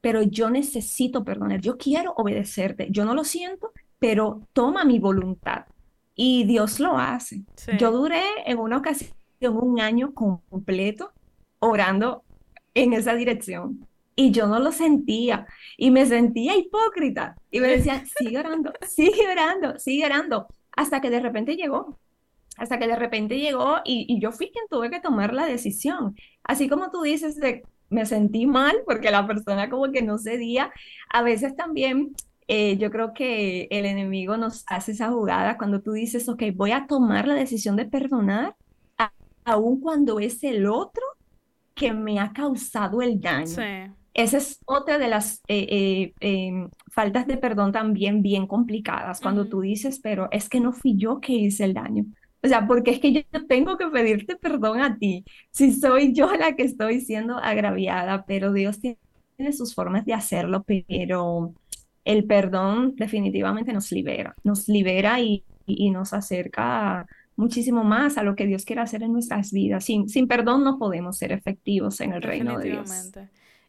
pero 0.00 0.22
yo 0.22 0.50
necesito 0.50 1.24
perdonar, 1.24 1.60
yo 1.60 1.78
quiero 1.78 2.12
obedecerte, 2.16 2.88
yo 2.90 3.04
no 3.04 3.14
lo 3.14 3.24
siento, 3.24 3.72
pero 3.98 4.42
toma 4.52 4.84
mi 4.84 4.98
voluntad. 4.98 5.64
Y 6.14 6.44
Dios 6.44 6.80
lo 6.80 6.98
hace. 6.98 7.42
Sí. 7.56 7.72
Yo 7.78 7.90
duré 7.90 8.22
en 8.44 8.58
una 8.58 8.78
ocasión 8.78 9.12
un 9.40 9.80
año 9.80 10.14
completo 10.14 11.12
orando 11.58 12.24
en 12.74 12.92
esa 12.92 13.14
dirección. 13.14 13.86
Y 14.14 14.30
yo 14.30 14.46
no 14.46 14.58
lo 14.58 14.72
sentía. 14.72 15.46
Y 15.76 15.90
me 15.90 16.06
sentía 16.06 16.56
hipócrita. 16.56 17.36
Y 17.50 17.60
me 17.60 17.68
decían, 17.68 18.04
sigue 18.18 18.38
orando, 18.38 18.72
sigue 18.86 19.30
orando, 19.30 19.78
sigue 19.78 20.06
orando. 20.06 20.46
Hasta 20.76 21.00
que 21.00 21.10
de 21.10 21.20
repente 21.20 21.56
llegó. 21.56 21.98
Hasta 22.58 22.78
que 22.78 22.86
de 22.86 22.96
repente 22.96 23.38
llegó 23.38 23.78
y, 23.84 24.04
y 24.08 24.20
yo 24.20 24.30
fui 24.30 24.50
quien 24.50 24.66
tuve 24.68 24.90
que 24.90 25.00
tomar 25.00 25.32
la 25.32 25.46
decisión. 25.46 26.14
Así 26.44 26.68
como 26.68 26.90
tú 26.90 27.02
dices, 27.02 27.36
de, 27.36 27.62
me 27.88 28.04
sentí 28.04 28.46
mal 28.46 28.76
porque 28.86 29.10
la 29.10 29.26
persona 29.26 29.70
como 29.70 29.90
que 29.90 30.02
no 30.02 30.18
cedía. 30.18 30.70
A 31.08 31.22
veces 31.22 31.56
también 31.56 32.12
eh, 32.48 32.76
yo 32.78 32.90
creo 32.90 33.12
que 33.14 33.68
el 33.70 33.86
enemigo 33.86 34.36
nos 34.36 34.64
hace 34.66 34.92
esa 34.92 35.10
jugada 35.10 35.56
cuando 35.58 35.80
tú 35.80 35.92
dices, 35.92 36.28
ok, 36.28 36.42
voy 36.54 36.72
a 36.72 36.86
tomar 36.86 37.26
la 37.26 37.34
decisión 37.34 37.76
de 37.76 37.86
perdonar, 37.86 38.56
aun 39.44 39.80
cuando 39.80 40.20
es 40.20 40.42
el 40.44 40.66
otro 40.66 41.02
que 41.74 41.92
me 41.92 42.20
ha 42.20 42.32
causado 42.32 43.02
el 43.02 43.20
daño. 43.20 43.46
Sí. 43.46 43.62
Esa 44.14 44.36
es 44.36 44.60
otra 44.66 44.98
de 44.98 45.08
las 45.08 45.40
eh, 45.48 45.66
eh, 45.70 46.14
em, 46.20 46.68
faltas 46.90 47.26
de 47.26 47.38
perdón 47.38 47.72
también 47.72 48.22
bien 48.22 48.46
complicadas, 48.46 49.20
cuando 49.20 49.42
Ujú. 49.42 49.50
tú 49.50 49.60
dices, 49.62 50.00
pero 50.02 50.28
es 50.30 50.48
que 50.48 50.60
no 50.60 50.72
fui 50.72 50.96
yo 50.98 51.20
que 51.20 51.32
hice 51.32 51.64
el 51.64 51.74
daño. 51.74 52.04
O 52.42 52.48
sea, 52.48 52.66
porque 52.66 52.90
es 52.90 53.00
que 53.00 53.12
yo 53.12 53.22
tengo 53.48 53.78
que 53.78 53.86
pedirte 53.88 54.36
perdón 54.36 54.80
a 54.80 54.98
ti, 54.98 55.24
si 55.50 55.72
soy 55.72 56.12
yo 56.12 56.32
la 56.34 56.54
que 56.56 56.64
estoy 56.64 57.00
siendo 57.00 57.38
agraviada, 57.38 58.24
pero 58.26 58.52
Dios 58.52 58.80
tiene 58.80 59.52
sus 59.52 59.74
formas 59.74 60.04
de 60.04 60.14
hacerlo, 60.14 60.62
pero 60.64 61.54
el 62.04 62.24
perdón 62.24 62.94
definitivamente 62.96 63.72
nos 63.72 63.92
libera, 63.92 64.34
nos 64.44 64.68
libera 64.68 65.20
y, 65.20 65.44
y 65.66 65.90
nos 65.90 66.12
acerca 66.12 67.06
muchísimo 67.36 67.84
más 67.84 68.18
a 68.18 68.22
lo 68.22 68.34
que 68.36 68.46
Dios 68.46 68.64
quiere 68.64 68.82
hacer 68.82 69.02
en 69.02 69.12
nuestras 69.12 69.52
vidas. 69.52 69.84
Sin, 69.84 70.08
sin 70.08 70.28
perdón 70.28 70.64
no 70.64 70.78
podemos 70.78 71.18
ser 71.18 71.32
efectivos 71.32 72.00
en 72.00 72.12
el 72.12 72.22
reino 72.22 72.58
de 72.58 72.70
Dios. 72.70 72.90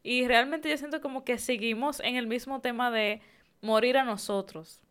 Y 0.03 0.27
realmente 0.27 0.69
yo 0.69 0.77
siento 0.77 1.01
como 1.01 1.23
que 1.23 1.37
seguimos 1.37 1.99
en 2.01 2.15
el 2.17 2.27
mismo 2.27 2.59
tema 2.59 2.91
de 2.91 3.21
morir 3.61 3.97
a 3.97 4.03
nosotros. 4.03 4.81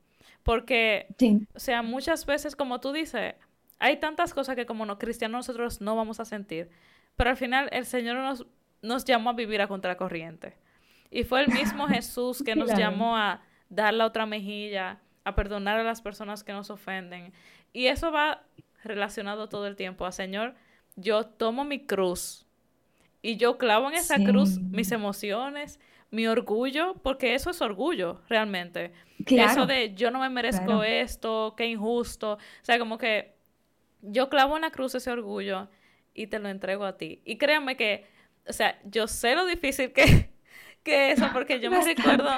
Porque, 0.42 1.06
Sí, 1.18 1.46
o 1.54 1.60
sea, 1.60 1.82
muchas 1.82 2.26
veces, 2.26 2.56
como 2.56 2.80
tú 2.80 2.92
dices, 2.92 3.34
hay 3.78 4.00
tantas 4.00 4.34
cosas 4.34 4.56
que 4.56 4.66
como 4.66 4.86
no, 4.86 4.98
cristianos 4.98 5.46
nosotros 5.46 5.80
no 5.80 5.94
vamos 5.94 6.18
a 6.18 6.24
sentir. 6.24 6.70
Pero 7.16 7.30
al 7.30 7.36
final 7.36 7.68
el 7.72 7.84
Señor 7.84 8.16
nos, 8.16 8.46
nos 8.80 9.04
llamó 9.04 9.30
a 9.30 9.34
vivir 9.34 9.60
a 9.60 9.68
contracorriente. 9.68 10.54
Y 11.12 11.24
fue 11.24 11.42
el 11.42 11.48
mismo 11.52 11.86
Jesús 11.88 12.42
que 12.42 12.56
nos 12.56 12.66
Claro. 12.66 12.80
llamó 12.80 13.16
a 13.16 13.42
dar 13.68 13.94
la 13.94 14.06
otra 14.06 14.26
mejilla, 14.26 14.98
a 15.24 15.34
perdonar 15.36 15.78
a 15.78 15.84
las 15.84 16.00
personas 16.02 16.42
que 16.42 16.52
nos 16.52 16.70
ofenden. 16.70 17.32
Y 17.72 17.86
eso 17.86 18.10
va 18.10 18.42
relacionado 18.82 19.48
todo 19.48 19.66
el 19.68 19.76
tiempo 19.76 20.06
a, 20.06 20.10
Señor, 20.12 20.54
yo 20.96 21.24
tomo 21.24 21.64
mi 21.64 21.86
cruz 21.86 22.46
y 23.22 23.36
yo 23.36 23.56
clavo 23.58 23.88
en 23.88 23.94
esa 23.94 24.16
cruz 24.24 24.58
mis 24.58 24.90
emociones, 24.90 25.78
mi 26.10 26.26
orgullo, 26.26 26.94
porque 27.02 27.34
eso 27.34 27.50
es 27.50 27.62
orgullo 27.62 28.20
realmente. 28.28 28.92
Eso 29.26 29.66
de 29.66 29.94
yo 29.94 30.10
no 30.10 30.18
me 30.18 30.28
merezco 30.28 30.82
esto, 30.82 31.54
qué 31.56 31.66
injusto. 31.66 32.32
O 32.34 32.38
sea, 32.64 32.78
como 32.78 32.98
que 32.98 33.36
yo 34.02 34.28
clavo 34.28 34.56
en 34.56 34.62
la 34.62 34.70
cruz 34.70 34.94
ese 34.96 35.10
orgullo 35.10 35.68
y 36.14 36.26
te 36.26 36.40
lo 36.40 36.48
entrego 36.48 36.84
a 36.84 36.96
ti. 36.98 37.22
Y 37.24 37.36
créanme 37.38 37.76
que, 37.76 38.06
o 38.48 38.52
sea, 38.52 38.78
yo 38.84 39.06
sé 39.06 39.36
lo 39.36 39.46
difícil 39.46 39.92
que, 39.92 40.31
que 40.82 41.12
eso, 41.12 41.28
porque 41.32 41.60
yo 41.60 41.70
me 41.70 41.82
recuerdo 41.82 42.30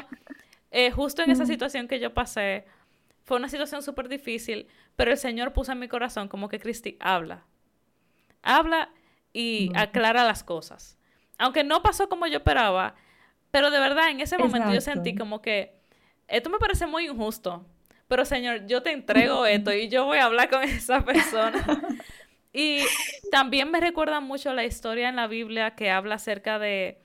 eh, 0.70 0.90
justo 0.90 1.22
en 1.22 1.30
esa 1.30 1.46
situación 1.46 1.88
que 1.88 2.00
yo 2.00 2.12
pasé, 2.12 2.64
fue 3.22 3.36
una 3.36 3.48
situación 3.48 3.82
súper 3.82 4.08
difícil, 4.08 4.66
pero 4.96 5.10
el 5.10 5.18
Señor 5.18 5.52
puso 5.52 5.72
en 5.72 5.78
mi 5.78 5.88
corazón 5.88 6.28
como 6.28 6.48
que 6.48 6.58
Cristi, 6.58 6.96
habla. 7.00 7.44
Habla 8.42 8.90
y 9.32 9.70
aclara 9.74 10.24
las 10.24 10.44
cosas. 10.44 10.98
Aunque 11.38 11.64
no 11.64 11.82
pasó 11.82 12.08
como 12.08 12.26
yo 12.26 12.38
esperaba, 12.38 12.94
pero 13.50 13.70
de 13.70 13.80
verdad 13.80 14.10
en 14.10 14.20
ese 14.20 14.36
momento 14.36 14.72
yo 14.72 14.80
sentí 14.80 15.14
como 15.14 15.40
que 15.40 15.74
esto 16.28 16.50
me 16.50 16.58
parece 16.58 16.86
muy 16.86 17.06
injusto, 17.06 17.66
pero 18.08 18.24
Señor, 18.24 18.66
yo 18.66 18.82
te 18.82 18.92
entrego 18.92 19.46
esto 19.46 19.72
y 19.72 19.88
yo 19.88 20.04
voy 20.04 20.18
a 20.18 20.24
hablar 20.24 20.50
con 20.50 20.62
esa 20.62 21.04
persona. 21.04 21.64
y 22.52 22.80
también 23.30 23.70
me 23.70 23.80
recuerda 23.80 24.20
mucho 24.20 24.52
la 24.52 24.64
historia 24.64 25.08
en 25.08 25.16
la 25.16 25.26
Biblia 25.26 25.74
que 25.74 25.90
habla 25.90 26.16
acerca 26.16 26.58
de 26.58 27.03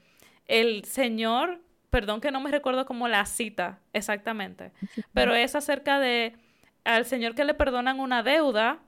el 0.49 0.83
Señor, 0.83 1.61
perdón 1.89 2.19
que 2.19 2.31
no 2.31 2.41
me 2.41 2.51
recuerdo 2.51 2.85
como 2.85 3.07
la 3.07 3.25
cita 3.25 3.79
exactamente, 3.93 4.71
pero 5.13 5.33
es 5.33 5.55
acerca 5.55 5.99
de 5.99 6.35
al 6.83 7.05
Señor 7.05 7.35
que 7.35 7.45
le 7.45 7.53
perdonan 7.53 7.99
una 7.99 8.23
deuda 8.23 8.79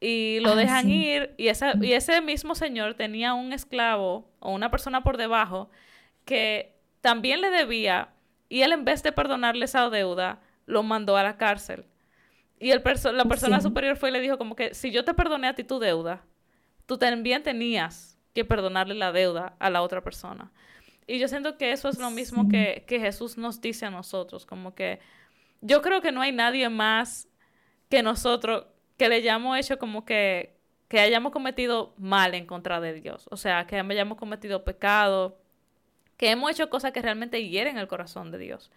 y 0.00 0.40
lo 0.40 0.52
ah, 0.52 0.56
dejan 0.56 0.90
ir 0.90 1.34
y, 1.38 1.48
esa, 1.48 1.74
y 1.80 1.92
ese 1.92 2.20
mismo 2.22 2.54
señor 2.54 2.94
tenía 2.94 3.34
un 3.34 3.52
esclavo 3.52 4.30
o 4.40 4.50
una 4.50 4.70
persona 4.70 5.02
por 5.02 5.18
debajo 5.18 5.70
que 6.24 6.74
también 7.02 7.42
le 7.42 7.50
debía 7.50 8.08
y 8.48 8.62
él 8.62 8.72
en 8.72 8.84
vez 8.84 9.02
de 9.02 9.12
perdonarle 9.12 9.64
esa 9.64 9.88
deuda, 9.90 10.40
lo 10.66 10.82
mandó 10.82 11.16
a 11.16 11.22
la 11.22 11.36
cárcel. 11.36 11.86
Y 12.58 12.72
el 12.72 12.82
la 13.14 13.24
persona 13.24 13.60
superior 13.60 13.96
fue 13.96 14.10
y 14.10 14.12
le 14.12 14.20
dijo 14.20 14.36
como 14.36 14.56
que 14.56 14.74
si 14.74 14.90
yo 14.90 15.04
te 15.04 15.14
perdoné 15.14 15.46
a 15.46 15.54
ti 15.54 15.64
tu 15.64 15.78
deuda, 15.78 16.24
tú 16.84 16.98
también 16.98 17.42
tenías 17.42 18.18
que 18.34 18.44
perdonarle 18.44 18.94
la 18.94 19.12
deuda 19.12 19.54
a 19.58 19.70
la 19.70 19.82
otra 19.82 20.02
persona. 20.02 20.50
Y 21.10 21.18
yo 21.18 21.28
siento 21.28 21.58
que 21.58 21.72
eso 21.72 21.88
es 21.88 21.98
lo 21.98 22.10
mismo 22.10 22.48
que, 22.48 22.84
que 22.86 23.00
Jesús 23.00 23.36
nos 23.36 23.60
dice 23.60 23.86
a 23.86 23.90
nosotros, 23.90 24.46
como 24.46 24.74
que 24.74 25.00
yo 25.60 25.82
creo 25.82 26.00
que 26.00 26.12
no 26.12 26.20
hay 26.20 26.32
nadie 26.32 26.68
más 26.68 27.28
que 27.88 28.02
nosotros 28.02 28.66
que 28.96 29.08
le 29.08 29.16
hayamos 29.16 29.58
hecho 29.58 29.78
como 29.78 30.04
que, 30.04 30.56
que 30.88 31.00
hayamos 31.00 31.32
cometido 31.32 31.94
mal 31.98 32.34
en 32.34 32.46
contra 32.46 32.80
de 32.80 32.94
Dios. 32.94 33.26
O 33.30 33.36
sea, 33.36 33.66
que 33.66 33.76
hayamos 33.76 34.18
cometido 34.18 34.62
pecado, 34.62 35.40
que 36.16 36.30
hemos 36.30 36.50
hecho 36.50 36.70
cosas 36.70 36.92
que 36.92 37.02
realmente 37.02 37.48
hieren 37.48 37.78
el 37.78 37.88
corazón 37.88 38.30
de 38.30 38.38
Dios. 38.38 38.70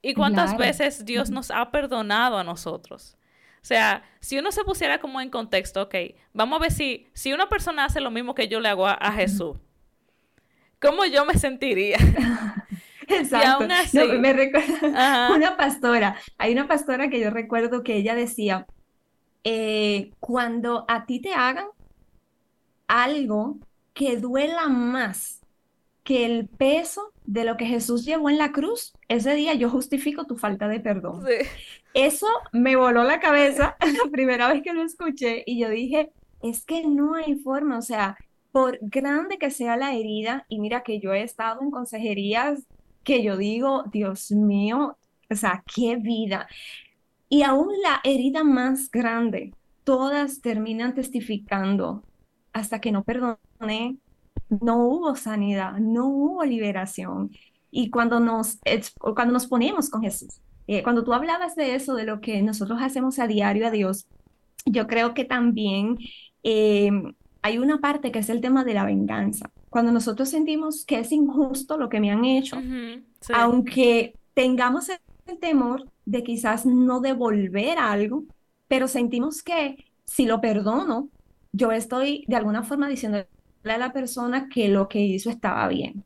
¿Y 0.00 0.14
cuántas 0.14 0.56
veces 0.56 1.04
Dios 1.04 1.30
nos 1.30 1.50
ha 1.50 1.70
perdonado 1.70 2.38
a 2.38 2.44
nosotros? 2.44 3.16
O 3.60 3.66
sea, 3.66 4.04
si 4.20 4.38
uno 4.38 4.52
se 4.52 4.62
pusiera 4.62 5.00
como 5.00 5.20
en 5.20 5.28
contexto, 5.28 5.82
ok, 5.82 5.94
vamos 6.32 6.58
a 6.58 6.62
ver 6.62 6.70
si, 6.70 7.08
si 7.12 7.32
una 7.32 7.48
persona 7.48 7.84
hace 7.84 8.00
lo 8.00 8.12
mismo 8.12 8.32
que 8.32 8.46
yo 8.46 8.60
le 8.60 8.68
hago 8.68 8.86
a, 8.86 9.12
Jesús, 9.12 9.56
¿cómo 10.80 11.04
yo 11.04 11.24
me 11.24 11.34
sentiría? 11.34 11.98
Exacto. 13.08 13.66
me 14.18 14.32
recuerda 14.32 15.30
una 15.34 15.56
pastora, 15.56 16.16
hay 16.38 16.52
una 16.52 16.66
pastora 16.66 17.08
que 17.08 17.20
yo 17.20 17.30
recuerdo 17.30 17.82
que 17.82 17.96
ella 17.96 18.14
decía, 18.14 18.66
eh, 19.44 20.10
cuando 20.18 20.84
a 20.88 21.06
ti 21.06 21.20
te 21.20 21.32
hagan 21.32 21.66
algo 22.88 23.58
que 23.94 24.16
duela 24.16 24.68
más 24.68 25.40
que 26.02 26.24
el 26.24 26.48
peso 26.48 27.12
de 27.24 27.44
lo 27.44 27.56
que 27.56 27.66
Jesús 27.66 28.04
llevó 28.04 28.30
en 28.30 28.38
la 28.38 28.52
cruz, 28.52 28.92
ese 29.08 29.34
día 29.34 29.54
yo 29.54 29.70
justifico 29.70 30.24
tu 30.24 30.36
falta 30.36 30.68
de 30.68 30.80
perdón. 30.80 31.24
Eso 31.94 32.26
me 32.52 32.76
voló 32.76 33.04
la 33.04 33.20
cabeza 33.20 33.76
la 33.80 34.10
primera 34.10 34.52
vez 34.52 34.62
que 34.62 34.72
lo 34.72 34.82
escuché 34.82 35.42
y 35.46 35.58
yo 35.60 35.68
dije, 35.68 36.10
es 36.42 36.64
que 36.64 36.86
no 36.86 37.14
hay 37.14 37.36
forma, 37.36 37.78
o 37.78 37.82
sea, 37.82 38.16
por 38.56 38.78
grande 38.80 39.36
que 39.36 39.50
sea 39.50 39.76
la 39.76 39.92
herida, 39.92 40.46
y 40.48 40.60
mira 40.60 40.82
que 40.82 40.98
yo 40.98 41.12
he 41.12 41.22
estado 41.22 41.60
en 41.60 41.70
consejerías 41.70 42.62
que 43.04 43.22
yo 43.22 43.36
digo, 43.36 43.84
Dios 43.92 44.30
mío, 44.30 44.96
o 45.28 45.34
sea, 45.34 45.62
qué 45.74 45.96
vida. 45.96 46.48
Y 47.28 47.42
aún 47.42 47.68
la 47.82 48.00
herida 48.02 48.44
más 48.44 48.90
grande, 48.90 49.52
todas 49.84 50.40
terminan 50.40 50.94
testificando 50.94 52.02
hasta 52.54 52.80
que 52.80 52.92
no 52.92 53.04
perdoné, 53.04 53.98
no 54.48 54.86
hubo 54.86 55.16
sanidad, 55.16 55.74
no 55.78 56.06
hubo 56.06 56.42
liberación. 56.42 57.32
Y 57.70 57.90
cuando 57.90 58.20
nos, 58.20 58.58
cuando 59.14 59.34
nos 59.34 59.48
ponemos 59.48 59.90
con 59.90 60.00
Jesús, 60.00 60.40
eh, 60.66 60.82
cuando 60.82 61.04
tú 61.04 61.12
hablabas 61.12 61.56
de 61.56 61.74
eso, 61.74 61.94
de 61.94 62.04
lo 62.04 62.22
que 62.22 62.40
nosotros 62.40 62.78
hacemos 62.80 63.18
a 63.18 63.26
diario 63.26 63.66
a 63.66 63.70
Dios, 63.70 64.06
yo 64.64 64.86
creo 64.86 65.12
que 65.12 65.26
también 65.26 65.98
eh, 66.42 66.90
hay 67.46 67.58
una 67.58 67.78
parte 67.78 68.10
que 68.10 68.18
es 68.18 68.28
el 68.28 68.40
tema 68.40 68.64
de 68.64 68.74
la 68.74 68.84
venganza. 68.84 69.50
Cuando 69.70 69.92
nosotros 69.92 70.28
sentimos 70.28 70.84
que 70.84 70.98
es 70.98 71.12
injusto 71.12 71.78
lo 71.78 71.88
que 71.88 72.00
me 72.00 72.10
han 72.10 72.24
hecho, 72.24 72.56
aunque 73.32 74.16
tengamos 74.34 74.88
el 74.88 75.38
temor 75.38 75.88
de 76.04 76.24
quizás 76.24 76.66
no 76.66 77.00
devolver 77.00 77.78
algo, 77.78 78.24
pero 78.66 78.88
sentimos 78.88 79.44
que 79.44 79.84
si 80.04 80.26
lo 80.26 80.40
perdono, 80.40 81.08
yo 81.52 81.70
estoy 81.70 82.24
de 82.26 82.34
alguna 82.34 82.64
forma 82.64 82.88
diciéndole 82.88 83.28
a 83.64 83.78
la 83.78 83.92
persona 83.92 84.48
que 84.48 84.68
lo 84.68 84.88
que 84.88 84.98
hizo 85.00 85.30
estaba 85.30 85.68
bien. 85.68 86.04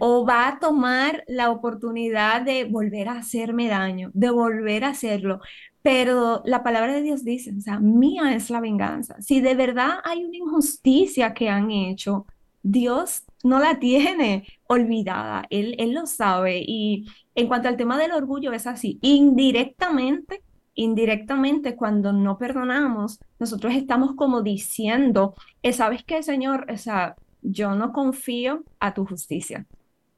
O 0.00 0.26
va 0.26 0.46
a 0.46 0.58
tomar 0.58 1.24
la 1.26 1.50
oportunidad 1.50 2.42
de 2.42 2.64
volver 2.64 3.08
a 3.08 3.12
hacerme 3.12 3.68
daño, 3.68 4.10
de 4.12 4.28
volver 4.28 4.84
a 4.84 4.90
hacerlo. 4.90 5.40
Pero 5.82 6.42
la 6.44 6.62
palabra 6.62 6.94
de 6.94 7.02
Dios 7.02 7.24
dice, 7.24 7.52
o 7.56 7.60
sea, 7.60 7.80
mía 7.80 8.34
es 8.34 8.50
la 8.50 8.60
venganza. 8.60 9.20
Si 9.20 9.40
de 9.40 9.54
verdad 9.54 9.98
hay 10.04 10.24
una 10.24 10.36
injusticia 10.36 11.34
que 11.34 11.48
han 11.48 11.70
hecho, 11.70 12.26
Dios 12.62 13.24
no 13.42 13.58
la 13.58 13.78
tiene 13.80 14.46
olvidada, 14.68 15.44
Él, 15.50 15.74
él 15.78 15.92
lo 15.92 16.06
sabe. 16.06 16.62
Y 16.66 17.06
en 17.34 17.48
cuanto 17.48 17.68
al 17.68 17.76
tema 17.76 17.98
del 17.98 18.12
orgullo, 18.12 18.52
es 18.52 18.66
así, 18.66 18.98
indirectamente, 19.02 20.42
indirectamente 20.74 21.76
cuando 21.76 22.12
no 22.12 22.38
perdonamos, 22.38 23.18
nosotros 23.38 23.74
estamos 23.74 24.14
como 24.14 24.42
diciendo, 24.42 25.34
eh, 25.62 25.72
¿sabes 25.72 26.04
qué, 26.04 26.22
Señor? 26.22 26.66
O 26.70 26.78
sea, 26.78 27.16
yo 27.42 27.74
no 27.74 27.92
confío 27.92 28.64
a 28.78 28.94
tu 28.94 29.04
justicia. 29.04 29.66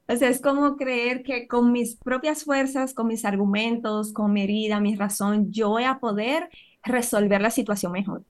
O 0.07 0.17
sea, 0.17 0.29
es 0.29 0.41
como 0.41 0.77
creer 0.77 1.23
que 1.23 1.49
con 1.49 1.73
mis 1.73 1.97
propias 1.97 2.45
fuerzas, 2.45 2.93
con 2.93 3.07
mis 3.07 3.25
argumentos, 3.25 4.13
con 4.13 4.33
mi 4.33 4.43
herida, 4.43 4.81
mi 4.81 4.97
razón, 4.97 5.51
yo 5.51 5.71
voy 5.71 5.85
a 5.85 5.99
poder 5.99 6.51
resolver 6.83 7.41
la 7.41 7.51
situación 7.51 7.93
mejor. 7.93 8.23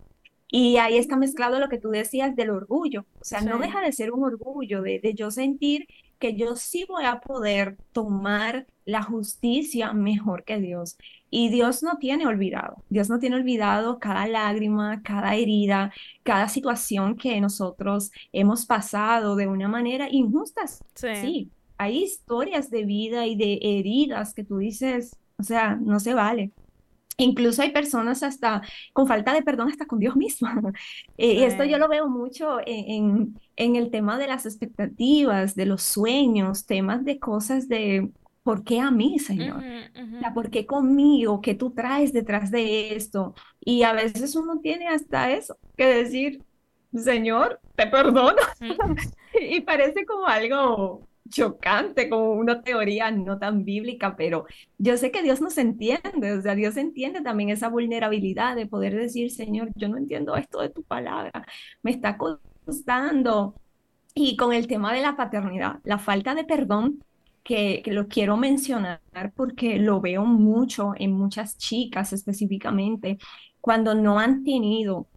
Y 0.48 0.76
ahí 0.76 0.98
está 0.98 1.16
mezclado 1.16 1.58
lo 1.58 1.68
que 1.68 1.78
tú 1.78 1.90
decías 1.90 2.36
del 2.36 2.50
orgullo. 2.50 3.06
O 3.20 3.24
sea, 3.24 3.40
no 3.40 3.58
deja 3.58 3.80
de 3.80 3.90
ser 3.90 4.12
un 4.12 4.22
orgullo, 4.22 4.82
de, 4.82 5.00
de, 5.00 5.14
yo 5.14 5.32
sentir 5.32 5.88
que 6.20 6.36
yo 6.36 6.54
sí 6.54 6.86
voy 6.88 7.04
a 7.06 7.20
poder 7.20 7.76
tomar 7.92 8.66
la 8.84 9.02
justicia 9.02 9.92
mejor 9.92 10.44
que 10.44 10.60
Dios. 10.60 10.96
Y 11.28 11.48
Dios 11.48 11.82
no 11.82 11.98
tiene 11.98 12.28
olvidado, 12.28 12.84
Dios 12.88 13.10
no 13.10 13.18
tiene 13.18 13.34
olvidado 13.34 13.98
cada 13.98 14.28
lágrima, 14.28 15.02
cada 15.02 15.34
herida, 15.34 15.92
cada 16.22 16.48
situación 16.48 17.16
que 17.16 17.40
nosotros 17.40 18.12
hemos 18.32 18.64
pasado 18.66 19.34
de 19.34 19.48
una 19.48 19.66
manera 19.66 20.06
injusta. 20.08 20.62
Sí. 20.94 21.50
Hay 21.78 22.02
historias 22.04 22.70
de 22.70 22.84
vida 22.84 23.26
y 23.26 23.36
de 23.36 23.58
heridas 23.62 24.34
que 24.34 24.44
tú 24.44 24.58
dices, 24.58 25.16
o 25.38 25.42
sea, 25.42 25.76
no 25.76 26.00
se 26.00 26.14
vale. 26.14 26.52
Incluso 27.16 27.62
hay 27.62 27.70
personas 27.70 28.22
hasta 28.24 28.62
con 28.92 29.06
falta 29.06 29.32
de 29.32 29.42
perdón, 29.42 29.68
hasta 29.68 29.86
con 29.86 29.98
Dios 29.98 30.16
mismo. 30.16 30.48
Eh, 31.16 31.34
y 31.34 31.42
esto 31.44 31.64
yo 31.64 31.78
lo 31.78 31.88
veo 31.88 32.08
mucho 32.08 32.58
en, 32.66 33.38
en, 33.54 33.76
el 33.76 33.90
tema 33.92 34.18
de 34.18 34.26
las 34.26 34.46
expectativas, 34.46 35.54
de 35.54 35.66
los 35.66 35.82
sueños, 35.82 36.66
temas 36.66 37.04
de 37.04 37.20
cosas 37.20 37.68
de, 37.68 38.10
¿por 38.42 38.64
qué 38.64 38.80
a 38.80 38.90
mí, 38.90 39.18
Señor? 39.18 39.62
¿Por 40.34 40.50
qué 40.50 40.66
conmigo? 40.66 41.40
¿Qué 41.40 41.54
tú 41.54 41.70
traes 41.70 42.12
detrás 42.12 42.50
de 42.50 42.94
esto? 42.96 43.34
Y 43.60 43.84
a 43.84 43.92
veces 43.92 44.34
uno 44.34 44.58
tiene 44.60 44.88
hasta 44.88 45.30
eso 45.30 45.56
que 45.76 45.86
decir, 45.86 46.42
Señor, 46.92 47.60
te 47.76 47.86
perdono. 47.86 48.42
y 49.40 49.60
parece 49.60 50.04
como 50.04 50.26
algo 50.26 51.06
chocante, 51.30 52.08
como 52.08 52.32
una 52.32 52.62
teoría 52.62 53.10
no 53.10 53.38
tan 53.38 53.64
bíblica, 53.64 54.16
pero 54.16 54.46
yo 54.78 54.96
sé 54.96 55.10
que 55.10 55.22
Dios 55.22 55.40
nos 55.40 55.56
entiende, 55.58 56.32
o 56.32 56.42
sea, 56.42 56.54
Dios 56.54 56.76
entiende 56.76 57.22
también 57.22 57.50
esa 57.50 57.68
vulnerabilidad 57.68 58.56
de 58.56 58.66
poder 58.66 58.94
decir, 58.94 59.30
Señor, 59.30 59.70
yo 59.74 59.88
no 59.88 59.96
entiendo 59.96 60.36
esto 60.36 60.60
de 60.60 60.70
tu 60.70 60.82
palabra, 60.82 61.46
me 61.82 61.90
está 61.90 62.16
costando. 62.18 63.54
Y 64.14 64.36
con 64.36 64.52
el 64.52 64.68
tema 64.68 64.92
de 64.94 65.02
la 65.02 65.16
paternidad, 65.16 65.80
la 65.84 65.98
falta 65.98 66.34
de 66.34 66.44
perdón, 66.44 67.02
que, 67.42 67.82
que 67.84 67.92
lo 67.92 68.08
quiero 68.08 68.36
mencionar 68.36 69.00
porque 69.36 69.78
lo 69.78 70.00
veo 70.00 70.24
mucho 70.24 70.92
en 70.96 71.12
muchas 71.12 71.58
chicas 71.58 72.12
específicamente, 72.12 73.18
cuando 73.60 73.94
no 73.94 74.18
han 74.18 74.44
tenido 74.44 75.08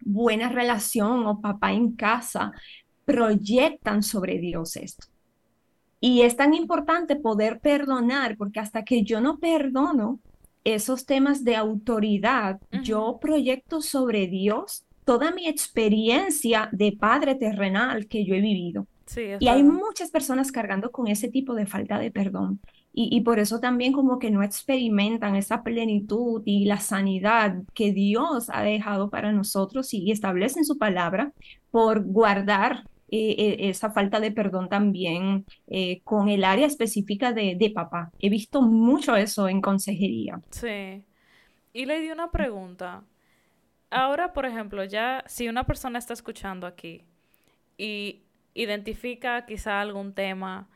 buena 0.00 0.48
relación 0.48 1.26
o 1.26 1.40
papá 1.40 1.72
en 1.72 1.92
casa, 1.96 2.52
proyectan 3.04 4.02
sobre 4.02 4.38
Dios 4.38 4.76
esto. 4.76 5.06
Y 6.00 6.22
es 6.22 6.36
tan 6.36 6.54
importante 6.54 7.16
poder 7.16 7.60
perdonar, 7.60 8.36
porque 8.36 8.60
hasta 8.60 8.84
que 8.84 9.02
yo 9.02 9.20
no 9.20 9.38
perdono 9.38 10.20
esos 10.64 11.06
temas 11.06 11.44
de 11.44 11.56
autoridad, 11.56 12.60
yo 12.82 13.18
proyecto 13.20 13.80
sobre 13.80 14.26
Dios 14.26 14.84
toda 15.04 15.30
mi 15.30 15.46
experiencia 15.46 16.68
de 16.72 16.92
padre 16.92 17.36
terrenal 17.36 18.08
que 18.08 18.24
yo 18.24 18.34
he 18.34 18.40
vivido. 18.40 18.86
y 19.38 19.46
hay 19.46 19.62
muchas 19.62 20.10
personas 20.10 20.50
cargando 20.50 20.90
con 20.90 21.06
ese 21.06 21.28
tipo 21.28 21.54
de 21.54 21.66
falta 21.66 21.98
de 21.98 22.10
perdón. 22.10 22.60
Y, 22.98 23.20
por 23.20 23.38
eso 23.38 23.60
también 23.60 23.92
como 23.92 24.18
que 24.18 24.30
no 24.30 24.42
experimentan 24.42 25.36
esa 25.36 25.62
plenitud 25.62 26.40
y 26.46 26.64
la 26.64 26.80
sanidad 26.80 27.62
que 27.74 27.92
Dios 27.92 28.48
ha 28.50 28.62
dejado 28.62 29.10
para 29.10 29.32
nosotros 29.32 29.92
y, 29.92 30.10
establece 30.10 30.60
en 30.60 30.64
su 30.64 30.78
palabra 30.78 31.32
por 31.70 32.02
guardar 32.04 32.84
eh, 33.08 33.36
eh, 33.38 33.56
esa 33.68 33.90
falta 33.92 34.18
de 34.18 34.32
perdón 34.32 34.68
también 34.68 35.46
eh, 35.68 36.00
con 36.02 36.28
el 36.28 36.42
área 36.42 36.66
específica 36.66 37.32
de, 37.32 37.72
papá. 37.74 38.10
He 38.18 38.28
visto 38.28 38.62
mucho 38.62 39.14
eso 39.14 39.48
en 39.48 39.60
consejería. 39.60 40.40
Sí. 40.50 41.04
Y 41.72 41.84
le 41.86 42.00
di 42.00 42.10
una 42.10 42.30
pregunta. 42.30 43.04
Ahora, 43.90 44.32
por 44.32 44.44
ejemplo, 44.44 44.82
ya 44.84 45.22
si 45.26 45.48
una 45.48 45.64
persona 45.64 45.98
está 45.98 46.14
escuchando 46.14 46.66
aquí 46.66 47.04
y 47.78 48.22
identifica 48.54 49.46
quizá 49.46 49.80
algún 49.80 50.12
tema 50.12 50.68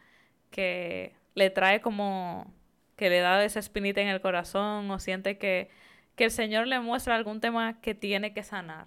que 0.51 1.15
le 1.35 1.51
trae 1.51 1.81
como 1.81 2.53
que 2.97 3.09
le 3.11 3.21
da 3.21 3.43
esa 3.45 3.59
espinita 3.59 4.01
en 4.03 4.09
el 4.09 4.21
corazón 4.21 4.91
o 4.91 4.99
siente 4.99 5.39
que, 5.39 5.71
que 6.15 6.25
el 6.25 6.31
Señor 6.31 6.67
le 6.69 6.79
muestra 6.81 7.17
algún 7.17 7.41
tema 7.41 7.81
que 7.81 7.95
tiene 7.95 8.35
que 8.35 8.43
sanar. 8.45 8.87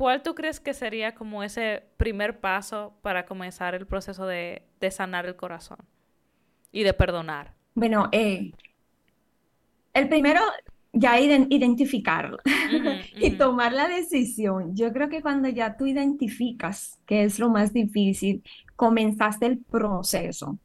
¿Cuál 0.00 0.22
tú 0.22 0.34
crees 0.34 0.60
que 0.60 0.72
sería 0.72 1.14
como 1.14 1.42
ese 1.42 1.82
primer 1.98 2.40
paso 2.40 2.94
para 3.02 3.26
comenzar 3.26 3.74
el 3.74 3.86
proceso 3.86 4.26
de, 4.26 4.62
de 4.80 4.90
sanar 4.90 5.26
el 5.26 5.36
corazón 5.36 5.76
y 6.72 6.84
de 6.84 6.94
perdonar? 6.94 7.52
Bueno, 7.74 8.08
eh, 8.10 8.50
el 9.92 10.08
primero, 10.08 10.40
ya 10.94 11.20
identificarlo 11.20 12.38
y 13.20 13.32
tomar 13.32 13.74
la 13.74 13.88
decisión. 13.88 14.74
Yo 14.74 14.90
creo 14.90 15.10
que 15.10 15.20
cuando 15.20 15.50
ya 15.50 15.76
tú 15.76 15.84
identificas, 15.84 16.98
que 17.04 17.24
es 17.24 17.38
lo 17.38 17.50
más 17.50 17.74
difícil, 17.74 18.42
comenzaste 18.76 19.44
el 19.44 19.58
proceso. 19.58 20.58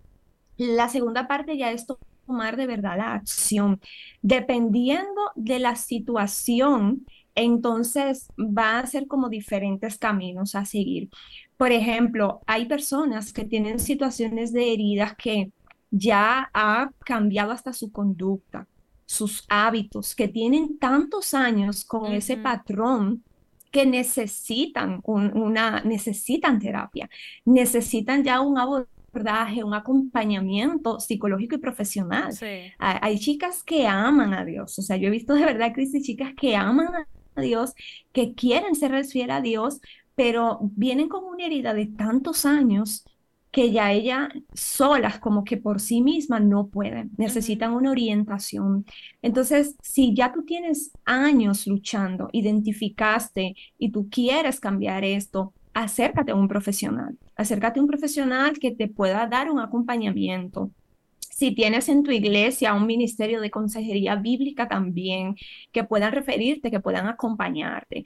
La 0.56 0.88
segunda 0.88 1.28
parte 1.28 1.58
ya 1.58 1.74
es 1.74 1.86
tomar 1.86 2.56
de 2.56 2.68
verdad 2.68 3.00
la 3.00 3.16
acción. 3.16 3.82
Dependiendo 4.22 5.34
de 5.36 5.60
la 5.60 5.76
situación, 5.76 7.06
entonces 7.36 8.30
va 8.40 8.80
a 8.80 8.88
ser 8.88 9.08
como 9.08 9.30
diferentes 9.30 9.98
caminos 9.98 10.56
a 10.56 10.66
seguir. 10.66 11.10
Por 11.58 11.72
ejemplo, 11.72 12.42
hay 12.48 12.66
personas 12.66 13.32
que 13.32 13.46
tienen 13.46 13.80
situaciones 13.80 14.52
de 14.52 14.74
heridas 14.74 15.16
que 15.16 15.52
ya 15.92 16.50
ha 16.54 16.90
cambiado 17.06 17.52
hasta 17.52 17.74
su 17.74 17.92
conducta, 17.92 18.68
sus 19.06 19.46
hábitos, 19.50 20.16
que 20.16 20.28
tienen 20.28 20.78
tantos 20.78 21.34
años 21.34 21.86
con 21.86 22.12
ese 22.12 22.38
patrón 22.38 23.24
que 23.72 23.86
necesitan 23.86 25.02
una 25.04 25.82
necesitan 25.82 26.60
terapia, 26.60 27.10
necesitan 27.44 28.24
ya 28.24 28.40
un 28.40 28.58
un 29.64 29.74
acompañamiento 29.74 31.00
psicológico 31.00 31.56
y 31.56 31.60
profesional. 31.60 32.34
Hay, 32.80 33.20
chicas 33.20 33.64
que 33.64 33.88
aman 33.88 34.34
a 34.34 34.44
Dios, 34.44 34.78
o 34.78 34.82
sea, 34.82 34.98
yo 34.98 35.08
he 35.08 35.12
visto 35.12 35.34
de 35.34 35.46
verdad, 35.46 35.72
Cristi, 35.74 36.02
chicas 36.02 36.34
que 36.36 36.56
aman 36.56 37.06
a 37.36 37.42
Dios, 37.42 37.74
que 38.14 38.34
quieren 38.34 38.76
ser 38.76 39.06
fiel 39.06 39.32
a 39.32 39.42
Dios, 39.42 39.82
pero 40.16 40.60
vienen 40.62 41.10
con 41.10 41.24
una 41.26 41.46
herida 41.46 41.74
de 41.74 41.88
tantos 41.88 42.46
años 42.46 43.06
que 43.52 43.72
ya 43.72 43.94
ellas 43.94 44.30
solas, 44.54 45.20
como 45.20 45.46
que 45.46 45.56
por 45.56 45.80
sí 45.80 46.02
mismas, 46.02 46.42
no 46.42 46.68
pueden, 46.68 47.12
necesitan 47.18 47.74
una 47.74 47.92
orientación. 47.92 48.86
Entonces, 49.22 49.78
si 49.82 50.14
ya 50.14 50.34
tú 50.34 50.44
tienes 50.44 50.92
años 51.06 51.66
luchando, 51.66 52.30
identificaste 52.34 53.56
y 53.78 53.92
tú 53.92 54.10
quieres 54.10 54.60
cambiar 54.60 55.06
esto, 55.06 55.54
acércate 55.74 56.32
a 56.32 56.36
un 56.36 56.50
profesional, 56.50 57.18
acércate 57.38 57.80
a 57.80 57.84
un 57.84 57.88
profesional 57.88 58.60
que 58.60 58.72
te 58.72 58.90
pueda 58.90 59.26
dar 59.28 59.50
un 59.50 59.60
acompañamiento. 59.60 60.72
Si 61.36 61.54
tienes 61.54 61.90
en 61.90 62.04
tu 62.04 62.12
iglesia 62.12 62.74
un 62.74 62.86
ministerio 62.88 63.42
de 63.42 63.52
consejería 63.52 64.16
bíblica 64.16 64.70
también, 64.70 65.36
que 65.74 65.84
puedan 65.84 66.14
referirte, 66.14 66.72
que 66.72 66.80
puedan 66.80 67.08
acompañarte. 67.08 68.06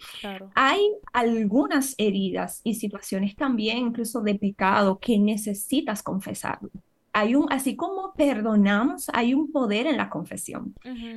Hay 0.56 0.82
algunas 1.14 1.94
heridas 2.00 2.60
y 2.64 2.74
situaciones 2.74 3.36
también, 3.36 3.78
incluso 3.78 4.22
de 4.22 4.34
pecado, 4.34 4.98
que 4.98 5.20
necesitas 5.20 6.02
confesarlo 6.02 6.72
hay 7.12 7.36
un, 7.36 7.52
así 7.52 7.76
como 7.76 8.14
perdonamos, 8.14 9.10
hay 9.14 9.34
un 9.34 9.52
poder 9.52 9.88
en 9.88 9.98
la 9.98 10.10
confesión. 10.10 10.76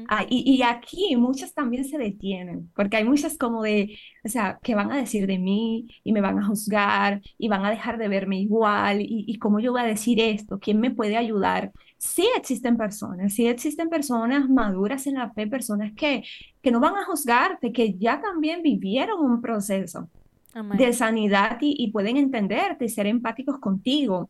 Ah, 0.08 0.24
y, 0.28 0.42
y, 0.50 0.62
aquí 0.62 1.14
muchas 1.16 1.54
también 1.54 1.84
se 1.84 1.98
detienen, 1.98 2.70
porque 2.74 2.96
hay 2.96 3.04
muchas 3.04 3.36
como 3.36 3.62
de, 3.62 3.98
o 4.24 4.28
sea, 4.28 4.58
que 4.62 4.74
van 4.74 4.90
a 4.90 4.96
decir 4.96 5.26
de 5.26 5.38
mí 5.38 5.86
y 6.02 6.12
me 6.12 6.20
van 6.20 6.38
a 6.38 6.46
juzgar 6.46 7.20
y 7.38 7.48
van 7.48 7.64
a 7.64 7.70
dejar 7.70 7.98
de 7.98 8.08
verme 8.08 8.40
igual 8.40 9.00
y, 9.00 9.24
y 9.26 9.38
cómo 9.38 9.60
yo 9.60 9.72
voy 9.72 9.82
a 9.82 9.84
decir 9.84 10.20
esto, 10.20 10.58
quién 10.58 10.80
me 10.80 10.90
puede 10.90 11.16
ayudar. 11.16 11.72
Sí 12.02 12.28
existen 12.36 12.76
personas, 12.76 13.32
sí 13.32 13.46
existen 13.46 13.88
personas 13.88 14.48
maduras 14.50 15.06
en 15.06 15.14
la 15.14 15.30
fe, 15.30 15.46
personas 15.46 15.92
que, 15.94 16.24
que 16.60 16.72
no 16.72 16.80
van 16.80 16.96
a 16.96 17.04
juzgarte, 17.04 17.70
que 17.70 17.94
ya 17.94 18.20
también 18.20 18.60
vivieron 18.60 19.20
un 19.20 19.40
proceso 19.40 20.08
de 20.76 20.92
sanidad 20.94 21.58
y, 21.60 21.76
y 21.78 21.92
pueden 21.92 22.16
entenderte 22.16 22.86
y 22.86 22.88
ser 22.88 23.06
empáticos 23.06 23.60
contigo. 23.60 24.28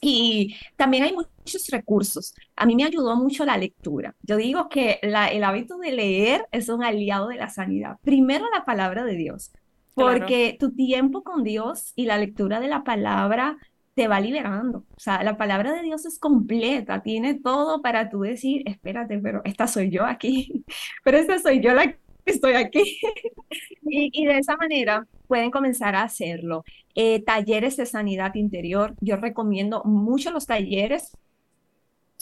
Y 0.00 0.56
también 0.74 1.04
hay 1.04 1.12
muchos 1.14 1.68
recursos. 1.68 2.34
A 2.56 2.66
mí 2.66 2.74
me 2.74 2.82
ayudó 2.82 3.14
mucho 3.14 3.44
la 3.44 3.56
lectura. 3.56 4.16
Yo 4.22 4.36
digo 4.36 4.68
que 4.68 4.98
la, 5.02 5.28
el 5.28 5.44
hábito 5.44 5.78
de 5.78 5.92
leer 5.92 6.48
es 6.50 6.68
un 6.68 6.82
aliado 6.82 7.28
de 7.28 7.36
la 7.36 7.48
sanidad. 7.50 7.98
Primero 8.02 8.46
la 8.52 8.64
palabra 8.64 9.04
de 9.04 9.14
Dios, 9.14 9.52
porque 9.94 10.56
tu 10.58 10.72
tiempo 10.74 11.22
con 11.22 11.44
Dios 11.44 11.92
y 11.94 12.06
la 12.06 12.18
lectura 12.18 12.58
de 12.58 12.66
la 12.66 12.82
palabra 12.82 13.58
te 13.96 14.08
va 14.08 14.20
liberando. 14.20 14.84
O 14.96 15.00
sea, 15.00 15.22
la 15.24 15.38
palabra 15.38 15.72
de 15.72 15.82
Dios 15.82 16.04
es 16.04 16.18
completa, 16.18 17.02
tiene 17.02 17.34
todo 17.34 17.80
para 17.82 18.10
tú 18.10 18.20
decir, 18.20 18.62
espérate, 18.66 19.18
pero 19.18 19.40
esta 19.44 19.66
soy 19.66 19.90
yo 19.90 20.04
aquí, 20.04 20.64
pero 21.04 21.18
esta 21.18 21.38
soy 21.38 21.60
yo 21.62 21.74
la 21.74 21.92
que 21.92 21.98
estoy 22.26 22.54
aquí. 22.54 23.00
y, 23.82 24.10
y 24.12 24.26
de 24.26 24.38
esa 24.38 24.56
manera 24.56 25.06
pueden 25.26 25.50
comenzar 25.50 25.96
a 25.96 26.02
hacerlo. 26.02 26.62
Eh, 26.94 27.22
talleres 27.24 27.76
de 27.78 27.86
sanidad 27.86 28.34
interior, 28.34 28.94
yo 29.00 29.16
recomiendo 29.16 29.82
mucho 29.84 30.30
los 30.30 30.46
talleres 30.46 31.16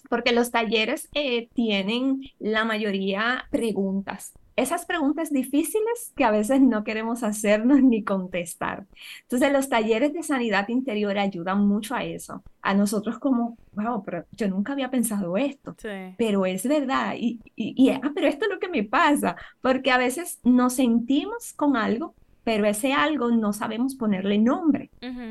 porque 0.08 0.32
los 0.32 0.50
talleres 0.52 1.08
eh, 1.14 1.48
tienen 1.54 2.20
la 2.38 2.64
mayoría 2.64 3.46
preguntas. 3.50 4.32
Esas 4.56 4.86
preguntas 4.86 5.30
difíciles 5.30 6.12
que 6.16 6.24
a 6.24 6.30
veces 6.30 6.60
no 6.60 6.84
queremos 6.84 7.22
hacernos 7.22 7.82
ni 7.82 8.04
contestar. 8.04 8.86
Entonces 9.22 9.52
los 9.52 9.68
talleres 9.68 10.12
de 10.12 10.22
sanidad 10.22 10.68
interior 10.68 11.18
ayudan 11.18 11.66
mucho 11.66 11.94
a 11.94 12.04
eso. 12.04 12.42
A 12.62 12.74
nosotros 12.74 13.18
como, 13.18 13.58
wow, 13.72 14.02
pero 14.04 14.24
yo 14.32 14.48
nunca 14.48 14.72
había 14.72 14.90
pensado 14.90 15.36
esto. 15.36 15.74
Pero 16.16 16.46
es 16.46 16.66
verdad. 16.66 17.14
Y, 17.18 17.40
y, 17.56 17.74
y, 17.76 17.90
ah, 17.90 18.12
pero 18.14 18.28
esto 18.28 18.46
es 18.46 18.50
lo 18.52 18.58
que 18.58 18.68
me 18.68 18.84
pasa. 18.84 19.36
Porque 19.60 19.90
a 19.90 19.98
veces 19.98 20.38
nos 20.44 20.74
sentimos 20.74 21.52
con 21.52 21.76
algo 21.76 22.14
pero 22.44 22.66
ese 22.66 22.92
algo 22.92 23.30
no 23.30 23.52
sabemos 23.52 23.96
ponerle 23.96 24.38
nombre. 24.38 24.90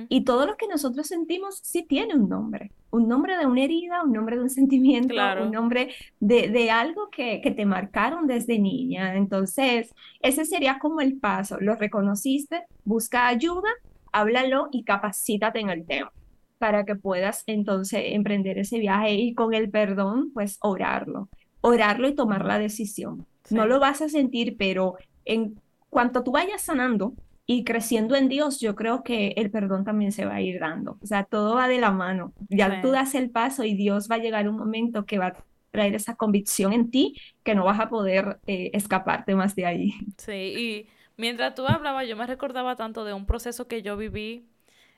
Y 0.09 0.23
todo 0.23 0.47
lo 0.47 0.57
que 0.57 0.67
nosotros 0.67 1.07
sentimos 1.07 1.59
sí 1.61 1.85
tiene 1.87 2.15
un 2.15 2.27
nombre, 2.27 2.71
un 2.89 3.07
nombre 3.07 3.37
de 3.37 3.45
una 3.45 3.63
herida, 3.63 4.03
un 4.03 4.11
nombre 4.11 4.35
de 4.35 4.43
un 4.43 4.49
sentimiento, 4.49 5.13
un 5.41 5.51
nombre 5.51 5.93
de, 6.19 6.49
de 6.49 6.71
algo 6.71 7.09
que, 7.09 7.39
que, 7.41 7.51
te 7.51 7.65
marcaron 7.65 8.25
desde 8.27 8.59
niña. 8.59 9.15
Entonces, 9.15 9.93
ese 10.21 10.45
sería 10.45 10.79
como 10.79 11.01
el 11.01 11.17
paso. 11.17 11.57
Lo 11.59 11.75
reconociste, 11.75 12.63
busca 12.83 13.27
ayuda, 13.27 13.69
háblalo 14.11 14.69
y 14.71 14.83
capacítate 14.83 15.59
en 15.59 15.69
el 15.69 15.85
tema 15.85 16.11
para 16.57 16.85
que 16.85 16.95
puedas 16.95 17.43
entonces 17.45 18.01
emprender 18.05 18.57
ese 18.57 18.79
viaje 18.79 19.13
y 19.15 19.33
con 19.33 19.53
el 19.53 19.69
perdón, 19.69 20.31
pues 20.33 20.57
orarlo, 20.61 21.29
orarlo 21.61 22.07
y 22.07 22.15
tomar 22.15 22.45
la 22.45 22.57
decisión. 22.57 23.25
No 23.49 23.67
lo 23.67 23.79
vas 23.79 24.01
a 24.01 24.07
sentir, 24.07 24.55
pero 24.57 24.95
en 25.25 25.55
cuanto 25.93 26.23
tú 26.23 26.31
vayas 26.31 26.61
sanando 26.61 27.13
y 27.45 27.63
creciendo 27.63 28.15
en 28.15 28.29
Dios, 28.29 28.59
yo 28.59 28.75
creo 28.75 29.03
que 29.03 29.33
el 29.37 29.51
perdón 29.51 29.83
también 29.83 30.11
se 30.11 30.25
va 30.25 30.35
a 30.35 30.41
ir 30.41 30.59
dando. 30.59 30.97
O 31.01 31.05
sea, 31.05 31.23
todo 31.23 31.55
va 31.55 31.67
de 31.67 31.79
la 31.79 31.91
mano. 31.91 32.33
Ya 32.49 32.81
tú 32.81 32.91
das 32.91 33.15
el 33.15 33.29
paso 33.29 33.63
y 33.63 33.75
Dios 33.75 34.07
va 34.09 34.15
a 34.15 34.19
llegar 34.19 34.47
un 34.49 34.57
momento 34.57 35.05
que 35.05 35.17
va 35.17 35.27
a 35.27 35.45
traer 35.71 35.95
esa 35.95 36.15
convicción 36.15 36.71
en 36.71 36.91
ti 36.91 37.15
que 37.43 37.55
no 37.55 37.65
vas 37.65 37.79
a 37.79 37.89
poder 37.89 38.39
eh, 38.47 38.71
escaparte 38.73 39.35
más 39.35 39.55
de 39.55 39.65
ahí. 39.65 39.93
Sí, 40.17 40.31
y 40.31 40.87
mientras 41.17 41.55
tú 41.55 41.65
hablabas, 41.67 42.07
yo 42.07 42.15
me 42.15 42.27
recordaba 42.27 42.75
tanto 42.75 43.03
de 43.05 43.13
un 43.13 43.25
proceso 43.25 43.67
que 43.67 43.81
yo 43.81 43.97
viví 43.97 44.45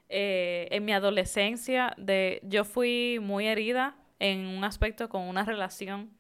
eh, 0.10 0.68
en 0.72 0.86
mi 0.86 0.94
adolescencia, 0.94 1.96
de 1.98 2.42
yo 2.44 2.64
fui 2.64 3.20
muy 3.22 3.48
herida 3.48 3.96
en 4.20 4.46
un 4.46 4.64
aspecto 4.64 5.10
con 5.10 5.24
una 5.24 5.44
relación 5.44 6.12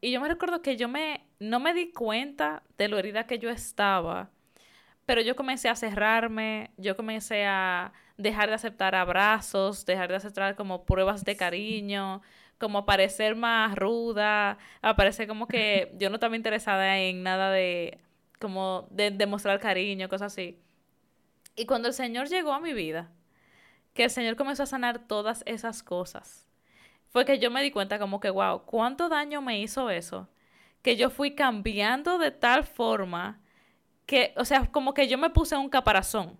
y 0.00 0.10
yo 0.12 0.20
me 0.20 0.28
recuerdo 0.28 0.62
que 0.62 0.76
yo 0.76 0.88
me, 0.88 1.26
no 1.38 1.60
me 1.60 1.74
di 1.74 1.92
cuenta 1.92 2.62
de 2.78 2.88
lo 2.88 2.98
herida 2.98 3.26
que 3.26 3.38
yo 3.38 3.50
estaba, 3.50 4.30
pero 5.06 5.20
yo 5.20 5.36
comencé 5.36 5.68
a 5.68 5.76
cerrarme, 5.76 6.70
yo 6.76 6.96
comencé 6.96 7.46
a 7.46 7.92
dejar 8.16 8.48
de 8.48 8.54
aceptar 8.54 8.94
abrazos, 8.94 9.86
dejar 9.86 10.08
de 10.08 10.16
aceptar 10.16 10.56
como 10.56 10.84
pruebas 10.84 11.24
de 11.24 11.36
cariño, 11.36 12.22
como 12.58 12.86
parecer 12.86 13.36
más 13.36 13.76
ruda, 13.76 14.58
a 14.82 14.96
parecer 14.96 15.28
como 15.28 15.46
que 15.46 15.92
yo 15.98 16.08
no 16.10 16.16
estaba 16.16 16.36
interesada 16.36 16.98
en 16.98 17.22
nada 17.22 17.50
de 17.50 18.00
como 18.40 18.86
de 18.90 19.10
demostrar 19.10 19.60
cariño, 19.60 20.08
cosas 20.08 20.32
así. 20.32 20.58
Y 21.54 21.66
cuando 21.66 21.88
el 21.88 21.94
Señor 21.94 22.28
llegó 22.28 22.52
a 22.52 22.60
mi 22.60 22.74
vida, 22.74 23.10
que 23.94 24.04
el 24.04 24.10
Señor 24.10 24.36
comenzó 24.36 24.64
a 24.64 24.66
sanar 24.66 25.06
todas 25.06 25.42
esas 25.46 25.82
cosas, 25.82 26.45
fue 27.16 27.24
que 27.24 27.38
yo 27.38 27.50
me 27.50 27.62
di 27.62 27.70
cuenta 27.70 27.98
como 27.98 28.20
que, 28.20 28.28
wow, 28.28 28.66
¿cuánto 28.66 29.08
daño 29.08 29.40
me 29.40 29.58
hizo 29.58 29.88
eso? 29.88 30.28
Que 30.82 30.96
yo 30.96 31.08
fui 31.08 31.34
cambiando 31.34 32.18
de 32.18 32.30
tal 32.30 32.62
forma 32.62 33.40
que, 34.04 34.34
o 34.36 34.44
sea, 34.44 34.66
como 34.66 34.92
que 34.92 35.08
yo 35.08 35.16
me 35.16 35.30
puse 35.30 35.56
un 35.56 35.70
caparazón 35.70 36.38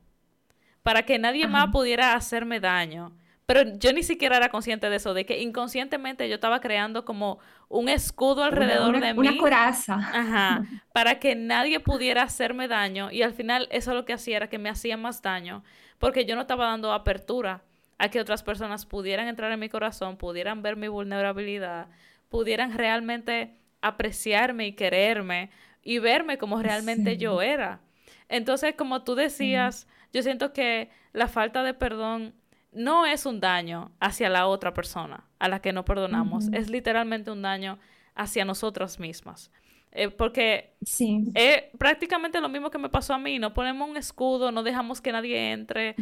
para 0.83 1.05
que 1.05 1.19
nadie 1.19 1.47
más 1.47 1.69
pudiera 1.69 2.13
hacerme 2.13 2.61
daño. 2.61 3.17
Pero 3.47 3.63
yo 3.79 3.91
ni 3.95 4.03
siquiera 4.03 4.37
era 4.37 4.51
consciente 4.51 4.91
de 4.91 4.97
eso, 4.97 5.15
de 5.15 5.25
que 5.25 5.41
inconscientemente 5.41 6.29
yo 6.29 6.35
estaba 6.35 6.61
creando 6.61 7.07
como 7.07 7.39
un 7.71 7.89
escudo 7.89 8.45
alrededor 8.45 9.01
de 9.01 9.15
mí. 9.15 9.29
Una 9.29 9.39
coraza. 9.39 9.95
Ajá. 9.95 10.63
Para 10.93 11.19
que 11.19 11.35
nadie 11.37 11.81
pudiera 11.81 12.23
hacerme 12.23 12.69
daño. 12.69 13.11
Y 13.11 13.23
al 13.23 13.33
final 13.33 13.67
eso 13.71 13.95
lo 13.95 14.05
que 14.05 14.13
hacía 14.13 14.37
era 14.37 14.51
que 14.51 14.59
me 14.59 14.69
hacía 14.69 14.99
más 14.99 15.23
daño. 15.23 15.65
Porque 15.99 16.27
yo 16.27 16.35
no 16.35 16.43
estaba 16.43 16.67
dando 16.67 16.93
apertura 16.93 17.63
a 17.99 18.09
que 18.09 18.21
otras 18.21 18.43
personas 18.43 18.87
pudieran 18.87 19.29
entrar 19.29 19.51
en 19.53 19.61
mi 19.61 19.69
corazón, 19.69 20.17
pudieran 20.17 20.63
ver 20.63 20.77
mi 20.77 20.89
vulnerabilidad, 20.89 21.89
pudieran 22.29 22.77
realmente 22.77 23.57
apreciarme 23.81 24.67
y 24.67 24.73
quererme 24.73 25.51
y 25.83 25.99
verme 25.99 26.39
como 26.39 26.63
realmente 26.63 27.17
yo 27.17 27.41
era. 27.43 27.81
Entonces, 28.29 28.75
como 28.77 29.05
tú 29.05 29.15
decías, 29.15 29.87
yo 30.13 30.23
siento 30.23 30.53
que 30.53 30.91
la 31.13 31.29
falta 31.29 31.63
de 31.63 31.75
perdón 31.75 32.35
no 32.73 33.07
es 33.07 33.25
un 33.25 33.41
daño 33.41 33.93
hacia 34.01 34.29
la 34.29 34.47
otra 34.47 34.75
persona 34.75 35.25
a 35.39 35.49
la 35.49 35.61
que 35.61 35.73
no 35.73 35.85
perdonamos, 35.85 36.49
es 36.53 36.69
literalmente 36.69 37.31
un 37.31 37.43
daño 37.43 37.79
hacia 38.15 38.45
nosotras 38.45 38.99
mismas. 38.99 39.51
Eh, 39.99 40.11
porque 40.11 40.75
sí. 40.83 41.25
es 41.35 41.65
prácticamente 41.79 42.39
lo 42.43 42.51
mismo 42.51 42.71
que 42.71 42.77
me 42.77 42.91
pasó 42.91 43.15
a 43.15 43.19
mí, 43.19 43.39
no 43.39 43.55
ponemos 43.55 43.89
un 43.89 43.97
escudo, 43.97 44.53
no 44.53 44.63
dejamos 44.63 45.01
que 45.01 45.11
nadie 45.11 45.53
entre, 45.53 45.97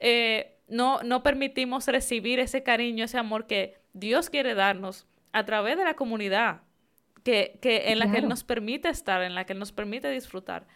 eh, 0.00 0.58
no, 0.68 1.02
no 1.02 1.22
permitimos 1.22 1.86
recibir 1.86 2.40
ese 2.40 2.62
cariño, 2.62 3.06
ese 3.06 3.16
amor 3.16 3.46
que 3.46 3.80
Dios 3.94 4.28
quiere 4.28 4.54
darnos 4.54 5.06
a 5.32 5.46
través 5.46 5.78
de 5.78 5.84
la 5.84 5.94
comunidad 5.94 6.60
que, 7.24 7.58
que 7.62 7.90
en 7.90 8.00
la 8.00 8.10
que 8.10 8.18
Él 8.18 8.28
nos 8.28 8.44
permite 8.44 8.90
estar, 8.90 9.22
en 9.22 9.34
la 9.34 9.46
que 9.46 9.54
Él 9.54 9.58
nos 9.58 9.72
permite 9.72 10.10
disfrutar. 10.10 10.66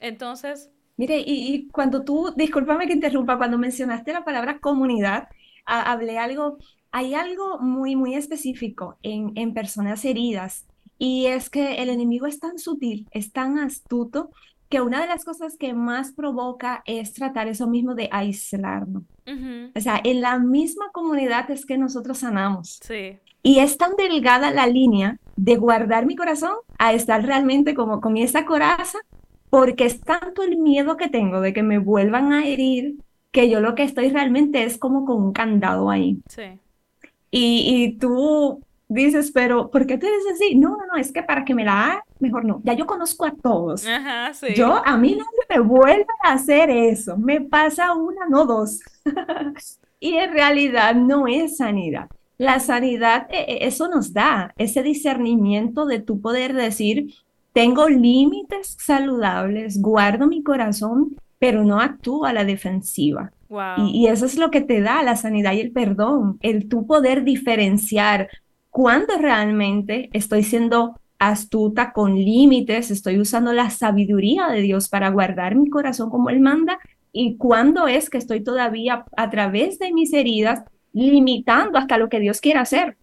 Entonces, 0.00 0.70
Mire, 0.96 1.22
y, 1.26 1.68
cuando 1.68 2.02
tú, 2.02 2.32
discúlpame 2.34 2.86
que 2.86 2.94
interrumpa, 2.94 3.36
cuando 3.36 3.58
mencionaste 3.58 4.14
la 4.14 4.24
palabra 4.24 4.58
comunidad, 4.60 5.28
hablé 5.66 6.16
algo, 6.16 6.56
hay 6.90 7.12
algo 7.12 7.58
muy, 7.58 7.94
muy 7.94 8.14
específico 8.14 8.96
en, 9.02 9.32
en 9.34 9.52
personas 9.52 10.02
heridas, 10.06 10.66
y 10.98 11.26
es 11.26 11.50
que 11.50 11.76
el 11.76 11.88
enemigo 11.88 12.26
es 12.26 12.40
tan 12.40 12.58
sutil, 12.58 13.06
es 13.10 13.32
tan 13.32 13.58
astuto, 13.58 14.30
que 14.68 14.80
una 14.80 15.00
de 15.00 15.06
las 15.06 15.24
cosas 15.24 15.56
que 15.56 15.74
más 15.74 16.12
provoca 16.12 16.82
es 16.86 17.12
tratar 17.12 17.46
eso 17.46 17.68
mismo 17.68 17.94
de 17.94 18.08
aislarnos. 18.10 19.04
O 19.74 19.80
sea, 19.80 20.00
en 20.02 20.20
la 20.20 20.38
misma 20.38 20.90
comunidad 20.92 21.50
es 21.50 21.66
que 21.66 21.78
nosotros 21.78 22.18
sanamos. 22.18 22.80
Sí. 22.82 23.18
Y 23.42 23.60
es 23.60 23.78
tan 23.78 23.94
delgada 23.96 24.50
la 24.50 24.66
línea 24.66 25.18
de 25.36 25.56
guardar 25.56 26.06
mi 26.06 26.16
corazón 26.16 26.54
a 26.78 26.92
estar 26.92 27.24
realmente 27.24 27.74
como 27.74 28.00
con 28.00 28.16
esa 28.16 28.44
coraza 28.44 28.98
porque 29.50 29.84
es 29.84 30.00
tanto 30.00 30.42
el 30.42 30.56
miedo 30.56 30.96
que 30.96 31.08
tengo 31.08 31.40
de 31.40 31.52
que 31.52 31.62
me 31.62 31.78
vuelvan 31.78 32.32
a 32.32 32.46
herir 32.46 32.96
que 33.30 33.48
yo 33.48 33.60
lo 33.60 33.74
que 33.74 33.84
estoy 33.84 34.10
realmente 34.10 34.64
es 34.64 34.78
como 34.78 35.04
con 35.04 35.22
un 35.22 35.32
candado 35.32 35.90
ahí. 35.90 36.18
Sí. 36.28 36.58
Y, 37.30 37.98
tú 38.00 38.62
dices, 38.88 39.30
pero 39.32 39.70
¿por 39.70 39.86
qué 39.86 39.98
te 39.98 40.06
dices 40.06 40.32
así? 40.34 40.54
No, 40.54 40.70
no, 40.70 40.86
no, 40.92 40.96
es 40.96 41.12
que 41.12 41.22
para 41.22 41.44
que 41.44 41.54
me 41.54 41.64
la 41.64 41.84
haga, 41.84 42.04
mejor 42.20 42.44
no. 42.44 42.60
Ya 42.64 42.74
yo 42.74 42.86
conozco 42.86 43.24
a 43.24 43.32
todos. 43.32 43.86
Ajá, 43.86 44.32
sí. 44.34 44.54
Yo, 44.54 44.82
a 44.84 44.96
mí 44.96 45.10
nadie 45.10 45.60
me 45.60 45.60
vuelve 45.60 46.06
a 46.24 46.32
hacer 46.32 46.70
eso. 46.70 47.16
Me 47.16 47.40
pasa 47.40 47.94
una, 47.94 48.26
no 48.28 48.46
dos. 48.46 48.80
y 50.00 50.14
en 50.14 50.32
realidad 50.32 50.94
no 50.94 51.26
es 51.26 51.58
sanidad. 51.58 52.08
La 52.38 52.60
sanidad, 52.60 53.26
e, 53.30 53.40
e, 53.40 53.66
eso 53.66 53.88
nos 53.88 54.12
da 54.12 54.52
ese 54.58 54.82
discernimiento 54.82 55.86
de 55.86 56.00
tu 56.00 56.20
poder 56.20 56.52
decir, 56.52 57.14
tengo 57.52 57.88
límites 57.88 58.76
saludables, 58.78 59.80
guardo 59.80 60.26
mi 60.26 60.42
corazón, 60.42 61.16
pero 61.38 61.64
no 61.64 61.80
actúo 61.80 62.26
a 62.26 62.32
la 62.32 62.44
defensiva. 62.44 63.32
Y, 63.78 64.08
eso 64.08 64.26
es 64.26 64.36
lo 64.36 64.50
que 64.50 64.60
te 64.60 64.80
da 64.80 65.02
la 65.02 65.16
sanidad 65.16 65.52
y 65.52 65.60
el 65.60 65.70
perdón, 65.70 66.38
el 66.42 66.68
tu 66.68 66.86
poder 66.86 67.22
diferenciar 67.22 68.28
cuándo 68.76 69.16
realmente 69.16 70.10
estoy 70.12 70.42
siendo 70.42 71.00
astuta 71.18 71.94
con 71.94 72.14
límites, 72.14 72.90
estoy 72.90 73.18
usando 73.18 73.54
la 73.54 73.70
sabiduría 73.70 74.48
de 74.48 74.60
Dios 74.60 74.90
para 74.90 75.08
guardar 75.08 75.54
mi 75.54 75.70
corazón 75.70 76.10
como 76.10 76.28
Él 76.28 76.40
manda 76.40 76.78
y 77.10 77.38
cuándo 77.38 77.88
es 77.88 78.10
que 78.10 78.18
estoy 78.18 78.44
todavía 78.44 79.06
a 79.16 79.30
través 79.30 79.78
de 79.78 79.94
mis 79.94 80.12
heridas 80.12 80.62
limitando 80.92 81.78
hasta 81.78 81.96
lo 81.96 82.10
que 82.10 82.20
Dios 82.20 82.42
quiere 82.42 82.58
hacer. 82.58 82.98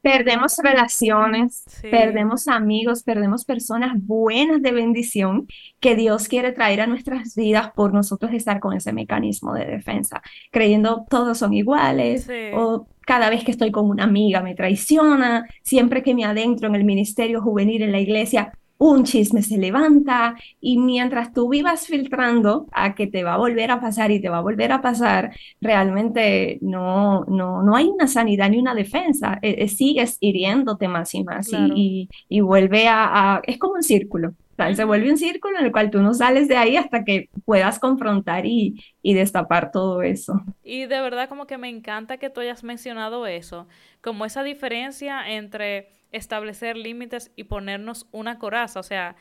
Perdemos 0.00 0.56
relaciones, 0.62 1.64
perdemos 1.82 2.46
amigos, 2.46 3.02
perdemos 3.02 3.44
personas 3.44 3.92
buenas 3.96 4.62
de 4.62 4.70
bendición 4.70 5.48
que 5.80 5.96
Dios 5.96 6.28
quiere 6.28 6.52
traer 6.52 6.80
a 6.82 6.86
nuestras 6.86 7.34
vidas 7.34 7.72
por 7.74 7.92
nosotros 7.92 8.32
estar 8.32 8.60
con 8.60 8.74
ese 8.74 8.92
mecanismo 8.92 9.54
de 9.54 9.66
defensa, 9.66 10.22
creyendo 10.52 11.04
todos 11.10 11.38
son 11.38 11.52
iguales 11.52 12.28
o 12.54 12.86
cada 13.00 13.28
vez 13.28 13.42
que 13.42 13.50
estoy 13.50 13.72
con 13.72 13.90
una 13.90 14.04
amiga 14.04 14.40
me 14.40 14.54
traiciona, 14.54 15.46
siempre 15.62 16.02
que 16.02 16.14
me 16.14 16.24
adentro 16.24 16.68
en 16.68 16.76
el 16.76 16.84
ministerio 16.84 17.42
juvenil 17.42 17.82
en 17.82 17.92
la 17.92 18.00
iglesia 18.00 18.52
un 18.78 19.04
chisme 19.04 19.42
se 19.42 19.58
levanta 19.58 20.36
y 20.60 20.78
mientras 20.78 21.32
tú 21.32 21.48
vivas 21.48 21.86
filtrando 21.86 22.66
a 22.72 22.94
que 22.94 23.08
te 23.08 23.24
va 23.24 23.34
a 23.34 23.38
volver 23.38 23.70
a 23.72 23.80
pasar 23.80 24.10
y 24.12 24.20
te 24.20 24.28
va 24.28 24.38
a 24.38 24.42
volver 24.42 24.72
a 24.72 24.80
pasar, 24.80 25.32
realmente 25.60 26.58
no, 26.62 27.24
no, 27.24 27.62
no 27.62 27.76
hay 27.76 27.88
una 27.88 28.06
sanidad 28.06 28.48
ni 28.50 28.58
una 28.58 28.74
defensa, 28.74 29.38
e, 29.42 29.64
e, 29.64 29.68
sigues 29.68 30.16
hiriéndote 30.20 30.86
más 30.88 31.14
y 31.14 31.24
más 31.24 31.48
y, 31.52 32.08
y, 32.28 32.40
vuelve 32.40 32.86
a, 32.88 33.40
es 33.44 33.58
como 33.58 33.74
un 33.74 33.82
círculo. 33.82 34.34
Se 34.74 34.84
vuelve 34.84 35.10
un 35.10 35.18
círculo 35.18 35.58
en 35.60 35.66
el 35.66 35.72
cual 35.72 35.88
tú 35.88 36.02
no 36.02 36.14
sales 36.14 36.48
de 36.48 36.56
ahí 36.56 36.76
hasta 36.76 37.04
que 37.04 37.30
puedas 37.44 37.78
confrontar 37.78 38.44
y, 38.44 38.82
y 39.02 39.14
destapar 39.14 39.70
todo 39.70 40.02
eso. 40.02 40.42
Y 40.64 40.86
de 40.86 41.00
verdad 41.00 41.28
como 41.28 41.46
que 41.46 41.58
me 41.58 41.68
encanta 41.68 42.16
que 42.18 42.28
tú 42.28 42.40
hayas 42.40 42.64
mencionado 42.64 43.26
eso, 43.28 43.68
como 44.00 44.24
esa 44.24 44.42
diferencia 44.42 45.30
entre 45.30 45.90
establecer 46.12 46.76
límites 46.76 47.30
y 47.36 47.44
ponernos 47.44 48.06
una 48.12 48.38
coraza. 48.38 48.80
O 48.80 48.82
sea, 48.82 49.16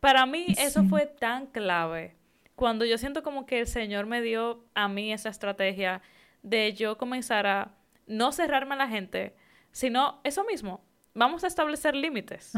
para 0.00 0.26
mí 0.26 0.46
eso 0.58 0.84
fue 0.84 1.06
tan 1.06 1.46
clave. 1.46 2.16
Cuando 2.54 2.84
yo 2.84 2.98
siento 2.98 3.22
como 3.22 3.46
que 3.46 3.60
el 3.60 3.66
Señor 3.66 4.06
me 4.06 4.20
dio 4.20 4.64
a 4.74 4.88
mí 4.88 5.12
esa 5.12 5.28
estrategia 5.28 6.02
de 6.42 6.72
yo 6.72 6.98
comenzar 6.98 7.46
a 7.46 7.74
no 8.06 8.32
cerrarme 8.32 8.74
a 8.74 8.78
la 8.78 8.88
gente, 8.88 9.34
sino 9.72 10.20
eso 10.24 10.44
mismo, 10.44 10.82
vamos 11.14 11.44
a 11.44 11.46
establecer 11.46 11.94
límites. 11.94 12.52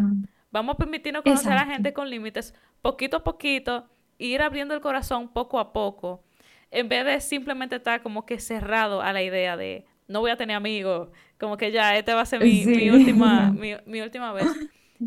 Vamos 0.51 0.75
a 0.75 0.79
permitirnos 0.79 1.23
conocer 1.23 1.53
a 1.53 1.57
la 1.57 1.67
gente 1.67 1.93
con 1.93 2.11
límites, 2.11 2.55
poquito 2.81 3.19
a 3.19 3.25
poquito, 3.25 3.89
ir 4.19 4.43
abriendo 4.43 4.75
el 4.75 4.81
corazón 4.81 5.29
poco 5.29 5.59
a 5.59 5.73
poco, 5.73 6.23
en 6.71 6.89
vez 6.89 7.05
de 7.05 7.21
simplemente 7.21 7.77
estar 7.77 8.03
como 8.03 8.27
que 8.27 8.39
cerrado 8.39 9.03
a 9.03 9.13
la 9.13 9.23
idea 9.23 9.57
de 9.57 9.87
no 10.09 10.21
voy 10.21 10.31
a 10.31 10.37
tener 10.37 10.57
amigos, 10.57 11.09
como 11.39 11.57
que 11.57 11.73
ya, 11.73 11.97
esta 11.97 12.15
va 12.15 12.23
a 12.23 12.27
ser 12.27 12.43
mi, 12.45 12.91
última, 12.91 13.51
mi, 13.87 14.01
última 14.01 14.33
vez. 14.33 14.47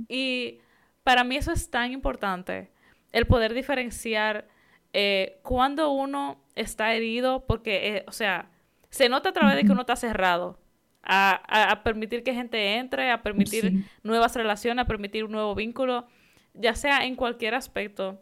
Y 0.09 0.59
para 1.03 1.23
mí 1.23 1.37
eso 1.37 1.51
es 1.51 1.69
tan 1.69 1.91
importante, 1.91 2.69
el 3.11 3.25
poder 3.27 3.53
diferenciar 3.53 4.47
eh, 4.93 5.39
cuando 5.43 5.91
uno 5.91 6.41
está 6.55 6.93
herido, 6.93 7.45
porque, 7.45 7.97
eh, 7.97 8.03
o 8.07 8.11
sea, 8.11 8.49
se 8.89 9.09
nota 9.09 9.29
a 9.29 9.33
través 9.33 9.55
de 9.55 9.63
que 9.63 9.71
uno 9.71 9.81
está 9.81 9.95
cerrado. 9.95 10.59
A, 11.07 11.81
permitir 11.83 12.23
que 12.23 12.33
gente 12.33 12.77
entre, 12.77 13.11
a 13.11 13.21
permitir 13.21 13.85
nuevas 14.01 14.35
relaciones, 14.35 14.83
a 14.83 14.87
permitir 14.87 15.23
un 15.23 15.33
nuevo 15.33 15.53
vínculo, 15.53 16.07
ya 16.55 16.73
sea 16.73 17.05
en 17.05 17.15
cualquier 17.15 17.53
aspecto. 17.53 18.19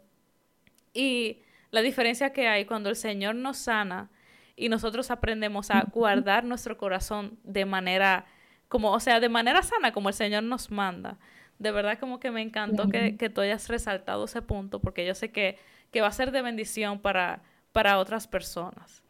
Y 0.92 1.38
la 1.70 1.80
diferencia 1.80 2.32
que 2.32 2.46
hay 2.46 2.66
cuando 2.66 2.90
el 2.90 2.96
Señor 2.96 3.36
nos 3.36 3.56
sana 3.56 4.10
y 4.56 4.68
nosotros 4.68 5.10
aprendemos 5.10 5.70
a 5.70 5.82
guardar 5.92 6.44
nuestro 6.44 6.76
corazón 6.76 7.38
de 7.42 7.64
manera, 7.64 8.26
como, 8.68 8.92
o 8.92 9.00
sea, 9.00 9.20
de 9.20 9.28
manera 9.28 9.62
sana, 9.62 9.92
como 9.92 10.08
el 10.08 10.14
Señor 10.14 10.42
nos 10.42 10.70
manda. 10.70 11.18
De 11.58 11.70
verdad 11.70 11.98
como 11.98 12.20
que 12.20 12.30
me 12.30 12.42
encantó 12.42 12.88
que, 12.88 13.16
que, 13.16 13.30
tú 13.30 13.40
hayas 13.40 13.68
resaltado 13.68 14.24
ese 14.24 14.42
punto, 14.42 14.80
porque 14.80 15.06
yo 15.06 15.14
sé 15.14 15.30
que, 15.30 15.58
que 15.90 16.00
va 16.00 16.08
a 16.08 16.12
ser 16.12 16.30
de 16.32 16.42
bendición 16.42 16.98
para, 16.98 17.42
para 17.72 17.98
otras 17.98 18.26
personas. 18.26 19.02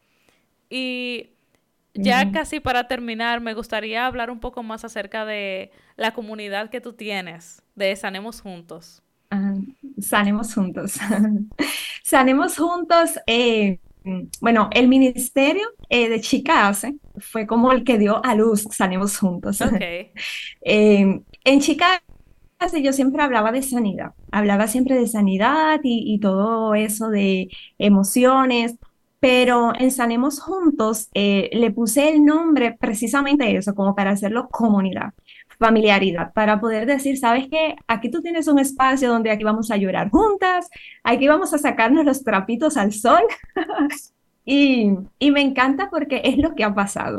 Y 0.69 1.31
ya 1.93 2.31
casi 2.31 2.59
para 2.59 2.87
terminar, 2.87 3.41
me 3.41 3.53
gustaría 3.53 4.05
hablar 4.05 4.29
un 4.29 4.39
poco 4.39 4.63
más 4.63 4.83
acerca 4.83 5.25
de 5.25 5.71
la 5.95 6.11
comunidad 6.11 6.69
que 6.69 6.81
tú 6.81 6.93
tienes, 6.93 7.63
de 7.75 7.95
Sanemos 7.95 8.41
Juntos. 8.41 9.01
Ah, 9.31 9.55
Sanemos 9.99 10.53
juntos. 10.53 10.99
Sanemos 12.03 12.57
juntos. 12.57 13.19
Eh, 13.27 13.79
bueno, 14.41 14.69
el 14.71 14.87
ministerio 14.87 15.67
eh, 15.89 16.09
de 16.09 16.21
Chica 16.21 16.67
hace 16.67 16.95
fue 17.17 17.47
como 17.47 17.71
el 17.71 17.83
que 17.83 17.97
dio 17.97 18.23
a 18.23 18.35
luz 18.35 18.67
Sanemos 18.71 19.17
juntos. 19.17 19.61
Okay. 19.61 20.11
Eh, 20.61 21.21
en 21.43 21.59
Chica 21.59 22.01
yo 22.81 22.93
siempre 22.93 23.21
hablaba 23.21 23.51
de 23.51 23.61
sanidad, 23.61 24.13
hablaba 24.31 24.67
siempre 24.67 24.95
de 24.95 25.05
sanidad 25.07 25.81
y, 25.83 26.15
y 26.15 26.19
todo 26.19 26.73
eso 26.73 27.09
de 27.09 27.49
emociones, 27.77 28.75
pero 29.19 29.73
en 29.77 29.91
Sanemos 29.91 30.39
Juntos 30.39 31.09
le 31.13 31.71
puse 31.71 32.09
el 32.09 32.25
nombre 32.25 32.75
precisamente 32.79 33.55
eso, 33.55 33.75
como 33.75 33.93
para 33.93 34.11
hacerlo 34.11 34.49
comunidad 34.49 35.13
familiaridad, 35.59 36.33
para 36.33 36.59
poder 36.59 36.85
decir, 36.85 37.17
sabes 37.17 37.47
que 37.47 37.75
aquí 37.87 38.09
tú 38.09 38.21
tienes 38.21 38.47
un 38.47 38.59
espacio 38.59 39.09
donde 39.09 39.31
aquí 39.31 39.43
vamos 39.43 39.71
a 39.71 39.77
llorar 39.77 40.09
juntas, 40.09 40.69
aquí 41.03 41.27
vamos 41.27 41.53
a 41.53 41.57
sacarnos 41.57 42.05
los 42.05 42.23
trapitos 42.23 42.77
al 42.77 42.91
sol. 42.91 43.21
y, 44.45 44.91
y, 45.19 45.31
me 45.31 45.41
encanta 45.41 45.89
porque 45.89 46.21
es 46.23 46.37
lo 46.37 46.55
que 46.55 46.63
ha 46.63 46.73
pasado. 46.73 47.17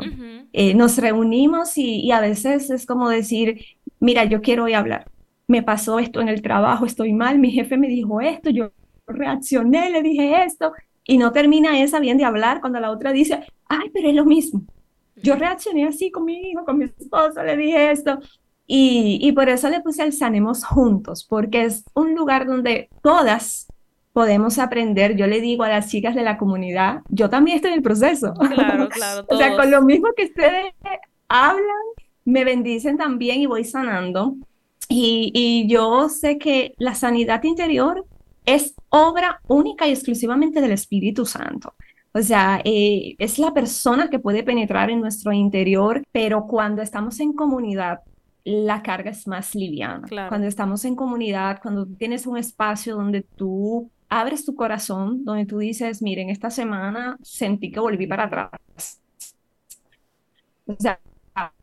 Eh, 0.53 0.73
nos 0.73 0.97
reunimos 0.97 1.77
y, 1.77 2.01
y, 2.01 2.11
a 2.11 2.19
veces 2.19 2.69
es 2.69 2.85
como 2.85 3.09
decir, 3.09 3.59
mira, 3.99 4.25
yo 4.25 4.41
quiero 4.41 4.65
hoy 4.65 4.73
hablar. 4.73 5.09
Me 5.47 5.63
pasó 5.63 5.99
esto 5.99 6.21
en 6.21 6.29
el 6.29 6.41
trabajo, 6.41 6.85
estoy 6.85 7.13
mal, 7.13 7.39
mi 7.39 7.51
jefe 7.51 7.77
me 7.77 7.87
dijo 7.87 8.21
esto, 8.21 8.49
yo 8.49 8.71
reaccioné, 9.07 9.89
le 9.89 10.01
dije 10.01 10.43
esto, 10.43 10.73
y 11.05 11.17
no 11.17 11.31
termina 11.31 11.79
esa 11.81 11.99
bien 11.99 12.17
de 12.17 12.25
hablar 12.25 12.59
cuando 12.59 12.79
la 12.79 12.91
otra 12.91 13.13
dice, 13.13 13.45
ay, 13.67 13.89
pero 13.93 14.09
es 14.09 14.15
lo 14.15 14.25
mismo. 14.25 14.63
Yo 15.23 15.35
reaccioné 15.35 15.87
así 15.87 16.11
con 16.11 16.25
mi 16.25 16.51
hijo, 16.51 16.63
con 16.65 16.77
mi 16.77 16.85
esposo, 16.85 17.43
le 17.43 17.57
dije 17.57 17.91
esto. 17.91 18.19
Y, 18.65 19.19
y 19.21 19.31
por 19.31 19.49
eso 19.49 19.69
le 19.69 19.81
puse 19.81 20.03
el 20.03 20.13
Sanemos 20.13 20.65
Juntos, 20.65 21.25
porque 21.27 21.63
es 21.63 21.85
un 21.93 22.15
lugar 22.15 22.45
donde 22.45 22.89
todas 23.01 23.67
podemos 24.17 24.57
aprender. 24.57 25.15
Yo 25.15 25.27
le 25.27 25.41
digo 25.41 25.63
a 25.63 25.69
las 25.69 25.89
chicas 25.89 26.15
de 26.15 26.23
la 26.23 26.37
comunidad, 26.37 27.01
yo 27.07 27.29
también 27.29 27.57
estoy 27.57 27.71
en 27.71 27.77
el 27.77 27.83
proceso. 27.83 28.33
Claro, 28.33 28.89
claro. 28.89 29.25
o 29.29 29.37
sea, 29.37 29.55
con 29.55 29.71
lo 29.71 29.83
mismo 29.83 30.09
que 30.17 30.25
ustedes 30.25 30.73
hablan, 31.27 31.63
me 32.25 32.43
bendicen 32.43 32.97
también 32.97 33.39
y 33.39 33.45
voy 33.45 33.63
sanando. 33.63 34.35
Y, 34.89 35.31
y 35.33 35.67
yo 35.67 36.09
sé 36.09 36.37
que 36.37 36.73
la 36.77 36.95
sanidad 36.95 37.43
interior 37.43 38.05
es 38.47 38.73
obra 38.89 39.39
única 39.47 39.87
y 39.87 39.91
exclusivamente 39.91 40.61
del 40.61 40.71
Espíritu 40.71 41.25
Santo. 41.25 41.75
O 42.17 42.23
sea, 42.23 42.61
eh, 42.65 43.15
es 43.19 43.37
la 43.37 43.53
persona 43.53 44.09
que 44.09 44.17
puede 44.17 44.41
penetrar 44.41 44.89
en 44.89 45.01
nuestro 45.01 45.33
interior, 45.33 46.03
pero 46.11 46.47
cuando 46.47 46.81
estamos 46.81 47.19
en 47.19 47.33
comunidad, 47.33 47.99
la 48.43 48.81
carga 48.81 49.11
es 49.11 49.27
más 49.27 49.53
liviana. 49.53 50.07
Cuando 50.27 50.47
estamos 50.47 50.83
en 50.85 50.95
comunidad, 50.95 51.59
cuando 51.61 51.85
tienes 51.85 52.25
un 52.25 52.37
espacio 52.37 52.95
donde 52.95 53.21
tú 53.21 53.91
abres 54.09 54.45
tu 54.45 54.55
corazón, 54.55 55.25
donde 55.25 55.45
tú 55.45 55.59
dices, 55.59 56.01
miren, 56.01 56.31
esta 56.31 56.49
semana 56.49 57.17
sentí 57.21 57.71
que 57.71 57.79
volví 57.79 58.07
para 58.07 58.23
atrás. 58.23 58.99
O 60.65 60.75
sea, 60.79 60.99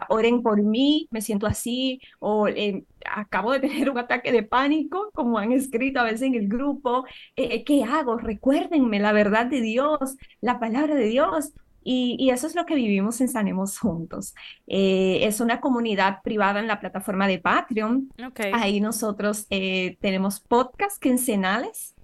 oren 0.09 0.43
por 0.43 0.63
mí, 0.63 1.09
me 1.11 1.21
siento 1.21 1.47
así, 1.47 2.01
o 2.19 2.49
eh, 2.49 2.85
acabo 3.05 3.53
de 3.53 3.61
tener 3.69 3.91
un 3.91 3.99
ataque 3.99 4.33
de 4.33 4.43
pánico, 4.43 5.11
como 5.15 5.39
han 5.39 5.53
escrito 5.53 6.01
a 6.01 6.05
veces 6.05 6.23
en 6.23 6.35
el 6.35 6.49
grupo, 6.49 7.05
eh, 7.37 7.65
¿qué 7.65 7.85
hago? 7.85 8.17
Recuérdenme 8.17 8.99
la 8.99 9.13
verdad 9.13 9.47
de 9.47 9.61
Dios, 9.61 10.17
la 10.41 10.59
palabra 10.59 10.95
de 10.95 11.07
Dios. 11.07 11.53
Y, 11.87 12.31
eso 12.31 12.47
es 12.47 12.55
lo 12.55 12.65
que 12.65 12.75
vivimos 12.75 13.21
en 13.21 13.29
Sanemos 13.29 13.79
Juntos. 13.79 14.35
Eh, 14.67 15.19
es 15.21 15.41
una 15.41 15.61
comunidad 15.61 16.23
privada 16.23 16.59
en 16.61 16.67
la 16.67 16.81
plataforma 16.81 17.29
de 17.29 17.41
Patreon. 17.41 18.09
Ahí 18.55 18.81
nosotros 18.81 19.47
tenemos 19.49 20.41
podcasts 20.41 20.99
quincenales 20.99 21.95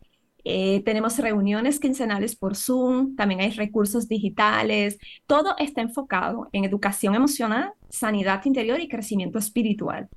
eh, 0.44 0.82
tenemos 0.84 1.18
reuniones 1.18 1.80
quincenales 1.80 2.36
por 2.36 2.56
Zoom, 2.56 3.16
también 3.16 3.40
hay 3.40 3.50
recursos 3.50 4.08
digitales, 4.08 4.98
todo 5.26 5.54
está 5.58 5.80
enfocado 5.80 6.48
en 6.52 6.64
educación 6.64 7.14
emocional, 7.14 7.72
sanidad 7.88 8.44
interior 8.44 8.80
y 8.80 8.88
crecimiento 8.88 9.38
espiritual. 9.38 10.08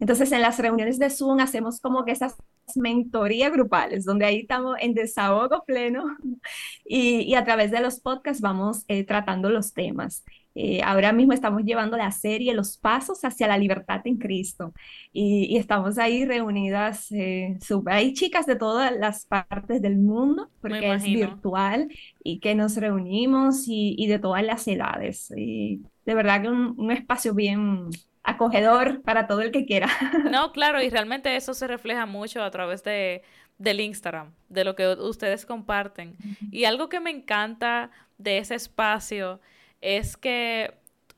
Entonces, 0.00 0.32
en 0.32 0.42
las 0.42 0.58
reuniones 0.58 0.98
de 0.98 1.10
Zoom 1.10 1.40
hacemos 1.40 1.80
como 1.80 2.04
que 2.04 2.12
esas 2.12 2.34
mentorías 2.74 3.52
grupales, 3.52 4.04
donde 4.04 4.24
ahí 4.24 4.40
estamos 4.40 4.76
en 4.80 4.94
desahogo 4.94 5.64
pleno 5.64 6.04
y, 6.84 7.34
a 7.34 7.44
través 7.44 7.70
de 7.70 7.80
los 7.80 8.00
podcasts 8.00 8.40
vamos 8.40 8.84
eh, 8.88 9.04
tratando 9.04 9.50
los 9.50 9.72
temas. 9.72 10.24
Eh, 10.54 10.80
ahora 10.84 11.12
mismo 11.12 11.32
estamos 11.32 11.62
llevando 11.64 11.96
la 11.96 12.10
serie 12.12 12.54
Los 12.54 12.76
Pasos 12.76 13.24
hacia 13.24 13.48
la 13.48 13.56
Libertad 13.56 14.02
en 14.04 14.18
Cristo 14.18 14.72
y, 15.12 15.56
estamos 15.56 15.98
ahí 15.98 16.24
reunidas, 16.24 17.10
eh, 17.12 17.56
hay 17.86 18.12
chicas 18.14 18.46
de 18.46 18.56
todas 18.56 18.92
las 18.92 19.26
partes 19.26 19.80
del 19.80 19.96
mundo 19.96 20.50
porque 20.60 20.92
es 20.92 21.04
virtual 21.04 21.88
y 22.22 22.40
que 22.40 22.54
nos 22.54 22.76
reunimos 22.76 23.64
y, 23.66 24.06
de 24.06 24.18
todas 24.18 24.42
las 24.44 24.66
edades. 24.68 25.32
Y 25.36 25.82
de 26.04 26.14
verdad 26.14 26.42
que 26.42 26.48
un, 26.48 26.74
un 26.76 26.90
espacio 26.90 27.34
bien 27.34 27.88
acogedor 28.22 29.02
para 29.02 29.26
todo 29.26 29.40
el 29.40 29.50
que 29.50 29.64
quiera. 29.64 29.88
No, 30.30 30.52
claro, 30.52 30.82
y 30.82 30.88
realmente 30.88 31.34
eso 31.36 31.54
se 31.54 31.66
refleja 31.66 32.06
mucho 32.06 32.42
a 32.42 32.50
través 32.50 32.82
de, 32.84 33.22
del 33.58 33.80
Instagram, 33.80 34.32
de 34.48 34.64
lo 34.64 34.74
que 34.74 34.88
ustedes 34.88 35.46
comparten. 35.46 36.16
Y 36.50 36.64
algo 36.64 36.88
que 36.88 37.00
me 37.00 37.10
encanta 37.10 37.90
de 38.18 38.38
ese 38.38 38.54
espacio 38.54 39.40
es 39.82 40.16
que, 40.16 40.74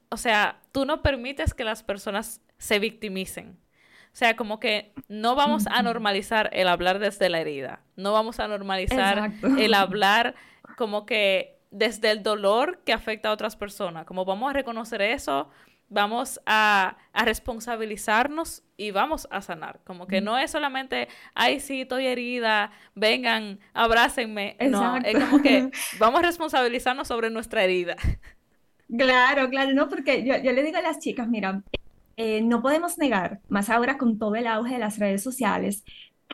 o 0.09 0.17
sea, 0.17 0.61
tú 0.73 0.85
no 0.85 1.03
permites 1.03 1.55
que 1.55 1.65
las 1.65 1.83
personas 1.83 2.41
se 2.59 2.79
victimicen. 2.79 3.59
O 4.07 4.17
sea, 4.17 4.37
como 4.37 4.61
que 4.61 4.93
no 5.09 5.35
vamos 5.35 5.67
a 5.67 5.83
normalizar 5.83 6.49
el 6.53 6.69
hablar 6.69 7.01
desde 7.01 7.29
la 7.29 7.41
herida, 7.41 7.81
no 7.97 8.13
vamos 8.13 8.39
a 8.39 8.47
normalizar 8.47 9.33
el 9.59 9.75
hablar 9.75 10.37
como 10.77 11.05
que 11.05 11.59
desde 11.73 12.13
el 12.13 12.23
dolor 12.23 12.79
que 12.85 12.93
afecta 12.93 13.31
a 13.31 13.33
otras 13.33 13.57
personas, 13.57 14.07
como 14.07 14.25
vamos 14.25 14.51
a 14.51 14.53
reconocer 14.53 15.03
eso, 15.03 15.51
vamos 15.89 16.41
a, 16.47 16.97
responsabilizarnos 17.13 18.63
y 18.77 18.91
vamos 18.91 19.29
a 19.31 19.41
sanar. 19.41 19.81
Como 19.85 20.07
que 20.07 20.21
no 20.21 20.37
es 20.37 20.51
solamente, 20.51 21.09
ay, 21.35 21.61
sí, 21.61 21.83
estoy 21.83 22.07
herida, 22.07 22.73
vengan, 22.95 23.61
abrácenme. 23.73 24.57
No, 24.69 24.97
es 24.97 25.19
como 25.25 25.41
que 25.41 25.71
vamos 25.99 26.21
a 26.21 26.27
responsabilizarnos 26.27 27.09
sobre 27.09 27.31
nuestra 27.31 27.63
herida. 27.63 27.97
Claro, 28.89 29.49
claro, 29.49 29.73
no, 29.73 29.89
porque 29.89 30.25
yo, 30.25 30.53
le 30.53 30.63
digo 30.63 30.79
a 30.79 30.83
las 30.83 30.99
chicas, 30.99 31.29
mira, 31.29 31.63
eh, 32.17 32.43
no 32.43 32.63
podemos 32.63 32.99
negar, 32.99 33.41
más 33.49 33.71
ahora 33.71 33.99
con 33.99 34.19
todo 34.19 34.35
el 34.35 34.47
auge 34.47 34.75
de 34.75 34.79
las 34.79 34.99
redes 34.99 35.23
sociales, 35.23 35.85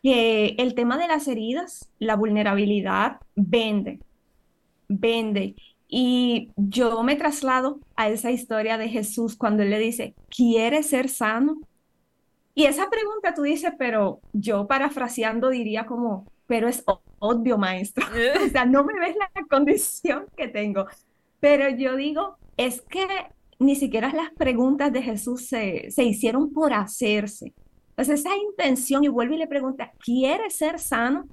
que 0.03 0.55
el 0.59 0.75
tema 0.75 0.99
de 0.99 1.09
las 1.09 1.29
heridas, 1.29 1.91
la 1.99 2.17
vulnerabilidad, 2.17 3.19
vende, 3.37 4.01
vende. 4.89 5.55
Y 5.89 6.51
yo 6.57 7.03
me 7.03 7.17
traslado 7.17 7.81
a 7.97 8.09
esa 8.09 8.31
historia 8.31 8.79
de 8.79 8.89
Jesús 8.89 9.37
cuando 9.37 9.63
él 9.63 9.71
le 9.71 9.79
dice, 9.79 10.15
¿quieres 10.29 10.87
ser 10.89 11.09
sano? 11.09 11.61
Y 12.55 12.65
esa 12.65 12.89
pregunta 12.91 13.35
tú 13.35 13.43
dices, 13.43 13.73
pero 13.79 14.21
yo 14.33 14.67
parafraseando 14.67 15.51
diría 15.51 15.87
como, 15.87 16.27
pero 16.47 16.69
es 16.69 16.85
obvio, 17.19 17.59
maestro. 17.59 18.07
o 18.47 18.49
sea, 18.49 18.65
no 18.65 18.85
me 18.85 18.99
ves 18.99 19.17
la 19.17 19.31
condición 19.49 20.27
que 20.37 20.49
tengo. 20.49 20.87
Pero 21.41 21.69
yo 21.71 21.97
digo, 21.97 22.37
es 22.57 22.83
que 22.83 23.07
ni 23.59 23.77
siquiera 23.77 24.13
las 24.13 24.31
preguntas 24.33 24.93
de 24.93 25.03
Jesús 25.03 25.47
se, 25.47 25.91
se 25.91 26.05
hicieron 26.05 26.53
por 26.53 26.73
hacerse. 26.73 27.53
Entonces 27.91 28.21
esa 28.21 28.37
intención, 28.37 29.05
y 29.05 29.09
vuelve 29.09 29.35
y 29.35 29.39
le 29.39 29.47
pregunta, 29.47 29.93
¿quieres 30.03 30.57
ser 30.57 30.79
sano? 30.79 31.27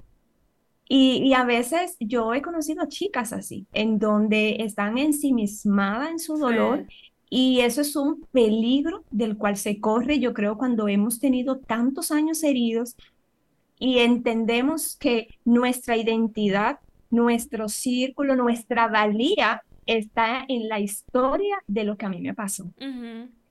Y, 0.90 1.34
a 1.34 1.44
veces 1.44 1.96
yo 2.00 2.32
he 2.32 2.40
conocido 2.40 2.86
chicas 2.88 3.34
así, 3.34 3.66
en 3.72 3.98
donde 3.98 4.56
están 4.60 4.96
ensimismadas 4.96 6.10
en 6.10 6.18
su 6.18 6.38
dolor 6.38 6.86
y 7.28 7.60
eso 7.60 7.82
es 7.82 7.94
un 7.94 8.22
peligro 8.32 9.04
del 9.10 9.36
cual 9.36 9.58
se 9.58 9.80
corre, 9.80 10.18
yo 10.18 10.32
creo, 10.32 10.56
cuando 10.56 10.88
hemos 10.88 11.20
tenido 11.20 11.58
tantos 11.58 12.10
años 12.10 12.42
heridos 12.42 12.96
y 13.78 13.98
entendemos 13.98 14.96
que 14.96 15.28
nuestra 15.44 15.98
identidad, 15.98 16.78
nuestro 17.10 17.68
círculo, 17.68 18.34
nuestra 18.34 18.88
valía 18.88 19.62
está 19.88 20.44
en 20.46 20.68
la 20.68 20.78
historia 20.78 21.58
de 21.66 21.84
lo 21.84 21.96
que 21.96 22.06
a 22.06 22.08
mí 22.10 22.20
me 22.20 22.34
pasó. 22.34 22.70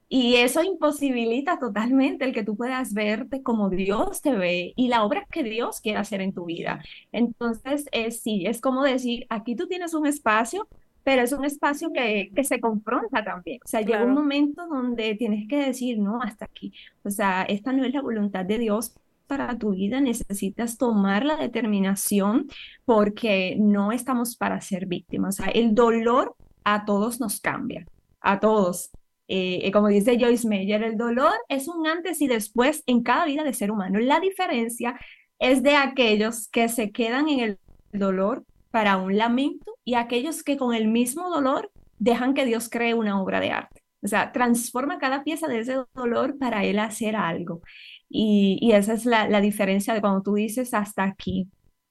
Y 0.10 0.36
eso 0.36 0.64
imposibilita 0.64 1.60
totalmente 1.60 2.24
el 2.24 2.34
que 2.34 2.44
tú 2.44 2.56
puedas 2.56 2.94
verte 2.94 3.44
como 3.44 3.70
Dios 3.70 4.22
te 4.22 4.32
ve 4.34 4.74
y 4.78 4.88
la 4.88 5.04
obra 5.04 5.26
que 5.30 5.44
Dios 5.44 5.82
quiere 5.82 6.00
hacer 6.00 6.22
en 6.22 6.34
tu 6.34 6.46
vida. 6.46 6.82
Entonces, 7.12 7.86
es, 7.92 8.22
sí, 8.22 8.46
es 8.46 8.62
como 8.62 8.84
decir, 8.84 9.26
aquí 9.30 9.56
tú 9.56 9.68
tienes 9.68 9.94
un 9.94 10.08
espacio, 10.08 10.70
pero 11.04 11.24
es 11.24 11.34
un 11.34 11.44
espacio 11.44 11.92
que, 11.94 12.32
que 12.34 12.44
se 12.46 12.62
confronta 12.62 13.24
también. 13.24 13.60
O 13.66 13.68
sea, 13.68 13.82
llega 13.82 14.06
un 14.06 14.14
momento 14.14 14.66
donde 14.68 15.16
tienes 15.16 15.48
que 15.48 15.58
decir, 15.58 16.00
no, 16.00 16.22
hasta 16.22 16.46
aquí. 16.46 16.74
O 17.04 17.10
sea, 17.10 17.44
esta 17.44 17.74
no 17.74 17.84
es 17.84 17.94
la 17.94 18.02
voluntad 18.02 18.46
de 18.46 18.60
Dios 18.60 18.94
para 19.28 19.58
tu 19.58 19.72
vida, 19.72 20.02
necesitas 20.02 20.78
tomar 20.78 21.26
la 21.26 21.36
determinación 21.36 22.48
porque 22.86 23.56
no 23.60 23.92
estamos 23.92 24.36
para 24.36 24.62
ser 24.62 24.86
víctimas. 24.88 25.38
El 25.54 25.76
dolor 25.76 26.36
a 26.64 26.86
todos 26.86 27.20
nos 27.20 27.40
cambia, 27.40 27.86
a 28.22 28.40
todos. 28.40 28.90
Eh, 29.28 29.60
eh, 29.64 29.72
como 29.72 29.90
dice 29.90 30.18
Joyce 30.20 30.48
Meyer, 30.48 30.84
el 30.84 30.98
dolor 30.98 31.34
es 31.50 31.68
un 31.68 31.86
antes 31.86 32.22
y 32.22 32.28
después 32.28 32.84
en 32.88 33.04
cada 33.04 33.26
vida 33.26 33.44
de 33.44 33.54
ser 33.54 33.72
humano. 33.72 34.00
La 34.00 34.20
diferencia 34.20 35.00
es 35.40 35.64
de 35.64 35.76
aquellos 35.76 36.48
que 36.48 36.70
se 36.70 36.92
quedan 36.92 37.30
en 37.30 37.40
el 37.42 37.60
dolor 37.92 38.46
para 38.72 38.98
un 38.98 39.18
lamento 39.18 39.74
y 39.84 39.96
aquellos 39.96 40.44
que 40.44 40.58
con 40.58 40.74
el 40.74 40.88
mismo 40.88 41.30
dolor 41.30 41.72
dejan 42.00 42.34
que 42.34 42.46
Dios 42.46 42.70
cree 42.70 42.94
una 42.94 43.22
obra 43.22 43.40
de 43.40 43.52
arte. 43.52 43.84
O 44.04 44.08
sea, 44.08 44.32
transforma 44.32 45.00
cada 45.00 45.24
pieza 45.24 45.48
de 45.48 45.60
ese 45.60 45.78
dolor 45.94 46.38
para 46.38 46.64
Él 46.64 46.80
hacer 46.80 47.16
algo. 47.16 47.62
Y, 48.10 48.72
esa 48.74 48.94
es 48.94 49.06
la, 49.06 49.28
la 49.28 49.42
diferencia 49.42 49.94
de 49.94 50.02
cuando 50.02 50.22
tú 50.22 50.36
dices 50.36 50.74
hasta 50.74 51.04
aquí. 51.04 51.50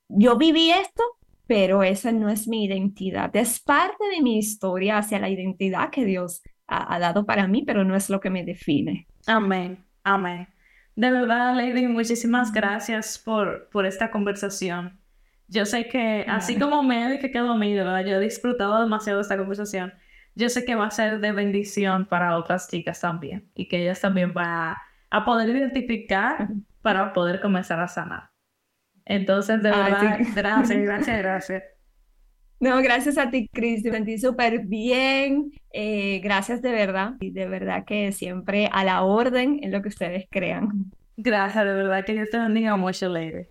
Yo 0.08 0.36
viví 0.36 0.70
esto, 0.70 1.02
pero 1.46 1.82
esa 1.82 2.12
no 2.12 2.28
es 2.28 2.48
mi 2.48 2.64
identidad. 2.64 3.34
Es 3.34 3.60
parte 3.60 4.04
de 4.14 4.22
mi 4.22 4.38
historia 4.38 4.98
hacia 4.98 5.18
la 5.18 5.28
identidad 5.28 5.90
que 5.90 6.04
Dios 6.04 6.42
ha, 6.66 6.98
dado 6.98 7.26
para 7.26 7.46
mí, 7.46 7.62
pero 7.64 7.84
no 7.84 7.94
es 7.96 8.10
lo 8.10 8.20
que 8.20 8.30
me 8.30 8.44
define. 8.44 9.06
Amén, 9.26 9.84
amén. 10.02 10.48
De 10.94 11.10
verdad, 11.10 11.54
Lady, 11.54 11.86
muchísimas 11.86 12.52
gracias 12.52 13.18
por, 13.18 13.68
por 13.70 13.86
esta 13.86 14.10
conversación. 14.10 14.98
Yo 15.48 15.64
sé 15.64 15.86
que, 15.88 16.24
así 16.28 16.58
como 16.58 16.82
me 16.82 17.04
he 17.04 17.08
dedicado 17.08 17.52
a 17.52 17.56
mí, 17.56 17.72
de 17.72 17.84
verdad, 17.84 18.04
yo 18.04 18.16
he 18.16 18.20
disfrutado 18.20 18.80
demasiado 18.80 19.18
de 19.18 19.22
esta 19.22 19.36
conversación. 19.36 19.92
Yo 20.34 20.48
sé 20.48 20.64
que 20.64 20.74
va 20.74 20.86
a 20.86 20.90
ser 20.90 21.20
de 21.20 21.32
bendición 21.32 22.06
para 22.06 22.36
otras 22.36 22.68
chicas 22.68 23.00
también 23.00 23.50
y 23.54 23.68
que 23.68 23.82
ellas 23.82 24.00
también 24.00 24.34
van 24.34 24.48
a, 24.48 24.82
poder 25.24 25.48
identificar 25.48 26.48
para 26.82 27.12
poder 27.12 27.40
comenzar 27.40 27.80
a 27.80 27.88
sanar. 27.88 28.30
Entonces, 29.04 29.62
de 29.62 29.70
verdad, 29.70 30.18
gracias, 30.34 30.82
gracias, 30.82 31.18
gracias. 31.18 31.62
No, 32.58 32.80
gracias 32.80 33.18
a 33.18 33.30
ti, 33.30 33.48
Cris, 33.52 33.84
me 33.84 33.90
sentí 33.90 34.18
súper 34.18 34.60
bien. 34.60 35.52
Eh, 35.72 36.20
gracias 36.24 36.62
de 36.62 36.72
verdad. 36.72 37.12
Y 37.20 37.30
de 37.30 37.46
verdad 37.46 37.84
que 37.84 38.12
siempre 38.12 38.68
a 38.72 38.82
la 38.82 39.02
orden 39.02 39.60
en 39.62 39.72
lo 39.72 39.82
que 39.82 39.88
ustedes 39.88 40.26
crean. 40.30 40.90
Gracias, 41.18 41.64
de 41.64 41.72
verdad 41.72 42.04
que 42.04 42.14
Dios 42.14 42.30
te 42.30 42.38
bendiga 42.38 42.76
mucho, 42.76 43.08
Lady. 43.08 43.46